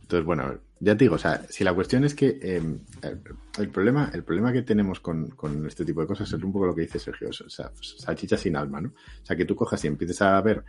[0.01, 2.61] Entonces, bueno, ya te digo, o sea, si la cuestión es que eh,
[3.57, 6.65] el, problema, el problema que tenemos con, con este tipo de cosas es un poco
[6.67, 8.89] lo que dice Sergio, o sea, salchicha sin alma, ¿no?
[8.89, 10.63] O sea, que tú cojas y empieces a ver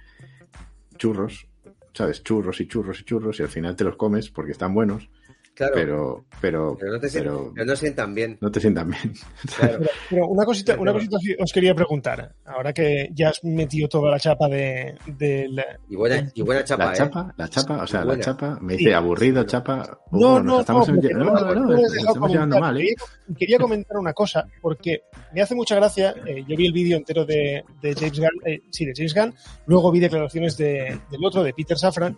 [0.97, 1.47] churros,
[1.95, 2.23] ¿sabes?
[2.23, 5.09] Churros y churros y churros y al final te los comes porque están buenos,
[5.55, 5.73] Claro.
[5.75, 8.39] pero, pero, Pero no te, sien- pero pero no sientan bien.
[8.41, 9.15] no te sientan bien.
[9.57, 9.79] Claro.
[9.79, 13.89] Pero, pero una cosita, una cosita sí os quería preguntar, ahora que ya has metido
[13.89, 16.97] toda la chapa de, de la- Y buena, y buena chapa, la ¿eh?
[16.97, 18.79] chapa, la chapa, o sea, la chapa, me Sí.
[18.81, 19.99] dice aburrido, chapa.
[20.11, 22.95] No, oh, no, estamos no, en- porque no, no, no, nos estamos llevando mal, ¿eh?
[23.39, 25.03] Quería, comentar una cosa, porque
[25.33, 26.15] me hace mucha gracia.
[26.27, 29.35] eh, yo vi el vídeo entero de, de James Gunn, eh, sí, de James Gunn,
[29.67, 32.17] luego vi declaraciones de- del otro, de Peter Safran,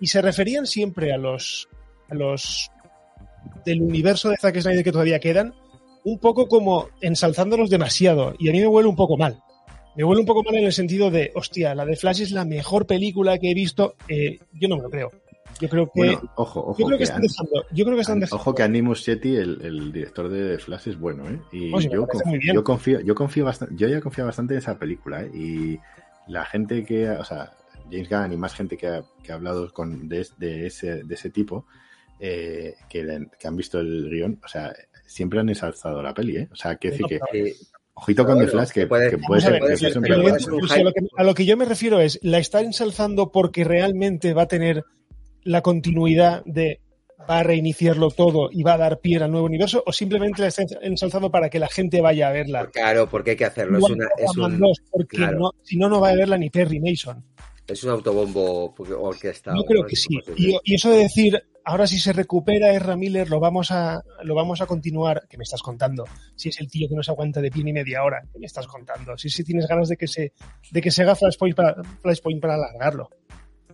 [0.00, 1.68] y se referían siempre a los,
[2.18, 2.70] los
[3.64, 5.54] del universo de Zack Snyder que todavía quedan,
[6.04, 9.40] un poco como ensalzándolos demasiado, y a mí me huele un poco mal.
[9.96, 12.44] Me huele un poco mal en el sentido de, hostia, la de Flash es la
[12.44, 13.94] mejor película que he visto.
[14.08, 15.10] eh, yo no me lo creo.
[15.60, 16.76] Yo creo que, Bueno, ojo, ojo.
[16.78, 18.42] yo creo que que están an- dejando, yo creo que están An- dejando.
[18.42, 21.38] Ojo que Animus Shetty, el, el director de Flash, es bueno, ¿eh?
[21.52, 22.06] Y Oh, yo,
[22.64, 25.30] confío, yo confío bastante, yo ya confío bastante en esa película, ¿eh?
[25.32, 25.78] Y
[26.26, 27.52] la gente que, o sea,
[27.88, 30.22] James Gunn y más gente que ha, que ha hablado con, de
[30.66, 31.66] ese, de ese tipo,
[32.20, 34.74] eh, que, le- que han visto el guion, o sea,
[35.06, 36.48] siempre han ensalzado la peli, ¿eh?
[36.52, 37.54] O sea, que decir que,
[37.94, 41.24] ojito con The Flash, que, puede- que ser, que puede pero Pero lo que- a
[41.24, 44.84] lo que yo me refiero es, ¿la está ensalzando porque realmente va a tener
[45.42, 46.80] la continuidad de
[47.28, 50.48] va a reiniciarlo todo y va a dar pie al nuevo universo o simplemente la
[50.48, 52.66] está ensalzando para que la gente vaya a verla?
[52.70, 53.78] Claro, porque hay que hacerlo.
[53.78, 55.38] Es, una, es, un, 2, porque claro.
[55.38, 57.24] no, si no, no va a verla ni Perry Mason.
[57.66, 59.56] es un autobombo orquestado.
[59.56, 59.88] Yo creo ¿no?
[59.88, 60.18] que sí.
[60.36, 64.60] y eso de decir, ahora si se recupera Ezra Miller, lo vamos a lo vamos
[64.60, 65.26] a continuar.
[65.28, 66.04] ¿Qué me estás contando?
[66.36, 68.46] Si es el tío que no se aguanta de pie ni media hora, ¿qué me
[68.46, 69.16] estás contando?
[69.16, 70.32] Si, si tienes ganas de que se
[70.70, 73.08] de que se haga Flashpoint para, Flashpoint para alargarlo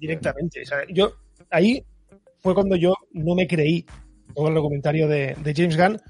[0.00, 0.62] directamente.
[0.62, 1.12] O sea, yo
[1.50, 1.84] ahí
[2.38, 3.84] fue cuando yo no me creí
[4.34, 6.00] todo el comentario de, de James Gunn,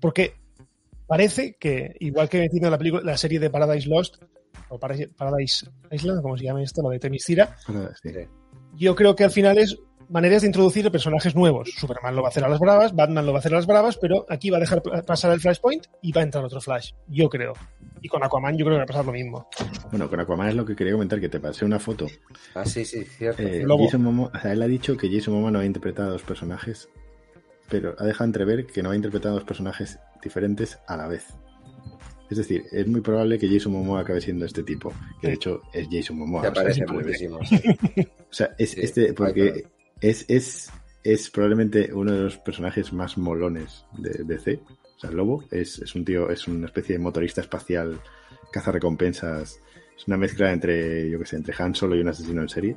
[0.00, 0.34] porque
[1.06, 4.22] parece que, igual que metiendo la película, la serie de Paradise Lost,
[4.68, 8.10] o Paradise Island, como se llama esto, lo de Temiscira, Ahora, sí.
[8.10, 8.20] Sí.
[8.76, 9.78] yo creo que al final es
[10.12, 11.70] maneras de introducir personajes nuevos.
[11.74, 13.66] Superman lo va a hacer a las bravas, Batman lo va a hacer a las
[13.66, 16.92] bravas, pero aquí va a dejar pasar el Flashpoint y va a entrar otro Flash,
[17.08, 17.54] yo creo.
[18.02, 19.48] Y con Aquaman yo creo que va a pasar lo mismo.
[19.90, 22.06] Bueno, con Aquaman es lo que quería comentar, que te pasé una foto.
[22.54, 23.42] Ah, sí, sí, cierto.
[23.42, 23.64] Eh.
[23.66, 26.22] Jason Momoa, o sea, él ha dicho que Jason Momoa no ha interpretado a dos
[26.22, 26.88] personajes,
[27.70, 31.26] pero ha dejado entrever que no ha interpretado a dos personajes diferentes a la vez.
[32.30, 35.62] Es decir, es muy probable que Jason Momoa acabe siendo este tipo, que de hecho
[35.72, 36.42] es Jason Momoa.
[36.42, 37.38] Te o sea, parece muchísimo.
[37.44, 37.60] sí.
[38.32, 39.66] O sea, es Sí, este, porque
[40.02, 40.70] es, es,
[41.04, 44.60] es probablemente uno de los personajes más molones de DC.
[44.96, 48.00] O sea, el Lobo es, es un tío, es una especie de motorista espacial,
[48.52, 49.60] caza recompensas.
[49.96, 52.76] Es una mezcla entre, yo qué sé, entre Han Solo y un asesino en serie.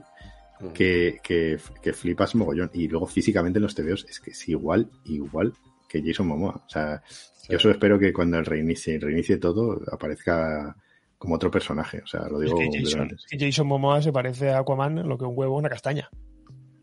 [0.73, 2.72] Que, que, que flipas mogollón.
[2.73, 5.52] Y luego físicamente en los TVOs es que es igual, igual
[5.89, 6.64] que Jason Momoa.
[6.65, 7.02] O sea,
[7.49, 10.76] yo solo espero que cuando el reinicie, reinicie todo, aparezca
[11.18, 12.02] como otro personaje.
[12.03, 15.26] O sea, lo digo Jason, es que Jason Momoa se parece a Aquaman lo que
[15.26, 16.10] un huevo una castaña.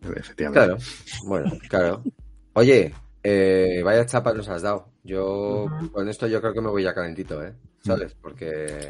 [0.02, 0.66] Efectivamente.
[0.66, 0.76] Claro,
[1.26, 2.02] bueno, claro.
[2.54, 2.92] Oye,
[3.22, 4.88] eh, vaya chapa nos has dado.
[5.04, 7.52] Yo con esto yo creo que me voy ya calentito, ¿eh?
[7.84, 8.14] ¿Sabes?
[8.14, 8.88] Porque,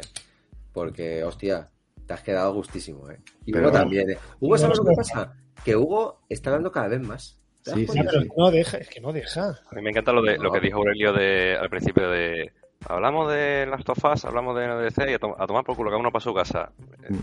[0.71, 1.69] porque, hostia,
[2.05, 3.19] te has quedado gustísimo, ¿eh?
[3.45, 4.17] Y Pero Hugo también, ¿eh?
[4.39, 5.33] Hugo, ¿sabes lo que pasa?
[5.63, 7.39] Que Hugo está dando cada vez más.
[7.63, 9.49] ¿Te das Sí, pero es que no deja, es que no deja.
[9.49, 12.51] A mí me encanta lo, de, lo que dijo Aurelio de, al principio de...
[12.85, 15.89] Hablamos de Last of Us, hablamos de NDC y a, to- a tomar por culo,
[15.89, 16.71] cada uno para su casa.
[17.09, 17.17] Mm.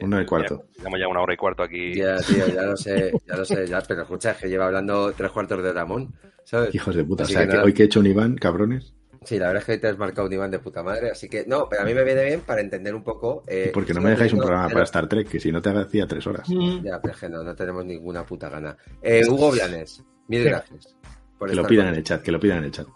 [0.00, 0.64] Una y cuarto.
[0.76, 1.94] Llevamos ya una hora y cuarto aquí.
[1.94, 5.12] Ya, tío, ya lo sé, ya lo sé, ya, pero escucha, es que lleva hablando
[5.12, 6.14] tres cuartos de Ramón,
[6.44, 6.74] ¿sabes?
[6.74, 7.24] Hijos de puta.
[7.24, 7.64] Así o sea, que que nada.
[7.66, 8.94] hoy que he hecho un Iván, cabrones,
[9.24, 11.28] Sí, la verdad es que hoy te has marcado un Iván de puta madre, así
[11.28, 13.44] que no, pero a mí me viene bien para entender un poco.
[13.46, 16.06] eh, porque no me dejáis un programa para Star Trek, que si no te hacía
[16.08, 16.48] tres horas.
[16.82, 18.76] Ya, pero es que no, no tenemos ninguna puta gana.
[19.00, 20.96] Eh, Hugo Blanes, mil gracias.
[21.38, 22.86] por Que lo pidan con- en el chat, que lo pidan en el chat.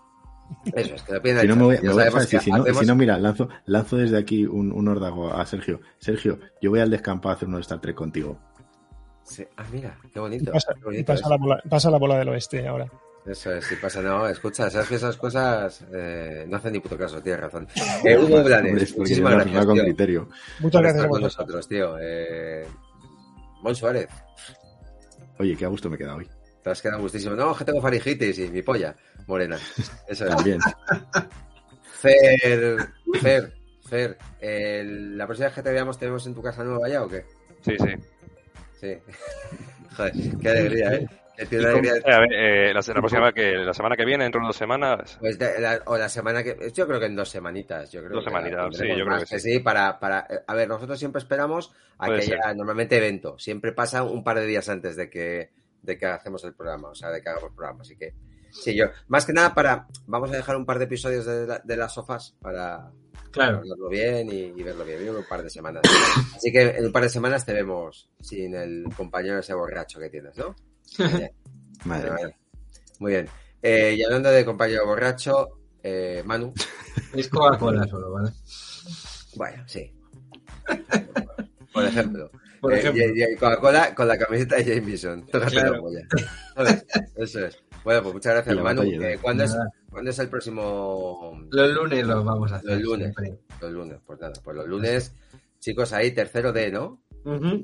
[0.75, 2.37] Eso es, que lo pidan en Si no, me voy, me voy a sabemos si,
[2.51, 5.81] no, hacemos- si no, mira, lanzo, lanzo desde aquí un, un órdago a Sergio.
[5.99, 8.39] Sergio, yo voy al descampado a hacer uno de Star Trek contigo.
[9.23, 10.53] Sí, Ah, mira, qué Y bonito.
[10.53, 11.31] pasa, qué y bonito pasa eso.
[11.31, 12.87] la, bola, pasa la bola del oeste ahora.
[13.27, 16.97] Eso es, si pasa, no, escucha, sabes que esas cosas eh, no hacen ni puto
[16.97, 17.67] caso, tienes razón.
[18.05, 20.29] Eh, Hugo Blanes, muchísimas gracias, con criterio.
[20.61, 21.37] Muchas gracias a vosotros.
[21.37, 21.97] nosotros, tío.
[22.01, 22.65] Eh,
[23.63, 24.09] Mon Suárez,
[25.39, 26.29] Oye, qué a gusto me queda hoy.
[26.63, 27.35] te has quedado gustísimo.
[27.35, 28.95] No, que tengo faringitis y mi polla,
[29.27, 29.57] morena.
[30.09, 30.37] Eso es.
[30.37, 30.59] También.
[32.01, 32.79] Fer,
[33.21, 33.53] Fer,
[33.89, 34.17] Fer,
[35.17, 37.25] ¿la próxima vez que te veamos te vemos en tu casa nueva ya o qué?
[37.63, 37.95] Sí, sí.
[38.81, 38.99] Sí.
[39.97, 40.13] Joder,
[40.43, 41.07] qué alegría, ¿eh?
[41.39, 42.01] Alegría.
[42.03, 44.57] con- a ver, eh, la, la próxima que la semana que viene, dentro de dos
[44.57, 46.71] semanas, Pues de- la- o la semana que.
[46.75, 47.91] Yo creo que en dos semanitas.
[47.93, 49.59] Yo creo Dos que semanitas, la sí, yo creo más que sí.
[49.61, 50.27] para, para.
[50.47, 52.39] A ver, nosotros siempre esperamos a Puede que ser.
[52.43, 53.39] haya normalmente evento.
[53.39, 55.51] Siempre pasa un par de días antes de que,
[55.83, 57.83] de que hacemos el programa, o sea, de que hagamos el programa.
[57.83, 58.15] Así que.
[58.63, 58.87] Sí, yo.
[59.09, 59.87] Más que nada para.
[60.07, 62.91] Vamos a dejar un par de episodios de, la- de las sofás para,
[63.31, 63.61] Claro.
[63.61, 65.83] verlo bien y, y verlo bien, en un par de semanas.
[66.37, 70.09] Así que en un par de semanas te vemos sin el compañero ese borracho que
[70.11, 70.55] tienes, ¿no?
[71.85, 72.37] Madre vale, vale.
[72.99, 73.29] Muy bien.
[73.63, 75.49] Eh, y hablando de compañero borracho,
[75.83, 76.53] eh, Manu,
[77.15, 78.31] Es Coca-Cola solo, ¿vale?
[79.37, 79.93] bueno, sí.
[81.73, 82.31] Por ejemplo.
[82.61, 83.03] Por Eh, ejemplo.
[83.15, 85.27] y- y Coca-Cola con la camiseta de James Bison.
[85.27, 85.73] Tócate Claro.
[85.75, 86.01] la polla.
[86.55, 86.87] ¿Sabes?
[87.17, 87.59] Eso es.
[87.87, 88.83] Bueno, pues muchas gracias, Manu.
[88.83, 89.57] Eh, ¿cuándo, es.
[89.89, 92.71] ¿Cuándo es el próximo Los lunes los vamos a hacer.
[92.71, 93.15] Los lunes.
[93.15, 93.39] siempre.
[93.61, 95.15] Los lunes, pues nada, pues los lunes,
[95.61, 97.01] chicos, ahí, tercero D, ¿no?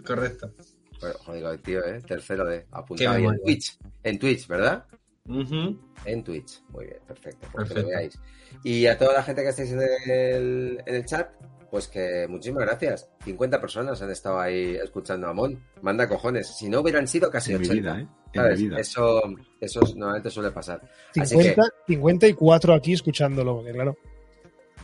[0.07, 0.53] Correcto.
[1.01, 2.01] Bueno, joder, tío, ¿eh?
[2.07, 3.41] Tercero D, Qué apuntado ahí en.
[3.43, 3.79] Twitch.
[4.05, 4.87] En Twitch, ¿verdad?
[5.27, 6.63] En Twitch.
[6.69, 7.49] Muy bien, perfecto.
[7.51, 7.83] Pues que Perfecto.
[7.83, 8.19] lo veáis.
[8.63, 11.33] Y a toda la gente que estáis en el, en el chat,
[11.73, 13.09] pues que muchísimas gracias.
[13.25, 15.59] 50 personas han estado ahí escuchando a Mon.
[15.81, 16.47] Manda cojones.
[16.55, 17.95] Si no hubieran sido casi En mi 80.
[17.95, 18.07] vida, ¿eh?
[18.35, 18.79] En mi vida.
[18.79, 19.23] Eso,
[19.59, 20.83] eso es- normalmente suele pasar.
[21.19, 23.97] Así 50, 54 aquí escuchándolo, porque claro.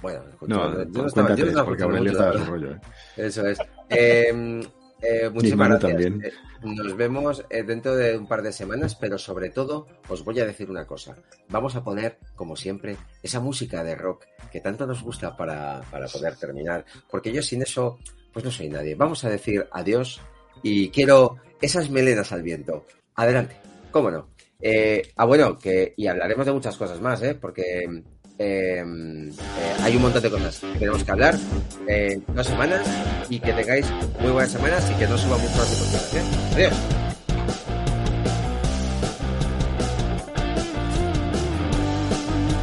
[0.00, 2.80] Bueno, escucha, No, yo cuenta estaba- yo tres, estaba porque escuchando mucho, rollo, ¿eh?
[3.18, 3.58] Eso es.
[3.90, 4.60] Eh,
[5.00, 5.92] eh, muchísimas gracias.
[5.92, 6.22] también.
[6.24, 10.40] Eh, nos vemos eh, dentro de un par de semanas, pero sobre todo os voy
[10.40, 11.16] a decir una cosa.
[11.48, 16.06] Vamos a poner, como siempre, esa música de rock que tanto nos gusta para, para
[16.08, 17.98] poder terminar, porque yo sin eso,
[18.32, 18.94] pues no soy nadie.
[18.94, 20.20] Vamos a decir adiós
[20.62, 22.84] y quiero esas melenas al viento.
[23.14, 23.56] Adelante,
[23.90, 24.28] cómo no.
[24.60, 27.34] Eh, ah, bueno, que y hablaremos de muchas cosas más, ¿eh?
[27.34, 28.02] Porque
[28.38, 31.34] eh, eh, hay un montón de cosas que tenemos que hablar
[31.88, 32.86] en dos semanas
[33.28, 33.86] y que tengáis
[34.20, 36.22] muy buenas semanas y que no suba mucho las emociones, ¿eh?
[36.54, 36.72] Adiós.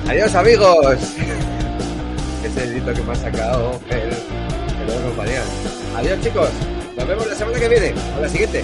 [0.07, 0.97] Adiós amigos.
[2.45, 5.43] Ese dedito que me ha sacado el, el compañero.
[5.97, 6.49] Adiós chicos.
[6.95, 8.63] Nos vemos la semana que viene o la siguiente.